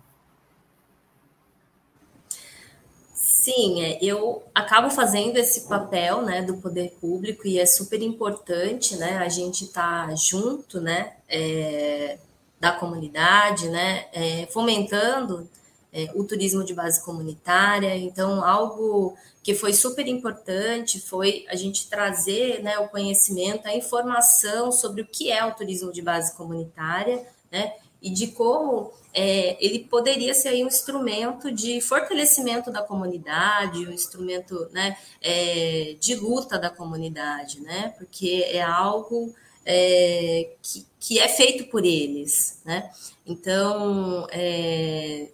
Sim, 3.44 3.84
é, 3.84 4.00
eu 4.02 4.42
acabo 4.56 4.90
fazendo 4.90 5.36
esse 5.36 5.68
papel 5.68 6.22
né, 6.22 6.42
do 6.42 6.56
poder 6.56 6.96
público 7.02 7.46
e 7.46 7.60
é 7.60 7.66
super 7.66 8.02
importante 8.02 8.96
né, 8.96 9.18
a 9.18 9.28
gente 9.28 9.66
estar 9.66 10.08
tá 10.08 10.16
junto 10.16 10.80
né, 10.80 11.12
é, 11.28 12.18
da 12.58 12.72
comunidade, 12.72 13.68
né, 13.68 14.06
é, 14.14 14.46
fomentando 14.46 15.46
é, 15.92 16.10
o 16.16 16.24
turismo 16.24 16.64
de 16.64 16.74
base 16.74 17.04
comunitária. 17.04 17.98
Então, 17.98 18.46
algo 18.46 19.14
que 19.44 19.54
foi 19.54 19.74
super 19.74 20.08
importante 20.08 21.02
foi 21.02 21.46
a 21.50 21.56
gente 21.58 21.90
trazer 21.90 22.64
né, 22.64 22.80
o 22.80 22.88
conhecimento, 22.88 23.68
a 23.68 23.76
informação 23.76 24.72
sobre 24.72 25.02
o 25.02 25.06
que 25.06 25.30
é 25.30 25.44
o 25.44 25.54
turismo 25.54 25.92
de 25.92 26.02
base 26.02 26.34
comunitária, 26.38 27.28
né, 27.52 27.74
e 28.04 28.10
de 28.10 28.28
como 28.28 28.92
é, 29.14 29.56
ele 29.66 29.80
poderia 29.80 30.34
ser 30.34 30.62
um 30.64 30.68
instrumento 30.68 31.50
de 31.50 31.80
fortalecimento 31.80 32.70
da 32.70 32.82
comunidade, 32.82 33.88
um 33.88 33.94
instrumento 33.94 34.68
né, 34.72 34.98
é, 35.22 35.96
de 36.00 36.16
luta 36.16 36.60
da 36.60 36.70
comunidade, 36.70 37.62
né, 37.62 37.94
porque 37.98 38.46
é 38.50 38.62
algo 38.62 39.34
é, 39.66 40.50
que, 40.62 40.86
que 41.00 41.20
é 41.20 41.30
feito 41.30 41.72
por 41.72 41.86
eles. 41.86 42.60
Né? 42.66 42.92
Então, 43.26 44.28
é, 44.32 45.30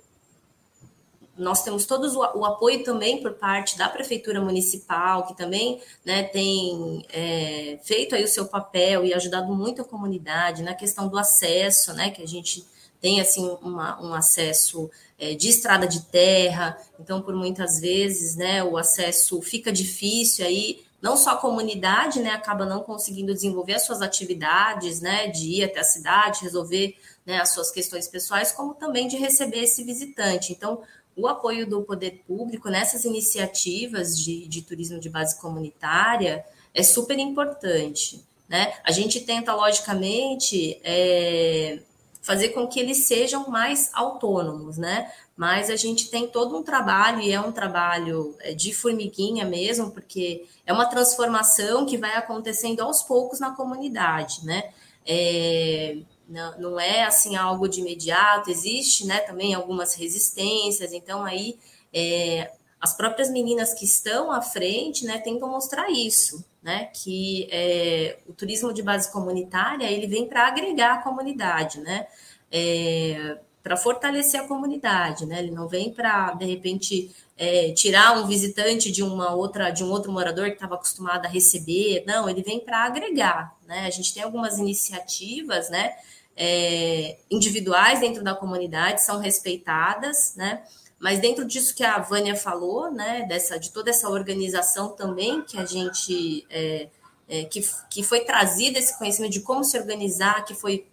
nós 1.40 1.64
temos 1.64 1.86
todos 1.86 2.16
o, 2.16 2.20
o, 2.20 2.46
apoio 2.46 2.84
também 2.84 3.22
por 3.22 3.34
parte 3.34 3.78
da 3.78 3.88
prefeitura 3.88 4.42
municipal, 4.42 5.26
que 5.26 5.36
também 5.36 5.82
né, 6.06 6.24
tem 6.24 7.06
é, 7.12 7.80
feito 7.82 8.14
aí 8.14 8.24
o 8.24 8.28
seu 8.28 8.46
papel 8.46 9.06
e 9.06 9.14
ajudado 9.14 9.56
muito 9.56 9.82
a 9.82 9.86
comunidade 9.86 10.62
na 10.62 10.74
questão 10.74 11.08
do 11.08 11.18
acesso, 11.18 11.94
né, 11.94 12.12
que 12.12 12.22
a 12.22 12.28
gente 12.28 12.66
tem 13.00 13.22
assim 13.22 13.58
uma, 13.62 14.02
um 14.04 14.14
acesso 14.14 14.92
é, 15.18 15.34
de 15.34 15.48
estrada 15.48 15.88
de 15.88 16.02
terra, 16.02 16.78
então 17.00 17.22
por 17.22 17.34
muitas 17.34 17.80
vezes 17.80 18.36
né, 18.36 18.62
o 18.62 18.78
acesso 18.78 19.42
fica 19.42 19.72
difícil 19.72 20.46
aí 20.46 20.84
não 21.02 21.16
só 21.16 21.32
a 21.32 21.38
comunidade 21.38 22.20
né, 22.20 22.32
acaba 22.32 22.66
não 22.66 22.82
conseguindo 22.82 23.34
desenvolver 23.34 23.76
as 23.76 23.86
suas 23.86 24.02
atividades, 24.02 25.00
né, 25.00 25.28
de 25.28 25.48
ir 25.48 25.64
até 25.64 25.80
a 25.80 25.84
cidade, 25.84 26.44
resolver 26.44 26.98
né, 27.26 27.40
as 27.40 27.52
suas 27.52 27.72
questões 27.72 28.08
pessoais, 28.08 28.52
como 28.52 28.74
também 28.74 29.08
de 29.08 29.16
receber 29.16 29.64
esse 29.64 29.84
visitante. 29.84 30.52
Então, 30.52 30.82
o 31.20 31.28
apoio 31.28 31.68
do 31.68 31.82
poder 31.82 32.24
público 32.26 32.70
nessas 32.70 33.06
iniciativas 33.06 34.18
de, 34.18 34.48
de 34.48 34.62
turismo 34.62 35.00
de 35.00 35.10
base 35.10 35.40
comunitária 35.40 36.46
é 36.74 36.84
super 36.84 37.18
importante. 37.20 38.24
Né? 38.48 38.74
A 38.84 38.92
gente 38.92 39.20
tenta, 39.22 39.54
logicamente, 39.54 40.80
é, 40.84 41.80
fazer 42.22 42.50
com 42.50 42.68
que 42.68 42.80
eles 42.80 43.06
sejam 43.06 43.50
mais 43.50 43.92
autônomos, 43.94 44.78
né? 44.78 45.12
Mas 45.36 45.70
a 45.70 45.76
gente 45.76 46.10
tem 46.10 46.28
todo 46.28 46.58
um 46.58 46.64
trabalho, 46.64 47.22
e 47.22 47.32
é 47.32 47.40
um 47.40 47.52
trabalho 47.52 48.36
é, 48.42 48.54
de 48.54 48.74
formiguinha 48.74 49.46
mesmo, 49.46 49.92
porque 49.92 50.46
é 50.66 50.74
uma 50.74 50.86
transformação 50.86 51.86
que 51.86 51.98
vai 51.98 52.16
acontecendo 52.16 52.82
aos 52.82 53.02
poucos 53.04 53.40
na 53.40 53.52
comunidade, 53.52 54.46
né? 54.46 54.72
É, 55.06 55.98
não, 56.30 56.60
não 56.60 56.80
é 56.80 57.04
assim 57.04 57.36
algo 57.36 57.68
de 57.68 57.82
imediato, 57.82 58.52
existe 58.52 59.06
né, 59.06 59.20
também 59.22 59.54
algumas 59.54 59.96
resistências, 59.96 60.94
então 60.94 61.26
aí 61.26 61.58
é, 61.92 62.52
as 62.80 62.96
próprias 62.96 63.30
meninas 63.30 63.74
que 63.74 63.84
estão 63.84 64.32
à 64.32 64.42
frente 64.42 65.06
né, 65.06 65.18
tentam 65.18 65.50
mostrar 65.50 65.90
isso, 65.90 66.46
né, 66.62 66.86
que 66.94 67.48
é, 67.52 68.20
o 68.28 68.34
turismo 68.34 68.72
de 68.72 68.84
base 68.84 69.12
comunitária 69.12 69.92
ele 69.92 70.08
vem 70.08 70.28
para 70.28 70.48
agregar 70.48 70.96
a 70.96 71.02
comunidade, 71.02 71.80
né, 71.80 72.08
é, 72.52 73.38
para 73.64 73.76
fortalecer 73.76 74.40
a 74.40 74.48
comunidade, 74.48 75.26
né, 75.26 75.40
ele 75.40 75.52
não 75.52 75.68
vem 75.68 75.92
para 75.92 76.34
de 76.34 76.46
repente 76.46 77.14
é, 77.36 77.72
tirar 77.72 78.18
um 78.20 78.28
visitante 78.28 78.92
de 78.92 79.02
uma 79.02 79.34
outra 79.34 79.72
de 79.72 79.84
um 79.84 79.90
outro 79.90 80.12
morador 80.12 80.46
que 80.48 80.54
estava 80.54 80.76
acostumado 80.76 81.26
a 81.26 81.30
receber, 81.30 82.04
não, 82.06 82.30
ele 82.30 82.44
vem 82.44 82.60
para 82.60 82.86
agregar, 82.86 83.58
né, 83.68 83.88
a 83.88 83.90
gente 83.90 84.14
tem 84.14 84.22
algumas 84.22 84.60
iniciativas, 84.60 85.70
né, 85.70 85.96
é, 86.42 87.18
individuais 87.30 88.00
dentro 88.00 88.24
da 88.24 88.34
comunidade 88.34 89.04
são 89.04 89.20
respeitadas, 89.20 90.34
né? 90.38 90.64
Mas 90.98 91.20
dentro 91.20 91.46
disso 91.46 91.76
que 91.76 91.84
a 91.84 92.00
Vânia 92.00 92.36
falou, 92.36 92.92
né, 92.92 93.26
dessa, 93.28 93.60
de 93.60 93.72
toda 93.72 93.90
essa 93.90 94.10
organização 94.10 94.90
também 94.90 95.42
que 95.44 95.58
a 95.58 95.66
gente 95.66 96.46
é, 96.50 96.88
é, 97.28 97.44
que, 97.44 97.62
que 97.90 98.04
foi 98.04 98.22
trazido 98.22 98.78
esse 98.78 98.98
conhecimento 98.98 99.34
de 99.34 99.42
como 99.42 99.64
se 99.64 99.78
organizar, 99.78 100.44
que 100.46 100.54
foi 100.54 100.88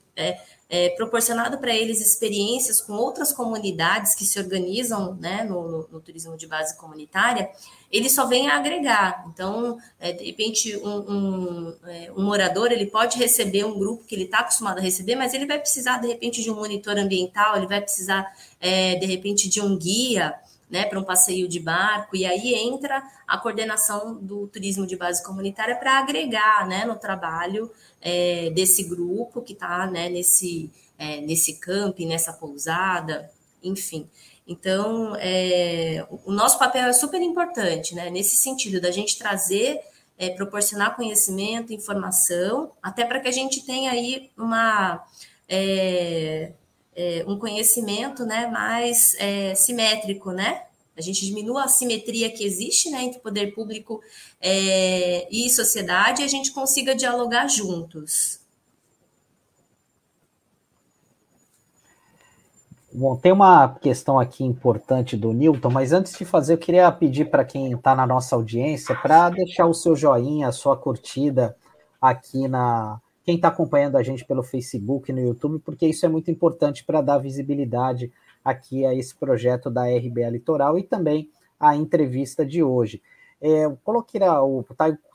é, 0.68 0.90
proporcionado 0.90 1.58
para 1.58 1.74
eles 1.74 2.00
experiências 2.00 2.80
com 2.80 2.94
outras 2.94 3.32
comunidades 3.32 4.14
que 4.14 4.24
se 4.24 4.38
organizam 4.38 5.14
né, 5.14 5.44
no, 5.44 5.68
no, 5.68 5.88
no, 5.92 6.00
turismo 6.00 6.36
de 6.36 6.46
base 6.46 6.76
comunitária, 6.76 7.48
ele 7.90 8.10
só 8.10 8.26
vem 8.26 8.48
a 8.48 8.56
agregar. 8.56 9.24
Então, 9.32 9.78
é, 10.00 10.12
de 10.12 10.24
repente, 10.24 10.76
um, 10.78 10.88
um, 10.88 11.76
é, 11.86 12.12
um, 12.16 12.24
morador 12.24 12.72
ele 12.72 12.86
pode 12.86 13.16
receber 13.16 13.64
um 13.64 13.78
grupo 13.78 14.04
que 14.04 14.14
ele 14.14 14.24
está 14.24 14.40
acostumado 14.40 14.78
a 14.78 14.82
receber, 14.82 15.14
mas 15.14 15.34
ele 15.34 15.46
vai 15.46 15.58
precisar, 15.58 15.98
de 15.98 16.08
repente, 16.08 16.42
de 16.42 16.50
um 16.50 16.56
monitor 16.56 16.98
ambiental, 16.98 17.56
ele 17.56 17.68
vai 17.68 17.80
precisar, 17.80 18.26
é, 18.60 18.96
de 18.96 19.06
repente, 19.06 19.48
de 19.48 19.60
um 19.60 19.78
guia, 19.78 20.34
né, 20.70 20.84
para 20.84 20.98
um 20.98 21.04
passeio 21.04 21.48
de 21.48 21.60
barco, 21.60 22.16
e 22.16 22.26
aí 22.26 22.54
entra 22.54 23.02
a 23.26 23.38
coordenação 23.38 24.14
do 24.14 24.48
turismo 24.48 24.86
de 24.86 24.96
base 24.96 25.22
comunitária 25.22 25.76
para 25.76 25.98
agregar 25.98 26.66
né, 26.66 26.84
no 26.84 26.96
trabalho 26.96 27.70
é, 28.00 28.50
desse 28.50 28.84
grupo 28.84 29.42
que 29.42 29.52
está 29.52 29.86
né, 29.86 30.08
nesse, 30.08 30.70
é, 30.98 31.20
nesse 31.20 31.54
camping, 31.60 32.06
nessa 32.06 32.32
pousada, 32.32 33.30
enfim. 33.62 34.08
Então, 34.46 35.16
é, 35.16 36.06
o 36.24 36.30
nosso 36.30 36.58
papel 36.58 36.84
é 36.84 36.92
super 36.92 37.20
importante, 37.20 37.94
né, 37.94 38.10
nesse 38.10 38.36
sentido, 38.36 38.80
da 38.80 38.90
gente 38.90 39.18
trazer, 39.18 39.80
é, 40.18 40.30
proporcionar 40.30 40.96
conhecimento, 40.96 41.72
informação, 41.72 42.72
até 42.82 43.04
para 43.04 43.20
que 43.20 43.28
a 43.28 43.32
gente 43.32 43.64
tenha 43.64 43.90
aí 43.90 44.30
uma 44.36 45.04
é, 46.96 47.24
um 47.28 47.38
conhecimento 47.38 48.24
né, 48.24 48.46
mais 48.46 49.14
é, 49.18 49.54
simétrico, 49.54 50.32
né? 50.32 50.62
A 50.96 51.02
gente 51.02 51.26
diminua 51.26 51.64
a 51.64 51.68
simetria 51.68 52.30
que 52.30 52.42
existe 52.42 52.88
né, 52.88 53.04
entre 53.04 53.20
poder 53.20 53.54
público 53.54 54.00
é, 54.40 55.28
e 55.30 55.50
sociedade 55.50 56.22
e 56.22 56.24
a 56.24 56.28
gente 56.28 56.52
consiga 56.52 56.94
dialogar 56.94 57.48
juntos. 57.48 58.40
Bom, 62.90 63.14
tem 63.14 63.30
uma 63.30 63.74
questão 63.74 64.18
aqui 64.18 64.42
importante 64.42 65.18
do 65.18 65.34
Newton, 65.34 65.68
mas 65.68 65.92
antes 65.92 66.16
de 66.16 66.24
fazer, 66.24 66.54
eu 66.54 66.58
queria 66.58 66.90
pedir 66.90 67.26
para 67.26 67.44
quem 67.44 67.70
está 67.70 67.94
na 67.94 68.06
nossa 68.06 68.34
audiência 68.34 68.94
para 68.94 69.28
deixar 69.28 69.66
o 69.66 69.74
seu 69.74 69.94
joinha, 69.94 70.48
a 70.48 70.52
sua 70.52 70.78
curtida 70.78 71.54
aqui 72.00 72.48
na, 72.48 72.98
quem 73.26 73.34
está 73.34 73.48
acompanhando 73.48 73.96
a 73.96 74.04
gente 74.04 74.24
pelo 74.24 74.44
Facebook 74.44 75.12
no 75.12 75.18
YouTube, 75.18 75.58
porque 75.58 75.84
isso 75.84 76.06
é 76.06 76.08
muito 76.08 76.30
importante 76.30 76.84
para 76.84 77.02
dar 77.02 77.18
visibilidade 77.18 78.12
aqui 78.44 78.86
a 78.86 78.94
esse 78.94 79.16
projeto 79.16 79.68
da 79.68 79.82
RBA 79.82 80.30
Litoral 80.30 80.78
e 80.78 80.84
também 80.84 81.28
a 81.58 81.74
entrevista 81.74 82.46
de 82.46 82.62
hoje. 82.62 83.02
É, 83.40 83.64
eu 83.64 83.76
coloquei 83.82 84.20
o 84.22 84.64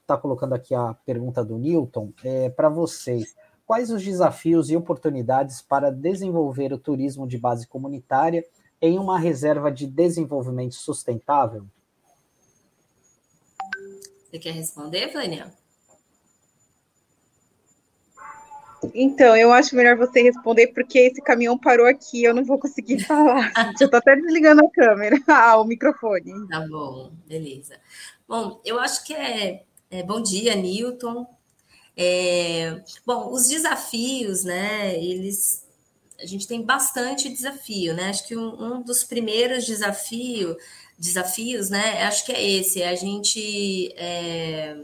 está 0.01 0.17
colocando 0.17 0.53
aqui 0.53 0.75
a 0.75 0.93
pergunta 1.05 1.41
do 1.41 1.57
Newton, 1.57 2.11
é, 2.21 2.49
para 2.49 2.67
vocês, 2.67 3.33
quais 3.65 3.89
os 3.89 4.03
desafios 4.03 4.69
e 4.69 4.75
oportunidades 4.75 5.61
para 5.61 5.89
desenvolver 5.89 6.73
o 6.73 6.77
turismo 6.77 7.25
de 7.25 7.37
base 7.37 7.65
comunitária 7.65 8.45
em 8.81 8.99
uma 8.99 9.17
reserva 9.17 9.71
de 9.71 9.87
desenvolvimento 9.87 10.75
sustentável? 10.75 11.65
Você 14.29 14.37
quer 14.37 14.51
responder, 14.51 15.13
Vânia? 15.13 15.60
Então, 18.93 19.35
eu 19.35 19.51
acho 19.51 19.75
melhor 19.75 19.95
você 19.95 20.21
responder, 20.21 20.67
porque 20.67 20.99
esse 20.99 21.21
caminhão 21.21 21.57
parou 21.57 21.85
aqui, 21.85 22.23
eu 22.23 22.33
não 22.33 22.43
vou 22.43 22.57
conseguir 22.57 22.99
falar. 23.05 23.51
eu 23.79 23.89
tô 23.89 23.97
até 23.97 24.15
desligando 24.15 24.65
a 24.65 24.71
câmera, 24.71 25.17
ah, 25.27 25.59
o 25.61 25.65
microfone. 25.65 26.47
Tá 26.47 26.65
bom, 26.67 27.11
beleza. 27.27 27.75
Bom, 28.27 28.59
eu 28.65 28.79
acho 28.79 29.03
que 29.03 29.13
é, 29.13 29.63
é 29.89 30.03
bom 30.03 30.21
dia, 30.21 30.55
Newton. 30.55 31.27
É, 31.95 32.81
bom, 33.05 33.31
os 33.31 33.47
desafios, 33.47 34.43
né? 34.43 34.95
Eles 34.97 35.61
a 36.21 36.25
gente 36.25 36.47
tem 36.47 36.61
bastante 36.61 37.29
desafio, 37.29 37.95
né? 37.95 38.09
Acho 38.09 38.27
que 38.27 38.37
um, 38.37 38.75
um 38.75 38.81
dos 38.81 39.03
primeiros 39.03 39.65
desafios, 39.65 40.55
desafios, 40.97 41.69
né? 41.69 42.03
Acho 42.03 42.25
que 42.25 42.31
é 42.31 42.49
esse, 42.57 42.81
é 42.81 42.89
a 42.89 42.95
gente 42.95 43.91
é, 43.97 44.77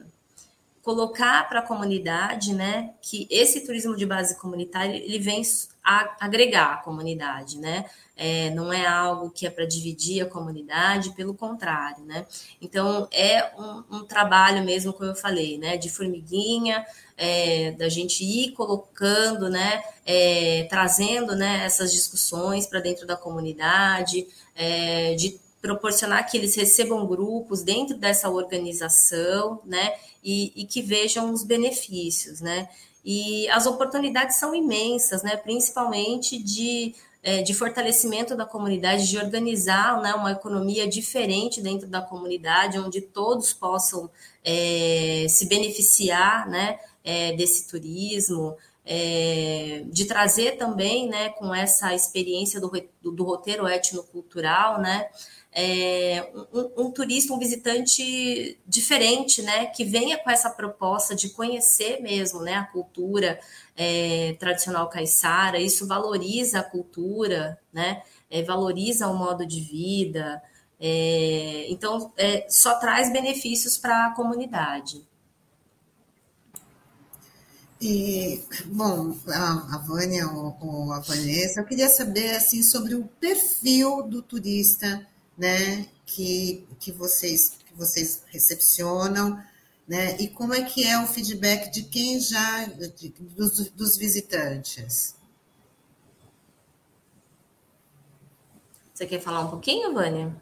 colocar 0.88 1.50
para 1.50 1.60
a 1.60 1.62
comunidade, 1.62 2.54
né, 2.54 2.92
que 3.02 3.28
esse 3.30 3.66
turismo 3.66 3.94
de 3.94 4.06
base 4.06 4.40
comunitária 4.40 4.96
ele 4.96 5.20
vem 5.20 5.42
a 5.84 6.16
agregar 6.18 6.76
a 6.76 6.78
comunidade, 6.78 7.60
né? 7.60 7.84
É, 8.16 8.50
não 8.52 8.72
é 8.72 8.86
algo 8.86 9.30
que 9.30 9.46
é 9.46 9.50
para 9.50 9.66
dividir 9.66 10.22
a 10.22 10.26
comunidade, 10.26 11.12
pelo 11.12 11.34
contrário, 11.34 12.06
né? 12.06 12.26
Então 12.62 13.06
é 13.12 13.52
um, 13.58 13.98
um, 13.98 14.06
trabalho 14.06 14.64
mesmo, 14.64 14.94
como 14.94 15.10
eu 15.10 15.16
falei, 15.16 15.58
né, 15.58 15.76
de 15.76 15.90
formiguinha, 15.90 16.86
é, 17.18 17.72
da 17.72 17.90
gente 17.90 18.24
ir 18.24 18.54
colocando, 18.54 19.50
né, 19.50 19.84
é, 20.06 20.68
trazendo, 20.70 21.36
né, 21.36 21.66
essas 21.66 21.92
discussões 21.92 22.66
para 22.66 22.80
dentro 22.80 23.06
da 23.06 23.18
comunidade, 23.18 24.26
é, 24.56 25.16
de 25.16 25.38
proporcionar 25.62 26.30
que 26.30 26.38
eles 26.38 26.56
recebam 26.56 27.06
grupos 27.06 27.62
dentro 27.62 27.98
dessa 27.98 28.30
organização, 28.30 29.60
né, 29.66 29.94
e, 30.28 30.52
e 30.58 30.66
que 30.66 30.82
vejam 30.82 31.32
os 31.32 31.42
benefícios, 31.42 32.42
né? 32.42 32.68
E 33.06 33.48
as 33.50 33.66
oportunidades 33.66 34.36
são 34.38 34.54
imensas, 34.54 35.24
né? 35.24 35.38
Principalmente 35.38 36.38
de 36.38 36.94
é, 37.24 37.42
de 37.42 37.54
fortalecimento 37.54 38.38
da 38.38 38.46
comunidade, 38.46 39.10
de 39.10 39.18
organizar 39.18 40.02
né, 40.02 40.14
uma 40.14 40.32
economia 40.32 40.88
diferente 40.88 41.60
dentro 41.60 41.86
da 41.86 42.02
comunidade, 42.02 42.80
onde 42.80 43.02
todos 43.02 43.52
possam 43.52 44.10
é, 44.46 45.26
se 45.28 45.46
beneficiar 45.48 46.48
né, 46.48 46.80
é, 47.04 47.34
desse 47.36 47.68
turismo, 47.68 48.56
é, 48.86 49.84
de 49.88 50.06
trazer 50.06 50.58
também 50.58 51.10
né, 51.10 51.30
com 51.30 51.54
essa 51.54 51.94
experiência 51.94 52.62
do, 52.62 52.72
do, 53.02 53.24
roteiro 53.26 53.68
etnocultural, 53.68 54.80
né, 54.80 55.10
é, 55.60 56.32
um, 56.54 56.84
um, 56.86 56.92
turista, 56.92 57.34
um 57.34 57.40
visitante 57.40 58.60
diferente, 58.68 59.42
né, 59.42 59.66
que 59.66 59.84
venha 59.84 60.16
com 60.16 60.30
essa 60.30 60.52
proposta 60.52 61.16
de 61.16 61.30
conhecer 61.30 62.00
mesmo, 62.00 62.42
né, 62.42 62.54
a 62.54 62.66
cultura 62.66 63.40
é, 63.76 64.36
tradicional 64.40 64.88
caiçara. 64.88 65.60
Isso 65.60 65.88
valoriza 65.88 66.60
a 66.60 66.64
cultura, 66.64 67.60
né, 67.74 68.04
é, 68.30 68.44
valoriza 68.44 69.08
o 69.08 69.18
modo 69.18 69.48
de 69.48 69.60
vida. 69.62 70.40
É, 70.80 71.66
então, 71.70 72.14
é, 72.18 72.46
só 72.48 72.76
traz 72.76 73.12
benefícios 73.12 73.80
para 73.80 74.06
a 74.06 74.12
comunidade. 74.12 75.08
E, 77.82 78.44
bom, 78.68 79.16
a, 79.28 79.76
a 79.76 79.78
Vânia 79.80 80.28
ou, 80.28 80.56
ou, 80.62 80.94
a 80.94 81.00
Vanessa, 81.00 81.62
eu 81.62 81.66
queria 81.66 81.90
saber 81.90 82.36
assim 82.36 82.62
sobre 82.62 82.94
o 82.94 83.06
perfil 83.20 84.04
do 84.04 84.22
turista 84.22 85.04
né, 85.38 85.88
que, 86.06 86.68
que, 86.80 86.92
vocês, 86.92 87.58
que 87.66 87.74
vocês 87.74 88.24
recepcionam, 88.28 89.42
né, 89.88 90.18
e 90.20 90.28
como 90.28 90.54
é 90.54 90.64
que 90.64 90.86
é 90.86 91.00
o 91.00 91.08
feedback 91.08 91.72
de 91.72 91.84
quem 91.84 92.20
já, 92.20 92.66
de, 92.66 93.10
dos, 93.10 93.70
dos 93.70 93.98
visitantes? 93.98 95.16
Você 98.94 99.06
quer 99.06 99.20
falar 99.20 99.42
um 99.42 99.50
pouquinho, 99.50 99.94
Vânia? 99.94 100.36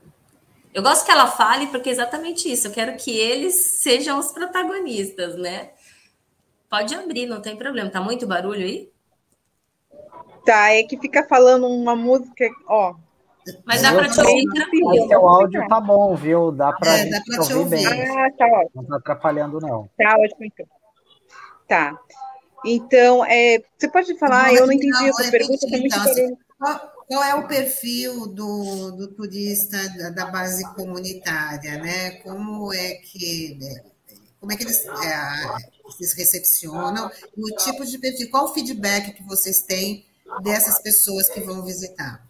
Eu 0.74 0.82
gosto 0.82 1.06
que 1.06 1.12
ela 1.12 1.28
fale, 1.28 1.68
porque 1.68 1.90
é 1.90 1.92
exatamente 1.92 2.52
isso. 2.52 2.68
Eu 2.68 2.72
quero 2.72 2.96
que 2.96 3.12
eles 3.12 3.82
sejam 3.82 4.18
os 4.18 4.32
protagonistas, 4.32 5.36
né? 5.36 5.72
Pode 6.70 6.96
abrir, 6.96 7.26
não 7.26 7.42
tem 7.42 7.56
problema. 7.56 7.90
Tá 7.90 8.02
muito 8.02 8.26
barulho 8.26 8.66
aí? 8.66 8.90
Tá, 10.46 10.72
é 10.72 10.84
que 10.84 10.98
fica 10.98 11.26
falando 11.28 11.68
uma 11.68 11.96
música, 11.96 12.46
ó, 12.68 12.96
mas 13.66 13.82
dá 13.82 13.94
para 13.94 14.10
te 14.10 14.20
ouvir 14.20 14.46
tranquilo. 14.54 15.08
O 15.22 15.28
áudio 15.28 15.68
tá 15.68 15.80
bom, 15.80 16.16
viu? 16.16 16.52
Dá 16.52 16.74
para 16.74 16.98
é, 16.98 17.10
te 17.10 17.54
ouvir, 17.54 17.56
ouvir 17.56 17.70
bem. 17.70 17.86
Ah, 17.86 18.32
tá 18.38 18.46
ótimo. 18.46 18.82
Não 18.82 18.86
tá 18.86 18.98
atrapalhando, 18.98 19.60
não. 19.60 19.90
Tá 19.98 20.16
ótimo, 20.18 20.46
então. 20.46 20.66
Tá. 21.68 22.00
Então, 22.66 23.24
é, 23.26 23.62
você 23.78 23.88
pode 23.88 24.18
falar, 24.18 24.48
não, 24.48 24.56
eu 24.56 24.66
não 24.66 24.74
entendi 24.74 25.10
essa 25.10 25.30
pergunta. 25.30 25.68
Então, 25.70 26.02
assim, 26.02 26.36
qual, 26.58 26.94
qual, 27.08 27.24
é 27.24 27.36
o 27.36 27.48
perfil 27.48 28.28
do, 28.28 28.92
do 28.92 29.08
turista 29.14 29.78
da, 29.98 30.10
da, 30.10 30.26
base 30.32 30.64
comunitária, 30.74 31.78
né? 31.78 32.12
Como 32.24 32.74
é 32.74 32.96
que 32.96 33.58
né, 33.62 33.84
como 34.40 34.52
é 34.52 34.56
que 34.56 34.64
eles, 34.64 34.86
é, 34.86 35.72
eles 36.00 36.14
recepcionam 36.14 37.10
e 37.36 37.42
o 37.42 37.56
tipo 37.58 37.86
de 37.86 37.98
perfil, 37.98 38.30
qual 38.30 38.46
o 38.46 38.54
feedback 38.54 39.14
que 39.14 39.24
vocês 39.24 39.64
têm 39.64 40.06
dessas 40.44 40.82
pessoas 40.82 41.30
que 41.30 41.42
vão 41.42 41.64
visitar? 41.64 42.24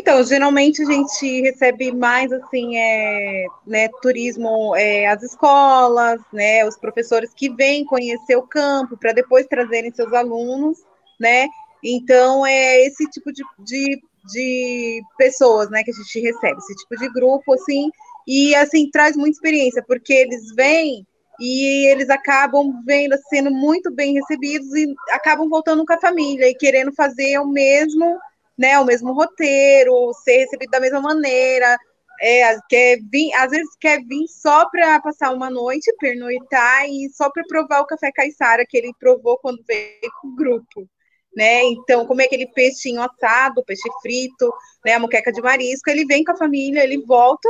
Então, 0.00 0.24
geralmente 0.24 0.82
a 0.82 0.86
gente 0.86 1.42
recebe 1.42 1.92
mais 1.92 2.32
assim, 2.32 2.74
é, 2.74 3.44
né, 3.66 3.86
turismo, 4.00 4.74
é, 4.74 5.06
as 5.06 5.22
escolas, 5.22 6.18
né, 6.32 6.66
os 6.66 6.74
professores 6.78 7.34
que 7.34 7.50
vêm 7.50 7.84
conhecer 7.84 8.34
o 8.34 8.46
campo 8.46 8.96
para 8.96 9.12
depois 9.12 9.46
trazerem 9.46 9.92
seus 9.92 10.10
alunos, 10.14 10.78
né? 11.20 11.46
Então 11.84 12.46
é 12.46 12.80
esse 12.86 13.04
tipo 13.10 13.30
de, 13.30 13.44
de, 13.58 14.00
de 14.32 15.02
pessoas, 15.18 15.68
né, 15.68 15.82
que 15.82 15.90
a 15.90 15.94
gente 15.94 16.18
recebe, 16.18 16.56
esse 16.56 16.74
tipo 16.76 16.96
de 16.96 17.12
grupo, 17.12 17.52
assim, 17.52 17.90
e 18.26 18.54
assim 18.54 18.90
traz 18.90 19.14
muita 19.16 19.36
experiência, 19.36 19.84
porque 19.86 20.14
eles 20.14 20.54
vêm 20.56 21.06
e 21.38 21.86
eles 21.90 22.08
acabam 22.08 22.82
vendo, 22.86 23.18
sendo 23.28 23.50
muito 23.50 23.92
bem 23.94 24.14
recebidos 24.14 24.74
e 24.74 24.94
acabam 25.10 25.46
voltando 25.46 25.84
com 25.84 25.92
a 25.92 26.00
família 26.00 26.48
e 26.48 26.54
querendo 26.54 26.90
fazer 26.94 27.38
o 27.38 27.46
mesmo 27.46 28.18
né, 28.60 28.78
o 28.78 28.84
mesmo 28.84 29.14
roteiro, 29.14 30.12
ser 30.22 30.40
recebido 30.40 30.70
da 30.70 30.80
mesma 30.80 31.00
maneira, 31.00 31.78
é, 32.20 32.58
quer 32.68 32.98
vir, 33.10 33.32
às 33.32 33.50
vezes 33.50 33.74
quer 33.80 34.04
vir 34.04 34.28
só 34.28 34.68
para 34.68 35.00
passar 35.00 35.32
uma 35.32 35.48
noite, 35.48 35.90
pernoitar 35.98 36.86
e 36.86 37.08
só 37.08 37.30
para 37.30 37.42
provar 37.48 37.80
o 37.80 37.86
café 37.86 38.12
caiçara 38.12 38.66
que 38.68 38.76
ele 38.76 38.92
provou 39.00 39.38
quando 39.38 39.64
veio 39.66 40.12
com 40.20 40.28
o 40.28 40.36
grupo, 40.36 40.86
né? 41.34 41.62
Então, 41.64 42.06
como 42.06 42.20
é 42.20 42.26
aquele 42.26 42.46
peixinho 42.48 43.00
assado, 43.00 43.64
peixe 43.64 43.88
frito, 44.02 44.52
né, 44.84 44.92
a 44.92 44.98
moqueca 44.98 45.32
de 45.32 45.40
marisco, 45.40 45.88
ele 45.88 46.04
vem 46.04 46.22
com 46.22 46.32
a 46.32 46.36
família, 46.36 46.84
ele 46.84 47.02
volta 47.06 47.48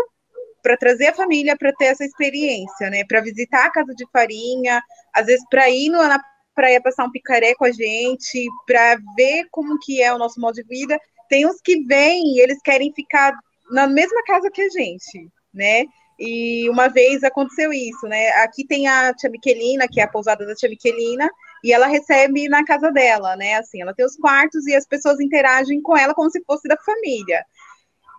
para 0.63 0.77
trazer 0.77 1.09
a 1.09 1.15
família 1.15 1.57
para 1.59 1.73
ter 1.73 1.87
essa 1.87 2.05
experiência, 2.05 2.89
né? 2.89 3.03
Para 3.09 3.21
visitar 3.21 3.65
a 3.67 3.73
casa 3.73 3.93
de 3.97 4.07
farinha, 4.13 4.81
às 5.13 5.27
vezes 5.27 5.45
para 5.51 5.69
ir 5.69 5.89
no, 5.89 5.99
na 6.07 6.23
para 6.61 6.71
ir 6.71 6.83
passar 6.83 7.07
um 7.07 7.11
picaré 7.11 7.55
com 7.55 7.65
a 7.65 7.73
gente, 7.73 8.47
para 8.67 8.99
ver 9.17 9.47
como 9.51 9.79
que 9.79 10.03
é 10.03 10.13
o 10.13 10.19
nosso 10.19 10.39
modo 10.39 10.57
de 10.57 10.63
vida. 10.65 11.01
Tem 11.27 11.47
uns 11.47 11.59
que 11.65 11.83
vêm 11.87 12.35
e 12.35 12.41
eles 12.41 12.61
querem 12.63 12.93
ficar 12.93 13.33
na 13.71 13.87
mesma 13.87 14.23
casa 14.25 14.51
que 14.51 14.61
a 14.61 14.69
gente, 14.69 15.27
né? 15.55 15.87
E 16.19 16.69
uma 16.69 16.89
vez 16.89 17.25
aconteceu 17.25 17.73
isso, 17.73 18.07
né? 18.07 18.29
Aqui 18.43 18.67
tem 18.67 18.87
a 18.87 19.15
tia 19.15 19.31
Miquelina, 19.31 19.89
que 19.91 20.03
é 20.03 20.05
a 20.05 20.09
pousada 20.09 20.45
da 20.45 20.55
tia 20.55 20.69
Miquelina, 20.69 21.31
e 21.65 21.73
ela 21.73 21.87
recebe 21.87 22.47
na 22.47 22.63
casa 22.63 22.93
dela, 22.93 23.35
né? 23.37 23.55
Assim, 23.55 23.81
ela 23.81 23.95
tem 23.95 24.05
os 24.05 24.17
quartos 24.17 24.67
e 24.67 24.75
as 24.75 24.87
pessoas 24.87 25.19
interagem 25.19 25.81
com 25.81 25.97
ela 25.97 26.13
como 26.13 26.31
se 26.31 26.45
fosse 26.45 26.69
da 26.69 26.77
família. 26.77 27.43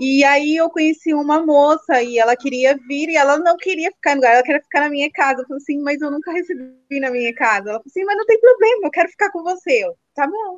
E 0.03 0.23
aí 0.23 0.57
eu 0.57 0.67
conheci 0.67 1.13
uma 1.13 1.45
moça 1.45 2.01
e 2.01 2.17
ela 2.17 2.35
queria 2.35 2.75
vir 2.87 3.07
e 3.07 3.15
ela 3.15 3.37
não 3.37 3.55
queria 3.55 3.91
ficar 3.91 4.15
no 4.15 4.15
lugar, 4.15 4.33
ela 4.33 4.41
queria 4.41 4.63
ficar 4.63 4.79
na 4.79 4.89
minha 4.89 5.11
casa. 5.11 5.43
Eu 5.43 5.45
falei 5.45 5.61
assim, 5.61 5.79
mas 5.79 6.01
eu 6.01 6.09
nunca 6.09 6.31
recebi 6.31 6.99
na 6.99 7.11
minha 7.11 7.31
casa. 7.35 7.69
Ela 7.69 7.77
falou 7.77 7.83
assim, 7.85 8.03
mas 8.03 8.17
não 8.17 8.25
tem 8.25 8.41
problema, 8.41 8.87
eu 8.87 8.89
quero 8.89 9.09
ficar 9.09 9.29
com 9.31 9.43
você. 9.43 9.85
Eu, 9.85 9.95
tá 10.15 10.25
bom. 10.25 10.57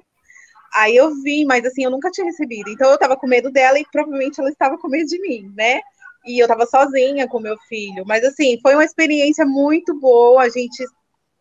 Aí 0.74 0.96
eu 0.96 1.14
vim, 1.22 1.44
mas 1.44 1.66
assim, 1.66 1.84
eu 1.84 1.92
nunca 1.92 2.10
tinha 2.10 2.24
recebido. 2.26 2.70
Então 2.70 2.90
eu 2.90 2.98
tava 2.98 3.18
com 3.18 3.28
medo 3.28 3.52
dela 3.52 3.78
e 3.78 3.86
provavelmente 3.92 4.40
ela 4.40 4.50
estava 4.50 4.78
com 4.78 4.88
medo 4.88 5.08
de 5.08 5.20
mim, 5.20 5.52
né? 5.58 5.82
E 6.26 6.42
eu 6.42 6.48
tava 6.48 6.66
sozinha 6.66 7.28
com 7.28 7.42
meu 7.42 7.58
filho. 7.68 8.06
Mas 8.08 8.24
assim, 8.24 8.58
foi 8.62 8.76
uma 8.76 8.86
experiência 8.86 9.46
muito 9.46 9.94
boa. 10.00 10.44
A 10.44 10.50
gente, 10.50 10.86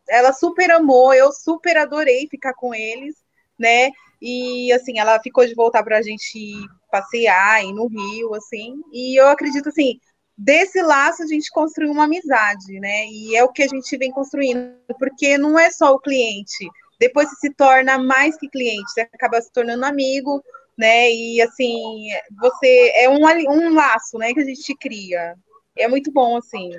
ela 0.08 0.32
super 0.32 0.72
amou, 0.72 1.14
eu 1.14 1.30
super 1.30 1.76
adorei 1.76 2.26
ficar 2.28 2.52
com 2.54 2.74
eles, 2.74 3.14
né? 3.56 3.92
E 4.20 4.72
assim, 4.72 4.98
ela 4.98 5.20
ficou 5.20 5.46
de 5.46 5.54
voltar 5.54 5.84
pra 5.84 6.02
gente 6.02 6.66
passear, 6.92 7.64
ir 7.64 7.72
no 7.72 7.88
Rio, 7.88 8.34
assim. 8.34 8.80
E 8.92 9.18
eu 9.18 9.28
acredito, 9.28 9.70
assim, 9.70 9.98
desse 10.36 10.82
laço 10.82 11.22
a 11.22 11.26
gente 11.26 11.50
construiu 11.50 11.90
uma 11.90 12.04
amizade, 12.04 12.78
né? 12.78 13.06
E 13.06 13.34
é 13.34 13.42
o 13.42 13.48
que 13.48 13.62
a 13.62 13.68
gente 13.68 13.96
vem 13.96 14.10
construindo, 14.10 14.76
porque 14.98 15.38
não 15.38 15.58
é 15.58 15.70
só 15.70 15.94
o 15.94 15.98
cliente, 15.98 16.68
depois 17.00 17.28
você 17.28 17.48
se 17.48 17.54
torna 17.54 17.98
mais 17.98 18.36
que 18.36 18.48
cliente, 18.48 18.92
você 18.92 19.00
acaba 19.00 19.40
se 19.40 19.50
tornando 19.50 19.84
amigo, 19.84 20.42
né? 20.78 21.10
E 21.10 21.40
assim, 21.40 22.08
você 22.40 22.92
é 22.94 23.08
um, 23.08 23.24
um 23.50 23.74
laço, 23.74 24.18
né, 24.18 24.32
que 24.32 24.40
a 24.40 24.44
gente 24.44 24.74
cria. 24.76 25.34
É 25.76 25.88
muito 25.88 26.12
bom, 26.12 26.36
assim. 26.36 26.70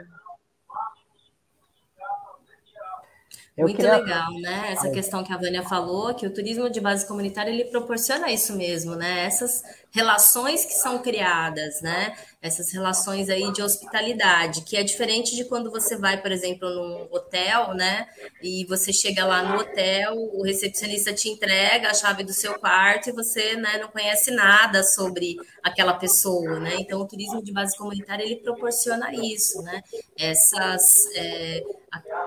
Eu 3.55 3.66
Muito 3.66 3.76
queria... 3.76 3.97
legal, 3.97 4.34
né? 4.39 4.72
Essa 4.72 4.89
questão 4.89 5.24
que 5.24 5.32
a 5.32 5.38
Vânia 5.38 5.61
falou, 5.61 6.16
que 6.16 6.26
o 6.26 6.34
turismo 6.34 6.70
de 6.72 6.82
base 6.82 7.07
comunitária 7.07 7.51
ele 7.51 7.66
proporciona 7.66 8.32
isso 8.32 8.55
mesmo, 8.55 8.95
né? 8.95 9.26
Essas 9.26 9.64
relações 9.94 10.66
que 10.66 10.74
são 10.74 10.98
criadas, 11.00 11.80
né? 11.82 12.18
Essas 12.41 12.74
relações 12.74 13.30
aí 13.30 13.54
de 13.54 13.62
hospitalidade, 13.62 14.64
que 14.64 14.76
é 14.76 14.84
diferente 14.84 15.36
de 15.36 15.46
quando 15.46 15.70
você 15.70 15.96
vai, 15.96 16.20
por 16.20 16.32
exemplo, 16.32 16.68
num 16.68 17.08
hotel, 17.16 17.76
né? 17.76 18.08
E 18.41 18.66
você 18.66 18.91
chega 18.91 19.24
lá 19.24 19.44
no 19.44 19.62
hotel, 19.62 20.16
o 20.16 20.44
recepcionista 20.44 21.14
te 21.14 21.30
entrega 21.30 21.91
a 21.91 21.94
chave 21.94 22.24
do 22.24 22.34
seu 22.34 22.58
quarto 22.58 23.10
e 23.10 23.14
você, 23.14 23.56
né, 23.56 23.78
não 23.78 23.88
conhece 23.88 24.32
nada 24.32 24.84
sobre 24.84 25.38
aquela 25.62 25.94
pessoa, 25.94 26.60
né? 26.60 26.76
Então, 26.80 27.00
o 27.00 27.08
turismo 27.08 27.44
de 27.44 27.52
base 27.54 27.78
comunitária 27.78 28.24
ele 28.24 28.38
proporciona 28.38 29.14
isso, 29.14 29.62
né? 29.62 29.84
Essas 30.18 31.06
é, 31.16 31.64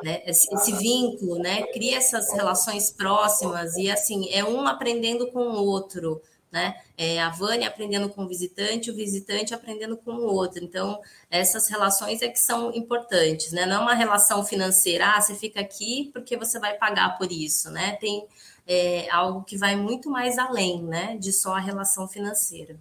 né, 0.05 0.23
esse, 0.25 0.73
vínculo, 0.77 1.41
né, 1.41 1.62
cria 1.73 1.97
essas 1.97 2.33
relações 2.33 2.93
próximas 2.93 3.77
e 3.77 3.91
assim 3.91 4.29
é 4.31 4.45
um 4.45 4.67
aprendendo 4.69 5.27
com 5.33 5.41
o 5.41 5.64
outro, 5.64 6.23
né? 6.51 6.80
É 6.97 7.20
a 7.20 7.30
Vânia 7.30 7.68
aprendendo 7.68 8.09
com 8.09 8.24
o 8.24 8.28
visitante, 8.28 8.90
o 8.90 8.94
visitante 8.94 9.55
aprendendo 9.55 9.97
com 9.97 10.12
o 10.12 10.32
outro. 10.32 10.62
Então 10.64 11.01
essas 11.30 11.68
relações 11.68 12.22
é 12.22 12.28
que 12.28 12.38
são 12.38 12.72
importantes, 12.74 13.53
né? 13.53 13.66
Não 13.66 13.76
é 13.76 13.78
uma 13.80 13.94
relação 13.94 14.44
financeira, 14.44 15.14
ah, 15.16 15.20
você 15.20 15.34
fica 15.34 15.61
aqui 15.61 16.11
porque 16.12 16.36
você 16.36 16.59
vai 16.59 16.74
pagar 16.74 17.18
por 17.18 17.30
isso, 17.30 17.70
né? 17.70 17.97
Tem 18.01 18.26
é, 18.66 19.09
algo 19.11 19.44
que 19.44 19.57
vai 19.57 19.76
muito 19.76 20.11
mais 20.11 20.38
além, 20.38 20.82
né, 20.82 21.16
de 21.16 21.32
só 21.32 21.55
a 21.55 21.61
relação 21.61 22.09
financeira. 22.09 22.76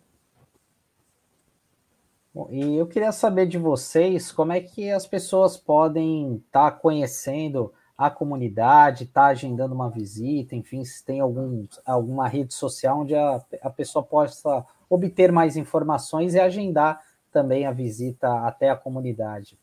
Bom, 2.33 2.49
e 2.51 2.75
eu 2.75 2.85
queria 2.85 3.13
saber 3.13 3.45
de 3.45 3.57
vocês 3.57 4.29
como 4.29 4.51
é 4.51 4.59
que 4.59 4.91
as 4.91 5.07
pessoas 5.07 5.55
podem 5.55 6.35
estar 6.45 6.71
tá 6.71 6.77
conhecendo 6.77 7.71
a 7.97 8.09
comunidade, 8.09 9.05
estar 9.05 9.21
tá 9.21 9.27
agendando 9.27 9.73
uma 9.73 9.89
visita, 9.89 10.55
enfim, 10.55 10.83
se 10.83 11.03
tem 11.03 11.19
algum, 11.19 11.65
alguma 11.85 12.27
rede 12.27 12.53
social 12.53 12.99
onde 12.99 13.15
a, 13.15 13.41
a 13.61 13.69
pessoa 13.69 14.03
possa 14.03 14.65
obter 14.89 15.31
mais 15.31 15.55
informações 15.55 16.33
e 16.33 16.39
agendar 16.39 17.01
também 17.31 17.65
a 17.65 17.71
visita 17.71 18.45
até 18.45 18.69
a 18.69 18.75
comunidade. 18.75 19.57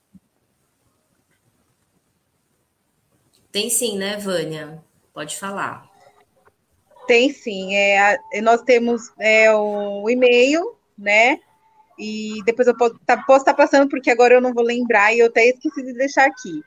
Tem 3.50 3.68
sim, 3.68 3.98
né, 3.98 4.16
Vânia? 4.16 4.82
Pode 5.12 5.38
falar. 5.38 5.90
Tem 7.06 7.30
sim. 7.30 7.74
É, 7.74 8.18
nós 8.40 8.62
temos 8.62 9.12
é, 9.18 9.54
o 9.54 10.08
e-mail, 10.08 10.76
né? 10.96 11.38
e 11.98 12.42
depois 12.44 12.66
eu 12.66 12.76
posso, 12.76 12.98
tá, 13.06 13.16
posso 13.18 13.40
estar 13.40 13.52
tá 13.52 13.56
passando 13.56 13.88
porque 13.88 14.10
agora 14.10 14.34
eu 14.34 14.40
não 14.40 14.52
vou 14.52 14.64
lembrar 14.64 15.14
e 15.14 15.20
eu 15.20 15.26
até 15.26 15.46
esqueci 15.46 15.82
de 15.82 15.92
deixar 15.92 16.26
aqui. 16.26 16.62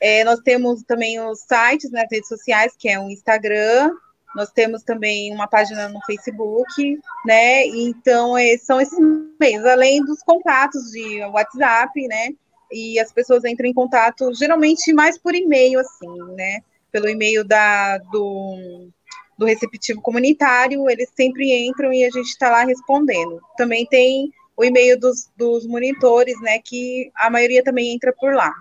É, 0.00 0.24
nós 0.24 0.40
temos 0.40 0.82
também 0.82 1.20
os 1.20 1.40
sites 1.40 1.90
nas 1.90 2.06
redes 2.10 2.28
sociais, 2.28 2.74
que 2.78 2.88
é 2.88 2.98
o 2.98 3.10
Instagram, 3.10 3.90
nós 4.34 4.50
temos 4.50 4.82
também 4.82 5.32
uma 5.34 5.46
página 5.46 5.88
no 5.88 6.00
Facebook, 6.04 6.98
né? 7.24 7.66
Então, 7.66 8.36
é, 8.36 8.56
são 8.58 8.80
esses 8.80 8.98
meios, 9.40 9.64
além 9.64 10.04
dos 10.04 10.22
contatos 10.22 10.90
de 10.90 11.24
WhatsApp, 11.24 12.06
né? 12.06 12.30
E 12.70 13.00
as 13.00 13.12
pessoas 13.12 13.44
entram 13.44 13.66
em 13.66 13.74
contato 13.74 14.32
geralmente 14.34 14.92
mais 14.92 15.18
por 15.18 15.34
e-mail, 15.34 15.80
assim, 15.80 16.22
né? 16.36 16.60
Pelo 16.92 17.08
e-mail 17.08 17.42
da, 17.42 17.98
do, 17.98 18.88
do 19.36 19.46
receptivo 19.46 20.00
comunitário, 20.02 20.88
eles 20.88 21.10
sempre 21.16 21.66
entram 21.66 21.92
e 21.92 22.04
a 22.04 22.10
gente 22.10 22.28
está 22.28 22.50
lá 22.50 22.64
respondendo. 22.64 23.40
Também 23.56 23.86
tem 23.86 24.30
o 24.56 24.64
e-mail 24.64 24.98
dos, 25.00 25.30
dos 25.36 25.66
monitores, 25.66 26.38
né? 26.42 26.58
Que 26.62 27.10
a 27.16 27.30
maioria 27.30 27.64
também 27.64 27.94
entra 27.94 28.12
por 28.12 28.34
lá. 28.34 28.52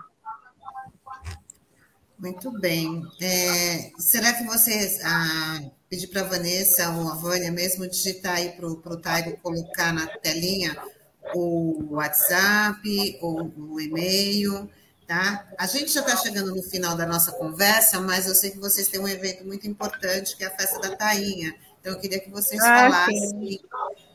Muito 2.19 2.51
bem. 2.59 3.03
É, 3.21 3.91
será 3.99 4.33
que 4.33 4.43
vocês 4.43 4.99
ah, 5.03 5.61
pedir 5.89 6.07
para 6.07 6.21
a 6.21 6.25
Vanessa 6.25 6.89
ou 6.89 7.09
a 7.09 7.15
Vânia 7.15 7.51
mesmo 7.51 7.87
digitar 7.87 8.35
aí 8.35 8.49
para 8.51 8.67
o 8.67 8.97
Taigo 8.97 9.37
colocar 9.37 9.93
na 9.93 10.07
telinha 10.07 10.75
o 11.35 11.95
WhatsApp 11.95 13.17
ou 13.21 13.51
o 13.55 13.79
e-mail, 13.79 14.69
tá? 15.05 15.47
A 15.57 15.67
gente 15.67 15.91
já 15.91 16.01
está 16.01 16.15
chegando 16.15 16.55
no 16.55 16.63
final 16.63 16.95
da 16.95 17.05
nossa 17.05 17.31
conversa, 17.33 17.99
mas 17.99 18.27
eu 18.27 18.33
sei 18.35 18.51
que 18.51 18.59
vocês 18.59 18.87
têm 18.87 18.99
um 18.99 19.07
evento 19.07 19.45
muito 19.45 19.67
importante 19.67 20.35
que 20.35 20.43
é 20.43 20.47
a 20.47 20.57
festa 20.57 20.79
da 20.79 20.95
Tainha. 20.95 21.53
Então, 21.79 21.93
eu 21.93 21.99
queria 21.99 22.19
que 22.19 22.29
vocês 22.29 22.61
ah, 22.61 22.89
falassem 22.89 23.61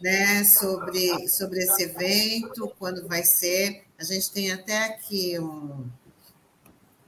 né, 0.00 0.44
sobre, 0.44 1.28
sobre 1.28 1.61
esse 1.61 1.84
evento, 1.84 2.70
quando 2.78 3.07
vai 3.07 3.22
ser. 3.22 3.84
A 3.98 4.05
gente 4.05 4.30
tem 4.32 4.50
até 4.53 4.84
aqui 4.86 5.38
um, 5.38 5.88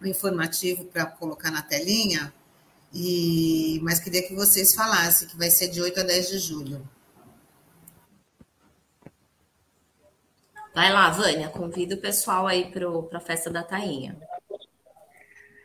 um 0.04 0.10
informativo 0.10 0.84
para 0.84 1.06
colocar 1.06 1.50
na 1.50 1.62
telinha, 1.62 2.32
e, 2.92 3.80
mas 3.82 3.98
queria 3.98 4.22
que 4.22 4.34
vocês 4.34 4.74
falassem 4.74 5.26
que 5.26 5.36
vai 5.36 5.50
ser 5.50 5.68
de 5.68 5.80
8 5.80 6.00
a 6.00 6.02
10 6.04 6.28
de 6.28 6.38
julho. 6.38 6.88
Vai 10.74 10.92
lá, 10.92 11.10
Vânia, 11.10 11.48
convida 11.48 11.94
o 11.94 12.00
pessoal 12.00 12.46
aí 12.46 12.70
para 12.70 13.18
a 13.18 13.20
festa 13.20 13.50
da 13.50 13.62
Tainha. 13.62 14.16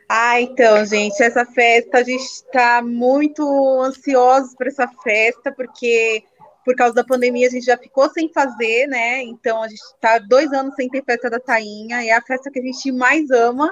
Ah, 0.08 0.40
então, 0.40 0.84
gente, 0.84 1.22
essa 1.22 1.44
festa, 1.44 1.98
a 1.98 2.02
gente 2.02 2.22
está 2.22 2.82
muito 2.82 3.42
ansiosos 3.80 4.54
para 4.56 4.68
essa 4.68 4.88
festa, 4.88 5.52
porque 5.52 6.24
por 6.64 6.74
causa 6.74 6.94
da 6.94 7.04
pandemia 7.04 7.46
a 7.46 7.50
gente 7.50 7.64
já 7.64 7.76
ficou 7.76 8.08
sem 8.10 8.32
fazer, 8.32 8.86
né? 8.86 9.22
Então 9.22 9.62
a 9.62 9.68
gente 9.68 9.80
está 9.80 10.18
dois 10.18 10.52
anos 10.52 10.74
sem 10.74 10.88
ter 10.88 11.04
festa 11.04 11.30
da 11.30 11.40
Tainha, 11.40 12.04
é 12.04 12.10
a 12.10 12.22
festa 12.22 12.50
que 12.50 12.58
a 12.58 12.62
gente 12.62 12.92
mais 12.92 13.30
ama, 13.30 13.70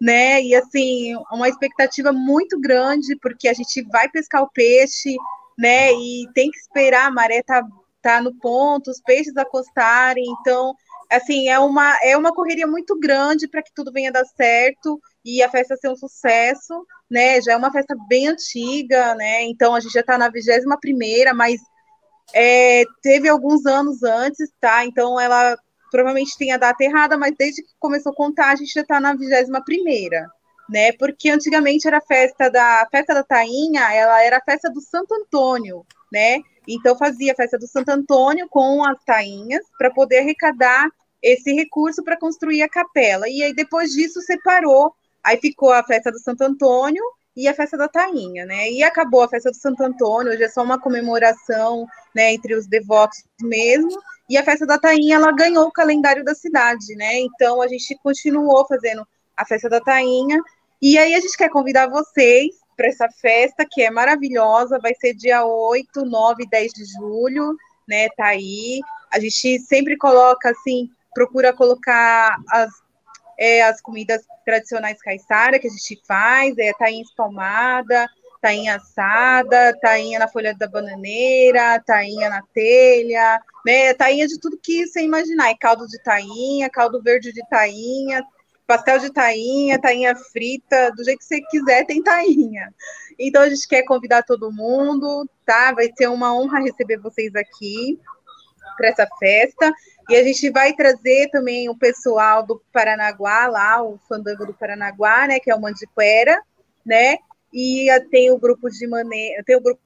né? 0.00 0.42
E 0.42 0.54
assim, 0.54 1.14
uma 1.32 1.48
expectativa 1.48 2.12
muito 2.12 2.58
grande, 2.60 3.16
porque 3.20 3.48
a 3.48 3.54
gente 3.54 3.82
vai 3.90 4.08
pescar 4.08 4.42
o 4.42 4.50
peixe, 4.50 5.16
né? 5.58 5.92
E 5.92 6.26
tem 6.34 6.50
que 6.50 6.58
esperar, 6.58 7.06
a 7.06 7.10
maré 7.10 7.42
tá, 7.42 7.62
tá 8.02 8.20
no 8.20 8.34
ponto, 8.34 8.90
os 8.90 9.00
peixes 9.00 9.36
acostarem, 9.36 10.24
então 10.40 10.74
assim, 11.10 11.48
é 11.48 11.58
uma, 11.58 11.96
é 12.02 12.16
uma 12.16 12.32
correria 12.32 12.66
muito 12.66 12.98
grande 12.98 13.48
para 13.48 13.62
que 13.62 13.72
tudo 13.74 13.92
venha 13.92 14.10
dar 14.10 14.24
certo 14.24 15.00
e 15.24 15.42
a 15.42 15.48
festa 15.48 15.76
ser 15.76 15.88
um 15.88 15.96
sucesso, 15.96 16.84
né? 17.10 17.40
Já 17.40 17.52
é 17.52 17.56
uma 17.56 17.72
festa 17.72 17.94
bem 18.08 18.28
antiga, 18.28 19.14
né? 19.14 19.44
Então 19.44 19.74
a 19.74 19.80
gente 19.80 19.92
já 19.92 20.00
está 20.00 20.18
na 20.18 20.28
21 20.28 20.76
primeira, 20.80 21.32
mas 21.32 21.60
é, 22.34 22.84
teve 23.02 23.28
alguns 23.28 23.66
anos 23.66 24.02
antes, 24.02 24.50
tá? 24.60 24.84
Então 24.84 25.18
ela 25.18 25.56
provavelmente 25.96 26.36
tem 26.36 26.52
a 26.52 26.58
data 26.58 26.84
errada, 26.84 27.16
mas 27.16 27.34
desde 27.38 27.62
que 27.62 27.70
começou 27.78 28.12
a 28.12 28.14
contar, 28.14 28.50
a 28.50 28.56
gente 28.56 28.72
já 28.72 28.82
está 28.82 29.00
na 29.00 29.14
21 29.14 29.62
primeira, 29.64 30.28
né? 30.68 30.92
Porque 30.92 31.30
antigamente 31.30 31.88
era 31.88 31.98
a 31.98 32.02
festa 32.02 32.50
da 32.50 32.86
festa 32.90 33.14
da 33.14 33.22
Tainha, 33.22 33.90
ela 33.94 34.22
era 34.22 34.36
a 34.36 34.44
festa 34.44 34.70
do 34.70 34.80
Santo 34.82 35.14
Antônio, 35.14 35.86
né? 36.12 36.40
Então 36.68 36.98
fazia 36.98 37.32
a 37.32 37.36
festa 37.36 37.58
do 37.58 37.66
Santo 37.66 37.88
Antônio 37.88 38.46
com 38.50 38.84
as 38.84 39.02
tainhas 39.04 39.64
para 39.78 39.90
poder 39.90 40.18
arrecadar 40.18 40.90
esse 41.22 41.52
recurso 41.54 42.04
para 42.04 42.18
construir 42.18 42.60
a 42.60 42.68
capela. 42.68 43.26
E 43.28 43.42
aí 43.42 43.54
depois 43.54 43.92
disso 43.92 44.20
separou 44.20 44.94
Aí 45.26 45.38
ficou 45.38 45.72
a 45.72 45.82
festa 45.82 46.12
do 46.12 46.20
Santo 46.20 46.44
Antônio 46.44 47.02
e 47.36 47.46
a 47.46 47.54
festa 47.54 47.76
da 47.76 47.86
Tainha, 47.86 48.46
né? 48.46 48.70
E 48.70 48.82
acabou 48.82 49.22
a 49.22 49.28
festa 49.28 49.50
do 49.50 49.56
Santo 49.56 49.82
Antônio, 49.82 50.32
hoje 50.32 50.42
é 50.42 50.48
só 50.48 50.62
uma 50.62 50.80
comemoração, 50.80 51.86
né, 52.14 52.32
entre 52.32 52.54
os 52.54 52.66
devotos 52.66 53.22
mesmo. 53.42 53.90
E 54.28 54.38
a 54.38 54.42
festa 54.42 54.66
da 54.66 54.78
Tainha, 54.78 55.16
ela 55.16 55.30
ganhou 55.32 55.66
o 55.66 55.72
calendário 55.72 56.24
da 56.24 56.34
cidade, 56.34 56.96
né? 56.96 57.20
Então 57.20 57.60
a 57.60 57.68
gente 57.68 57.96
continuou 58.02 58.66
fazendo 58.66 59.06
a 59.36 59.44
festa 59.44 59.68
da 59.68 59.80
Tainha. 59.80 60.40
E 60.80 60.96
aí 60.98 61.14
a 61.14 61.20
gente 61.20 61.36
quer 61.36 61.50
convidar 61.50 61.88
vocês 61.88 62.56
para 62.76 62.88
essa 62.88 63.08
festa 63.20 63.66
que 63.70 63.82
é 63.82 63.90
maravilhosa, 63.90 64.78
vai 64.78 64.94
ser 64.94 65.14
dia 65.14 65.44
8, 65.44 66.04
9 66.04 66.42
e 66.42 66.48
10 66.48 66.72
de 66.72 66.84
julho, 66.86 67.54
né? 67.86 68.08
Tá 68.16 68.26
aí. 68.28 68.80
A 69.12 69.20
gente 69.20 69.60
sempre 69.60 69.96
coloca 69.96 70.50
assim, 70.50 70.90
procura 71.14 71.52
colocar 71.52 72.36
as 72.50 72.70
é, 73.38 73.62
as 73.62 73.80
comidas 73.80 74.22
tradicionais 74.44 75.00
caiçara 75.00 75.58
que 75.58 75.68
a 75.68 75.70
gente 75.70 76.00
faz, 76.06 76.56
é 76.58 76.72
tainha 76.72 77.02
espalmada, 77.02 78.08
tainha 78.40 78.76
assada, 78.76 79.76
tainha 79.80 80.18
na 80.18 80.28
folha 80.28 80.54
da 80.54 80.68
bananeira, 80.68 81.82
tainha 81.84 82.30
na 82.30 82.42
telha, 82.54 83.40
né? 83.64 83.92
Tainha 83.94 84.26
de 84.26 84.38
tudo 84.38 84.58
que 84.62 84.86
você 84.86 85.02
imaginar. 85.02 85.50
É 85.50 85.54
caldo 85.54 85.86
de 85.86 86.00
tainha, 86.02 86.70
caldo 86.70 87.02
verde 87.02 87.32
de 87.32 87.42
tainha, 87.48 88.24
pastel 88.66 88.98
de 88.98 89.12
tainha, 89.12 89.80
tainha 89.80 90.14
frita, 90.14 90.90
do 90.96 91.04
jeito 91.04 91.18
que 91.18 91.24
você 91.24 91.40
quiser, 91.42 91.84
tem 91.86 92.02
tainha. 92.02 92.72
Então 93.18 93.42
a 93.42 93.48
gente 93.48 93.66
quer 93.66 93.82
convidar 93.84 94.22
todo 94.22 94.52
mundo, 94.52 95.28
tá? 95.44 95.72
Vai 95.72 95.90
ser 95.96 96.08
uma 96.08 96.34
honra 96.34 96.60
receber 96.60 96.98
vocês 96.98 97.34
aqui. 97.34 97.98
Para 98.76 98.88
essa 98.88 99.06
festa. 99.18 99.72
E 100.08 100.16
a 100.16 100.22
gente 100.22 100.50
vai 100.50 100.72
trazer 100.72 101.28
também 101.30 101.68
o 101.68 101.76
pessoal 101.76 102.44
do 102.44 102.62
Paranaguá, 102.72 103.46
lá, 103.46 103.82
o 103.82 103.98
Fandango 104.08 104.46
do 104.46 104.54
Paranaguá, 104.54 105.26
né, 105.26 105.40
que 105.40 105.50
é 105.50 105.54
o 105.54 105.60
Mandiquera, 105.60 106.40
né? 106.84 107.16
E 107.52 107.88
tem 108.10 108.30
o 108.30 108.38
grupo 108.38 108.68
de 108.68 108.86
Manema, 108.86 109.42
tem 109.44 109.56
o 109.56 109.60
grupo 109.60 109.80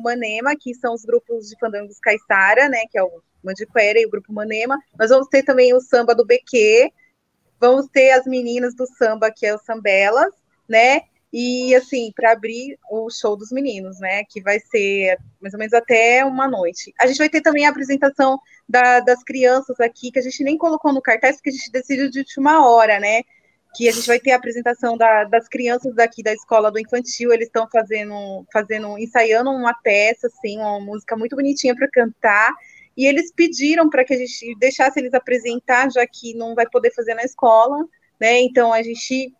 Manema, 0.00 0.54
que 0.58 0.74
são 0.74 0.94
os 0.94 1.04
grupos 1.04 1.48
de 1.48 1.56
fandangos 1.58 1.98
Caiçara, 2.00 2.68
né, 2.68 2.80
que 2.90 2.98
é 2.98 3.02
o 3.02 3.22
Mandiquera 3.42 4.00
e 4.00 4.06
o 4.06 4.10
grupo 4.10 4.32
Manema. 4.32 4.78
Nós 4.98 5.10
vamos 5.10 5.28
ter 5.28 5.42
também 5.42 5.74
o 5.74 5.80
samba 5.80 6.14
do 6.14 6.24
Bequê, 6.24 6.90
vamos 7.60 7.86
ter 7.86 8.10
as 8.12 8.24
meninas 8.26 8.74
do 8.74 8.86
samba, 8.86 9.30
que 9.30 9.46
é 9.46 9.54
o 9.54 9.58
Sambelas, 9.58 10.32
né? 10.68 11.02
E 11.32 11.74
assim, 11.74 12.12
para 12.14 12.32
abrir 12.32 12.78
o 12.90 13.08
show 13.08 13.34
dos 13.36 13.50
meninos, 13.50 13.98
né? 13.98 14.22
Que 14.24 14.42
vai 14.42 14.60
ser 14.60 15.16
mais 15.40 15.54
ou 15.54 15.58
menos 15.58 15.72
até 15.72 16.22
uma 16.24 16.46
noite. 16.46 16.92
A 17.00 17.06
gente 17.06 17.16
vai 17.16 17.28
ter 17.30 17.40
também 17.40 17.64
a 17.64 17.70
apresentação 17.70 18.38
da, 18.68 19.00
das 19.00 19.24
crianças 19.24 19.80
aqui, 19.80 20.10
que 20.12 20.18
a 20.18 20.22
gente 20.22 20.44
nem 20.44 20.58
colocou 20.58 20.92
no 20.92 21.00
cartaz, 21.00 21.36
porque 21.36 21.48
a 21.48 21.52
gente 21.52 21.72
decidiu 21.72 22.10
de 22.10 22.18
última 22.18 22.68
hora, 22.68 23.00
né? 23.00 23.22
Que 23.74 23.88
a 23.88 23.92
gente 23.92 24.06
vai 24.06 24.20
ter 24.20 24.32
a 24.32 24.36
apresentação 24.36 24.94
da, 24.98 25.24
das 25.24 25.48
crianças 25.48 25.94
daqui 25.94 26.22
da 26.22 26.34
escola 26.34 26.70
do 26.70 26.78
infantil. 26.78 27.32
Eles 27.32 27.46
estão 27.46 27.66
fazendo, 27.72 28.46
fazendo, 28.52 28.98
ensaiando 28.98 29.50
uma 29.50 29.72
peça, 29.72 30.26
assim, 30.26 30.58
uma 30.58 30.80
música 30.80 31.16
muito 31.16 31.34
bonitinha 31.34 31.74
para 31.74 31.88
cantar. 31.88 32.52
E 32.94 33.06
eles 33.06 33.32
pediram 33.32 33.88
para 33.88 34.04
que 34.04 34.12
a 34.12 34.18
gente 34.18 34.54
deixasse 34.58 35.00
eles 35.00 35.14
apresentar, 35.14 35.90
já 35.90 36.06
que 36.06 36.34
não 36.34 36.54
vai 36.54 36.68
poder 36.68 36.92
fazer 36.92 37.14
na 37.14 37.22
escola, 37.22 37.78
né? 38.20 38.42
Então 38.42 38.70
a 38.70 38.82
gente 38.82 39.32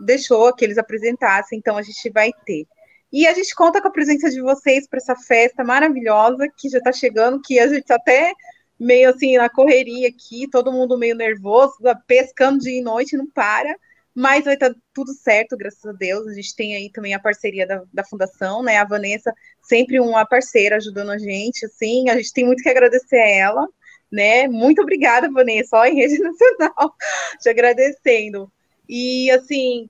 deixou 0.00 0.54
que 0.54 0.64
eles 0.64 0.78
apresentassem, 0.78 1.58
então 1.58 1.76
a 1.76 1.82
gente 1.82 2.10
vai 2.10 2.30
ter. 2.44 2.66
E 3.12 3.26
a 3.26 3.32
gente 3.32 3.54
conta 3.54 3.80
com 3.80 3.88
a 3.88 3.92
presença 3.92 4.30
de 4.30 4.40
vocês 4.40 4.86
para 4.88 4.98
essa 4.98 5.16
festa 5.16 5.64
maravilhosa 5.64 6.48
que 6.56 6.68
já 6.68 6.78
está 6.78 6.92
chegando, 6.92 7.40
que 7.40 7.58
a 7.58 7.68
gente 7.68 7.84
tá 7.84 7.94
até 7.94 8.32
meio 8.78 9.08
assim 9.08 9.36
na 9.36 9.48
correria 9.48 10.08
aqui, 10.08 10.48
todo 10.50 10.72
mundo 10.72 10.98
meio 10.98 11.14
nervoso, 11.14 11.76
pescando 12.06 12.58
dia 12.58 12.78
e 12.78 12.82
noite, 12.82 13.16
não 13.16 13.26
para, 13.26 13.74
mas 14.14 14.44
vai 14.44 14.54
estar 14.54 14.70
tá 14.70 14.80
tudo 14.94 15.12
certo, 15.12 15.56
graças 15.56 15.84
a 15.84 15.92
Deus. 15.92 16.26
A 16.26 16.32
gente 16.34 16.54
tem 16.54 16.74
aí 16.74 16.90
também 16.90 17.14
a 17.14 17.20
parceria 17.20 17.66
da, 17.66 17.82
da 17.92 18.04
fundação, 18.04 18.62
né? 18.62 18.78
A 18.78 18.84
Vanessa, 18.84 19.32
sempre 19.62 20.00
uma 20.00 20.26
parceira 20.26 20.76
ajudando 20.76 21.10
a 21.10 21.18
gente, 21.18 21.66
assim, 21.66 22.08
a 22.08 22.16
gente 22.16 22.32
tem 22.32 22.44
muito 22.44 22.62
que 22.62 22.68
agradecer 22.68 23.16
a 23.16 23.28
ela, 23.28 23.68
né? 24.10 24.48
Muito 24.48 24.82
obrigada, 24.82 25.30
Vanessa, 25.30 25.76
ó, 25.76 25.84
em 25.84 25.96
rede 25.96 26.18
nacional, 26.20 26.94
te 27.40 27.48
agradecendo. 27.48 28.50
E 28.88 29.30
assim, 29.30 29.88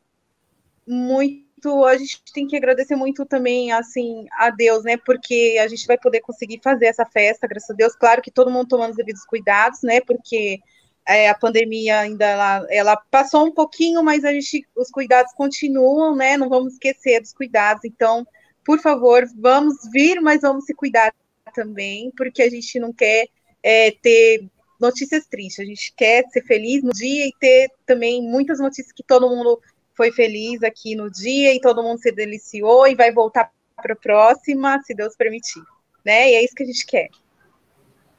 muito 0.86 1.47
a 1.84 1.97
gente 1.97 2.22
tem 2.32 2.47
que 2.47 2.57
agradecer 2.57 2.94
muito 2.94 3.26
também 3.26 3.72
assim 3.72 4.26
a 4.32 4.51
Deus, 4.51 4.84
né? 4.84 4.97
Porque 4.97 5.59
a 5.61 5.66
gente 5.68 5.86
vai 5.86 5.99
poder 5.99 6.20
conseguir 6.20 6.61
fazer 6.62 6.86
essa 6.86 7.05
festa, 7.05 7.47
graças 7.47 7.70
a 7.70 7.74
Deus. 7.74 7.97
Claro 7.97 8.22
que 8.22 8.30
todo 8.30 8.51
mundo 8.51 8.68
tomando 8.68 8.90
os 8.90 8.97
devidos 8.97 9.24
cuidados, 9.24 9.82
né? 9.82 10.01
Porque 10.01 10.61
é, 11.07 11.28
a 11.28 11.34
pandemia 11.34 12.01
ainda 12.01 12.24
ela, 12.24 12.66
ela, 12.68 12.97
passou 12.97 13.47
um 13.47 13.53
pouquinho, 13.53 14.03
mas 14.03 14.24
a 14.24 14.32
gente 14.32 14.66
os 14.76 14.90
cuidados 14.90 15.32
continuam, 15.34 16.14
né? 16.16 16.36
Não 16.36 16.49
vamos 16.49 16.74
esquecer 16.74 17.20
dos 17.20 17.32
cuidados. 17.32 17.84
Então, 17.84 18.26
por 18.64 18.80
favor, 18.80 19.24
vamos 19.36 19.76
vir, 19.92 20.20
mas 20.20 20.40
vamos 20.42 20.64
se 20.64 20.74
cuidar 20.74 21.14
também, 21.55 22.12
porque 22.16 22.42
a 22.42 22.51
gente 22.51 22.78
não 22.80 22.92
quer 22.92 23.28
é, 23.62 23.92
ter 23.92 24.49
notícias 24.81 25.27
tristes. 25.27 25.64
A 25.64 25.68
gente 25.68 25.93
quer 25.97 26.24
ser 26.31 26.43
feliz 26.43 26.83
no 26.83 26.91
dia 26.91 27.27
e 27.27 27.33
ter 27.39 27.70
também 27.85 28.22
muitas 28.22 28.59
notícias 28.59 28.93
que 28.93 29.03
todo 29.03 29.29
mundo 29.29 29.61
foi 29.95 30.12
feliz 30.12 30.62
aqui 30.62 30.95
no 30.95 31.11
dia 31.11 31.55
e 31.55 31.61
todo 31.61 31.83
mundo 31.83 32.01
se 32.01 32.12
deliciou 32.12 32.87
e 32.87 32.95
vai 32.95 33.12
voltar 33.12 33.51
para 33.77 33.95
a 33.95 33.97
próxima, 33.97 34.81
se 34.85 34.95
Deus 34.95 35.16
permitir. 35.16 35.62
Né? 36.05 36.31
E 36.31 36.35
é 36.35 36.45
isso 36.45 36.55
que 36.55 36.62
a 36.62 36.66
gente 36.66 36.87
quer. 36.87 37.09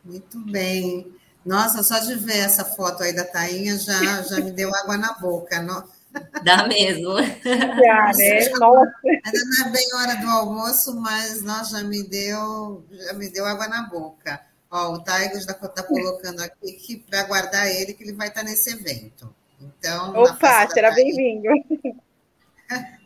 Muito 0.03 0.39
bem. 0.39 1.13
Nossa, 1.45 1.83
só 1.83 1.99
de 1.99 2.15
ver 2.15 2.39
essa 2.39 2.65
foto 2.65 3.03
aí 3.03 3.13
da 3.13 3.23
Tainha 3.23 3.77
já, 3.77 4.21
já 4.23 4.39
me 4.39 4.51
deu 4.51 4.73
água 4.75 4.97
na 4.97 5.13
boca. 5.13 5.61
Não? 5.61 5.87
Dá 6.43 6.67
mesmo. 6.67 7.15
Já, 7.43 8.11
né? 8.15 8.49
Nossa. 8.59 8.93
Ainda 9.05 9.39
não 9.45 9.67
é 9.67 9.69
bem 9.71 9.93
hora 9.95 10.15
do 10.15 10.27
almoço, 10.27 10.99
mas 10.99 11.41
nós 11.43 11.69
já 11.69 11.83
me 11.83 12.03
deu, 12.03 12.85
já 12.91 13.13
me 13.13 13.29
deu 13.29 13.45
água 13.45 13.67
na 13.67 13.83
boca. 13.83 14.41
Ó, 14.69 14.93
o 14.93 15.03
Taigo 15.03 15.39
já 15.39 15.51
está 15.51 15.83
colocando 15.83 16.41
aqui 16.41 16.73
que 16.73 16.97
para 16.97 17.21
aguardar 17.21 17.67
ele, 17.67 17.93
que 17.93 18.03
ele 18.03 18.13
vai 18.13 18.27
estar 18.27 18.43
nesse 18.43 18.71
evento. 18.71 19.33
Então. 19.59 20.13
Opa, 20.15 20.69
será 20.69 20.91
bem-vindo. 20.91 21.47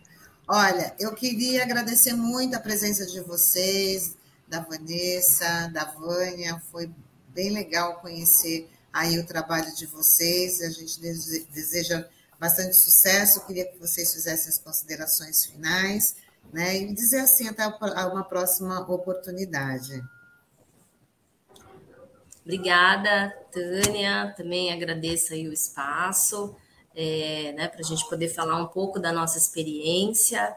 Olha, 0.47 0.93
eu 0.99 1.13
queria 1.13 1.63
agradecer 1.63 2.13
muito 2.13 2.55
a 2.55 2.59
presença 2.59 3.05
de 3.05 3.21
vocês, 3.21 4.17
da 4.47 4.59
Vanessa, 4.59 5.69
da 5.71 5.85
Vânia. 5.85 6.61
Foi 6.71 6.91
bem 7.29 7.51
legal 7.51 8.01
conhecer 8.01 8.69
aí 8.91 9.17
o 9.17 9.25
trabalho 9.25 9.73
de 9.75 9.85
vocês. 9.85 10.61
A 10.61 10.69
gente 10.69 10.99
deseja 10.99 12.05
bastante 12.37 12.75
sucesso. 12.75 13.39
Eu 13.39 13.45
queria 13.45 13.65
que 13.65 13.77
vocês 13.77 14.11
fizessem 14.13 14.49
as 14.49 14.57
considerações 14.57 15.45
finais, 15.45 16.15
né? 16.51 16.75
E 16.75 16.93
dizer 16.93 17.19
assim 17.19 17.47
até 17.47 17.65
uma 17.67 18.23
próxima 18.23 18.79
oportunidade. 18.81 20.03
Obrigada, 22.43 23.29
Tânia. 23.51 24.33
Também 24.35 24.73
agradeço 24.73 25.33
aí 25.33 25.47
o 25.47 25.53
espaço, 25.53 26.55
é, 26.95 27.53
né, 27.55 27.67
para 27.67 27.81
a 27.81 27.83
gente 27.83 28.07
poder 28.09 28.29
falar 28.29 28.57
um 28.57 28.67
pouco 28.67 28.99
da 28.99 29.11
nossa 29.11 29.37
experiência. 29.37 30.55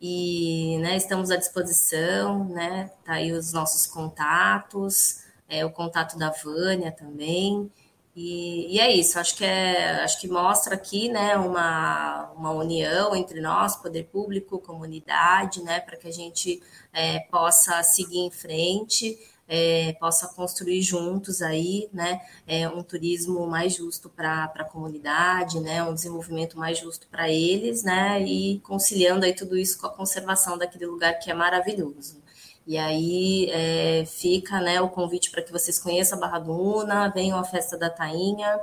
E 0.00 0.78
né, 0.78 0.96
estamos 0.96 1.30
à 1.30 1.36
disposição, 1.36 2.48
né? 2.48 2.90
Tá 3.04 3.14
aí 3.14 3.30
os 3.30 3.52
nossos 3.52 3.86
contatos, 3.86 5.22
é, 5.48 5.64
o 5.64 5.70
contato 5.70 6.18
da 6.18 6.30
Vânia 6.30 6.90
também. 6.90 7.70
E, 8.14 8.76
e, 8.76 8.80
é 8.80 8.90
isso, 8.92 9.18
acho 9.18 9.36
que 9.36 9.44
é, 9.44 10.02
acho 10.02 10.20
que 10.20 10.28
mostra 10.28 10.74
aqui 10.74 11.08
né, 11.08 11.34
uma, 11.36 12.30
uma 12.36 12.50
união 12.50 13.16
entre 13.16 13.40
nós, 13.40 13.76
poder 13.76 14.04
público, 14.04 14.58
comunidade, 14.58 15.62
né, 15.62 15.80
para 15.80 15.96
que 15.96 16.08
a 16.08 16.12
gente 16.12 16.62
é, 16.92 17.20
possa 17.20 17.82
seguir 17.82 18.18
em 18.18 18.30
frente 18.30 19.18
é, 19.54 19.92
possa 20.00 20.28
construir 20.28 20.80
juntos 20.80 21.42
aí, 21.42 21.86
né, 21.92 22.22
é, 22.46 22.66
um 22.66 22.82
turismo 22.82 23.46
mais 23.46 23.74
justo 23.74 24.08
para 24.08 24.44
a 24.44 24.64
comunidade, 24.64 25.60
né, 25.60 25.82
um 25.82 25.92
desenvolvimento 25.92 26.58
mais 26.58 26.78
justo 26.78 27.06
para 27.08 27.28
eles, 27.28 27.82
né, 27.82 28.22
e 28.22 28.60
conciliando 28.60 29.26
aí 29.26 29.34
tudo 29.34 29.58
isso 29.58 29.78
com 29.78 29.86
a 29.86 29.90
conservação 29.90 30.56
daquele 30.56 30.86
lugar 30.86 31.18
que 31.18 31.30
é 31.30 31.34
maravilhoso. 31.34 32.22
E 32.66 32.78
aí 32.78 33.50
é, 33.50 34.06
fica, 34.06 34.58
né, 34.58 34.80
o 34.80 34.88
convite 34.88 35.30
para 35.30 35.42
que 35.42 35.52
vocês 35.52 35.78
conheçam 35.78 36.16
a 36.16 36.20
Barra 36.22 36.38
do 36.38 36.52
Una, 36.52 37.08
venham 37.08 37.38
à 37.38 37.44
festa 37.44 37.76
da 37.76 37.90
Tainha, 37.90 38.58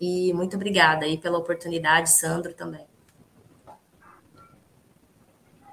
e 0.00 0.32
muito 0.32 0.56
obrigada 0.56 1.04
aí 1.04 1.18
pela 1.18 1.36
oportunidade, 1.36 2.08
Sandro 2.08 2.54
também. 2.54 2.86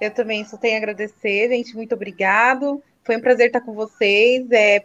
Eu 0.02 0.12
também 0.14 0.44
só 0.44 0.58
tenho 0.58 0.76
a 0.76 0.78
agradecer, 0.78 1.48
gente. 1.48 1.74
Muito 1.76 1.94
obrigado. 1.94 2.84
Foi 3.04 3.18
um 3.18 3.22
prazer 3.22 3.48
estar 3.48 3.62
com 3.62 3.74
vocês. 3.74 4.50
É, 4.52 4.84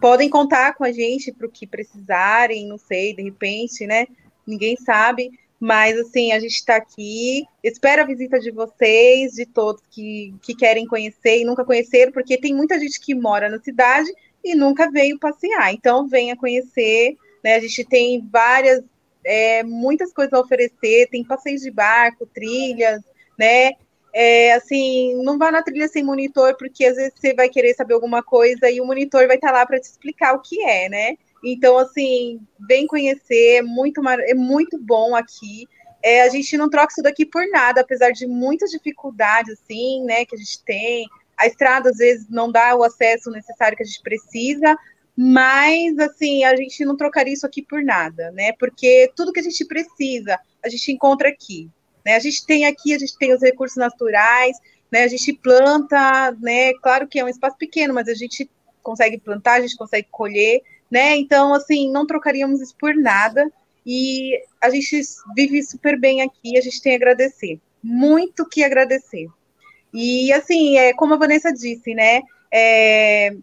podem 0.00 0.28
contar 0.28 0.74
com 0.74 0.84
a 0.84 0.92
gente 0.92 1.32
para 1.32 1.46
o 1.46 1.50
que 1.50 1.66
precisarem, 1.66 2.66
não 2.66 2.78
sei, 2.78 3.14
de 3.14 3.22
repente, 3.22 3.86
né? 3.86 4.06
Ninguém 4.46 4.76
sabe. 4.76 5.30
Mas, 5.58 5.98
assim, 5.98 6.32
a 6.32 6.38
gente 6.38 6.54
está 6.54 6.76
aqui. 6.76 7.46
Espero 7.62 8.02
a 8.02 8.06
visita 8.06 8.38
de 8.38 8.50
vocês, 8.50 9.32
de 9.32 9.46
todos 9.46 9.82
que, 9.90 10.34
que 10.42 10.54
querem 10.54 10.86
conhecer 10.86 11.40
e 11.40 11.44
nunca 11.44 11.64
conheceram, 11.64 12.12
porque 12.12 12.38
tem 12.38 12.54
muita 12.54 12.78
gente 12.78 13.00
que 13.00 13.14
mora 13.14 13.48
na 13.48 13.58
cidade 13.58 14.12
e 14.44 14.54
nunca 14.54 14.90
veio 14.90 15.18
passear. 15.18 15.72
Então, 15.72 16.06
venha 16.06 16.36
conhecer. 16.36 17.16
Né? 17.42 17.54
A 17.54 17.60
gente 17.60 17.84
tem 17.84 18.26
várias, 18.30 18.84
é, 19.24 19.62
muitas 19.62 20.12
coisas 20.12 20.34
a 20.34 20.40
oferecer. 20.40 21.08
Tem 21.10 21.24
passeios 21.24 21.62
de 21.62 21.70
barco, 21.70 22.26
trilhas, 22.26 23.00
né? 23.38 23.72
É, 24.18 24.54
assim, 24.54 25.14
não 25.22 25.36
vá 25.36 25.52
na 25.52 25.62
trilha 25.62 25.86
sem 25.88 26.02
monitor, 26.02 26.56
porque 26.56 26.86
às 26.86 26.96
vezes 26.96 27.12
você 27.14 27.34
vai 27.34 27.50
querer 27.50 27.74
saber 27.74 27.92
alguma 27.92 28.22
coisa 28.22 28.70
e 28.70 28.80
o 28.80 28.86
monitor 28.86 29.26
vai 29.26 29.36
estar 29.36 29.52
lá 29.52 29.66
para 29.66 29.78
te 29.78 29.84
explicar 29.84 30.32
o 30.32 30.40
que 30.40 30.58
é, 30.62 30.88
né? 30.88 31.18
Então, 31.44 31.76
assim, 31.76 32.40
vem 32.66 32.86
conhecer, 32.86 33.56
é 33.58 33.62
muito, 33.62 34.00
é 34.08 34.32
muito 34.32 34.78
bom 34.78 35.14
aqui. 35.14 35.68
É, 36.02 36.22
a 36.22 36.30
gente 36.30 36.56
não 36.56 36.70
troca 36.70 36.92
isso 36.92 37.02
daqui 37.02 37.26
por 37.26 37.46
nada, 37.50 37.82
apesar 37.82 38.10
de 38.10 38.26
muitas 38.26 38.70
dificuldades, 38.70 39.52
assim, 39.60 40.02
né, 40.04 40.24
que 40.24 40.34
a 40.34 40.38
gente 40.38 40.64
tem. 40.64 41.06
A 41.36 41.46
estrada, 41.46 41.90
às 41.90 41.98
vezes, 41.98 42.26
não 42.30 42.50
dá 42.50 42.74
o 42.74 42.82
acesso 42.82 43.30
necessário 43.30 43.76
que 43.76 43.82
a 43.82 43.86
gente 43.86 44.00
precisa, 44.00 44.78
mas, 45.14 45.98
assim, 45.98 46.42
a 46.42 46.56
gente 46.56 46.86
não 46.86 46.96
trocaria 46.96 47.34
isso 47.34 47.44
aqui 47.44 47.60
por 47.60 47.84
nada, 47.84 48.30
né? 48.30 48.52
Porque 48.58 49.12
tudo 49.14 49.30
que 49.30 49.40
a 49.40 49.42
gente 49.42 49.62
precisa, 49.66 50.38
a 50.64 50.70
gente 50.70 50.90
encontra 50.90 51.28
aqui. 51.28 51.68
Né? 52.06 52.14
A 52.14 52.20
gente 52.20 52.46
tem 52.46 52.66
aqui, 52.66 52.94
a 52.94 52.98
gente 52.98 53.18
tem 53.18 53.34
os 53.34 53.42
recursos 53.42 53.76
naturais, 53.76 54.56
né? 54.92 55.02
A 55.02 55.08
gente 55.08 55.32
planta, 55.32 56.30
né? 56.40 56.72
Claro 56.74 57.08
que 57.08 57.18
é 57.18 57.24
um 57.24 57.28
espaço 57.28 57.56
pequeno, 57.58 57.92
mas 57.92 58.06
a 58.06 58.14
gente 58.14 58.48
consegue 58.80 59.18
plantar, 59.18 59.54
a 59.54 59.60
gente 59.60 59.76
consegue 59.76 60.06
colher, 60.08 60.62
né? 60.88 61.16
Então, 61.16 61.52
assim, 61.52 61.90
não 61.90 62.06
trocaríamos 62.06 62.60
isso 62.60 62.76
por 62.78 62.94
nada. 62.94 63.50
E 63.84 64.40
a 64.60 64.70
gente 64.70 65.00
vive 65.34 65.60
super 65.64 65.98
bem 65.98 66.22
aqui, 66.22 66.56
a 66.56 66.60
gente 66.60 66.80
tem 66.80 66.92
a 66.92 66.96
agradecer. 66.96 67.58
Muito 67.82 68.48
que 68.48 68.62
agradecer. 68.62 69.26
E 69.92 70.32
assim, 70.32 70.78
é, 70.78 70.92
como 70.92 71.14
a 71.14 71.18
Vanessa 71.18 71.52
disse, 71.52 71.92
né? 71.92 72.22
É, 72.54 73.34